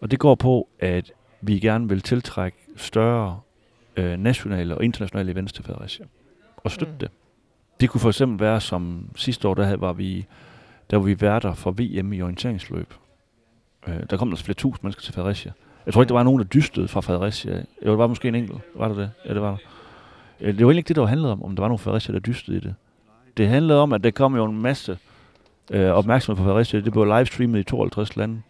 Og 0.00 0.10
det 0.10 0.18
går 0.18 0.34
på, 0.34 0.68
at 0.78 1.12
vi 1.40 1.58
gerne 1.58 1.88
vil 1.88 2.00
tiltrække 2.00 2.58
større 2.76 3.40
øh, 3.96 4.18
nationale 4.18 4.74
og 4.74 4.84
internationale 4.84 5.32
events 5.32 5.52
til 5.52 5.64
Fredericia. 5.64 6.04
Og 6.56 6.70
støtte 6.70 6.92
Mm. 6.92 6.98
det. 6.98 7.10
Det 7.80 7.90
kunne 7.90 8.00
for 8.00 8.08
eksempel 8.08 8.40
være, 8.40 8.60
som 8.60 9.08
sidste 9.16 9.48
år, 9.48 9.54
der 9.54 9.64
havde- 9.64 9.80
var 9.80 9.92
vi, 9.92 10.26
der 10.90 10.96
var 10.96 11.04
vi 11.04 11.20
værter 11.20 11.54
for 11.54 11.70
VM 11.70 12.12
i 12.12 12.22
orienteringsløb. 12.22 12.94
Øh, 13.88 13.94
der 14.10 14.16
kom 14.16 14.30
der 14.30 14.36
flere 14.36 14.54
tusind 14.54 14.84
mennesker 14.84 15.02
til 15.02 15.14
Fredericia. 15.14 15.52
Jeg 15.86 15.94
tror 15.94 16.02
ikke, 16.02 16.08
der 16.08 16.14
var 16.14 16.22
nogen, 16.22 16.38
der 16.38 16.44
dystede 16.44 16.88
fra 16.88 17.00
Fredericia. 17.00 17.52
Jo, 17.86 17.90
der 17.90 17.96
var 17.96 18.06
måske 18.06 18.28
en 18.28 18.34
enkelt. 18.34 18.58
Var 18.74 18.88
der 18.88 18.94
det? 18.94 19.10
Ja, 19.28 19.34
det 19.34 19.42
var 19.42 19.48
der. 19.50 19.56
Øh, 20.40 20.46
Det 20.48 20.56
var 20.58 20.70
egentlig 20.70 20.78
ikke 20.78 20.88
det, 20.88 20.96
der 20.96 21.06
handlede 21.06 21.32
om, 21.32 21.42
om 21.42 21.56
der 21.56 21.62
var 21.62 21.68
nogen 21.68 21.78
Fredericia, 21.78 22.12
der 22.14 22.20
dystede 22.20 22.56
i 22.56 22.60
det. 22.60 22.74
Det 23.36 23.48
handlede 23.48 23.80
om, 23.80 23.92
at 23.92 24.04
der 24.04 24.10
kom 24.10 24.36
jo 24.36 24.44
en 24.44 24.62
masse 24.62 24.98
øh, 25.70 25.90
opmærksomhed 25.90 26.44
på 26.44 26.48
Fredericia. 26.48 26.80
Det 26.80 26.92
blev 26.92 27.04
livestreamet 27.04 27.58
i 27.58 27.62
52 27.62 28.16
lande. 28.16 28.42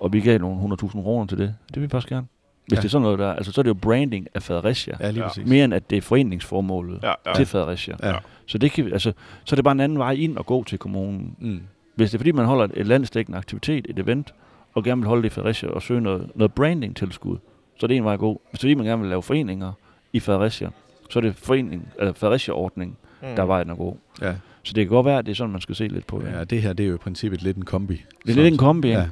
Og 0.00 0.12
vi 0.12 0.20
gav 0.20 0.38
nogle 0.38 0.74
100.000 0.82 0.88
kroner 1.02 1.26
til 1.26 1.38
det. 1.38 1.54
Det 1.68 1.76
vil 1.76 1.82
vi 1.82 1.88
faktisk 1.88 2.08
gerne. 2.08 2.26
Hvis 2.66 2.76
Ja. 2.76 2.80
det 2.80 2.84
er 2.84 2.90
sådan 2.90 3.02
noget 3.02 3.18
der, 3.18 3.32
altså 3.32 3.52
så 3.52 3.60
er 3.60 3.62
det 3.62 3.68
jo 3.68 3.74
branding 3.74 4.28
af 4.34 4.42
Fredericia. 4.42 4.96
Ja, 5.00 5.10
lige 5.10 5.22
præcis. 5.22 5.46
Mere 5.46 5.64
end 5.64 5.74
at 5.74 5.90
det 5.90 5.98
er 5.98 6.02
foreningsformålet 6.02 6.98
Ja, 7.02 7.12
ja. 7.26 7.34
til 7.34 7.46
Fredericia. 7.46 7.96
Ja. 8.02 8.14
Så, 8.46 8.58
det 8.58 8.72
kan, 8.72 8.92
altså, 8.92 9.12
så 9.44 9.54
er 9.54 9.56
det 9.56 9.64
bare 9.64 9.72
en 9.72 9.80
anden 9.80 9.98
vej 9.98 10.12
ind 10.12 10.36
og 10.38 10.46
gå 10.46 10.64
til 10.64 10.78
kommunen. 10.78 11.36
Mm. 11.38 11.60
Hvis 11.94 12.10
det 12.10 12.14
er 12.14 12.18
fordi, 12.18 12.32
man 12.32 12.46
holder 12.46 12.68
et, 12.74 12.86
landsdækkende 12.86 13.38
aktivitet, 13.38 13.86
et 13.90 13.98
event, 13.98 14.34
og 14.74 14.84
gerne 14.84 15.00
vil 15.00 15.08
holde 15.08 15.22
det 15.22 15.26
i 15.28 15.34
Fredericia 15.34 15.68
og 15.68 15.82
søge 15.82 16.00
noget, 16.00 16.30
noget 16.34 16.52
branding-tilskud, 16.54 17.36
så 17.78 17.86
er 17.86 17.88
det 17.88 17.96
en 17.96 18.04
vej 18.04 18.16
gå. 18.16 18.40
Hvis 18.50 18.60
det 18.60 18.72
er 18.72 18.76
man 18.76 18.86
gerne 18.86 19.00
vil 19.02 19.08
lave 19.08 19.22
foreninger 19.22 19.72
i 20.12 20.20
Fredericia, 20.20 20.70
så 21.10 21.18
er 21.18 21.20
det 21.20 21.34
forening, 21.36 21.88
eller 21.98 22.12
Fredericia-ordning, 22.12 22.98
Mm. 23.22 23.28
der 23.36 23.42
er 23.42 23.46
vejen 23.46 23.70
at 23.70 23.76
gå. 23.78 23.98
Ja. 24.22 24.34
Så 24.62 24.72
det 24.72 24.84
kan 24.84 24.88
godt 24.94 25.06
være, 25.06 25.18
at 25.18 25.26
det 25.26 25.30
er 25.32 25.36
sådan, 25.36 25.52
man 25.52 25.60
skal 25.60 25.74
se 25.74 25.88
lidt 25.88 26.06
på 26.06 26.18
det. 26.18 26.32
ja, 26.32 26.44
det 26.44 26.62
her, 26.62 26.72
det 26.72 26.84
er 26.84 26.88
jo 26.88 26.94
i 26.94 26.98
princippet 26.98 27.42
lidt 27.42 27.56
en 27.56 27.64
kombi. 27.64 28.04
Det 28.26 28.30
er 28.30 28.42
lidt 28.42 28.52
en 28.52 28.58
kombi, 28.58 28.88
Ja. 28.88 29.04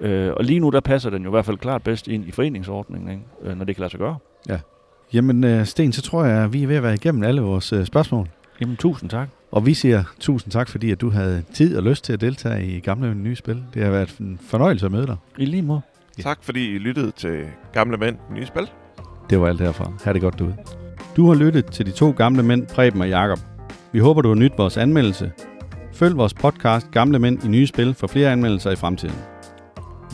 ja. 0.00 0.06
Øh, 0.08 0.34
og 0.36 0.44
lige 0.44 0.60
nu, 0.60 0.70
der 0.70 0.80
passer 0.80 1.10
den 1.10 1.22
jo 1.22 1.28
i 1.28 1.30
hvert 1.30 1.44
fald 1.44 1.56
klart 1.58 1.82
bedst 1.82 2.08
ind 2.08 2.28
i 2.28 2.30
foreningsordningen, 2.30 3.10
ikke? 3.10 3.22
Øh, 3.42 3.58
når 3.58 3.64
det 3.64 3.76
kan 3.76 3.80
lade 3.80 3.90
sig 3.90 4.00
gøre. 4.00 4.16
Jamen, 5.12 5.44
øh, 5.44 5.66
Sten, 5.66 5.92
så 5.92 6.02
tror 6.02 6.24
jeg, 6.24 6.44
at 6.44 6.52
vi 6.52 6.62
er 6.62 6.66
ved 6.66 6.76
at 6.76 6.82
være 6.82 6.94
igennem 6.94 7.22
alle 7.22 7.40
vores 7.40 7.72
øh, 7.72 7.84
spørgsmål. 7.86 8.28
Jamen, 8.60 8.76
tusind 8.76 9.10
tak. 9.10 9.28
Og 9.52 9.66
vi 9.66 9.74
siger 9.74 10.04
tusind 10.20 10.52
tak, 10.52 10.68
fordi 10.68 10.90
at 10.90 11.00
du 11.00 11.10
havde 11.10 11.42
tid 11.54 11.76
og 11.76 11.82
lyst 11.82 12.04
til 12.04 12.12
at 12.12 12.20
deltage 12.20 12.66
i 12.66 12.80
Gamle 12.80 13.08
Men 13.08 13.22
Nye 13.22 13.36
Spil. 13.36 13.62
Det 13.74 13.84
har 13.84 13.90
været 13.90 14.18
en 14.18 14.38
fornøjelse 14.42 14.86
at 14.86 14.92
møde 14.92 15.06
dig. 15.06 15.16
I 15.38 15.44
lige 15.44 15.62
måde. 15.62 15.80
Tak 16.20 16.38
fordi 16.42 16.74
I 16.74 16.78
lyttede 16.78 17.10
til 17.10 17.44
Gamle 17.72 17.96
Mænd 17.96 18.16
Nye 18.34 18.46
Spil. 18.46 18.70
Det 19.30 19.40
var 19.40 19.48
alt 19.48 19.60
herfra. 19.60 19.92
Ha' 20.04 20.12
det 20.12 20.20
godt 20.20 20.38
derude. 20.38 20.56
Du 21.16 21.28
har 21.28 21.34
lyttet 21.34 21.66
til 21.66 21.86
de 21.86 21.90
to 21.90 22.10
gamle 22.10 22.42
mænd, 22.42 22.66
Preben 22.66 23.00
og 23.00 23.08
Jakob. 23.08 23.38
Vi 23.92 23.98
håber, 23.98 24.22
du 24.22 24.28
har 24.28 24.34
nydt 24.34 24.58
vores 24.58 24.76
anmeldelse. 24.76 25.32
Følg 25.94 26.16
vores 26.16 26.34
podcast 26.34 26.90
Gamle 26.90 27.18
Mænd 27.18 27.44
i 27.44 27.48
Nye 27.48 27.66
Spil 27.66 27.94
for 27.94 28.06
flere 28.06 28.32
anmeldelser 28.32 28.70
i 28.70 28.76
fremtiden. 28.76 29.16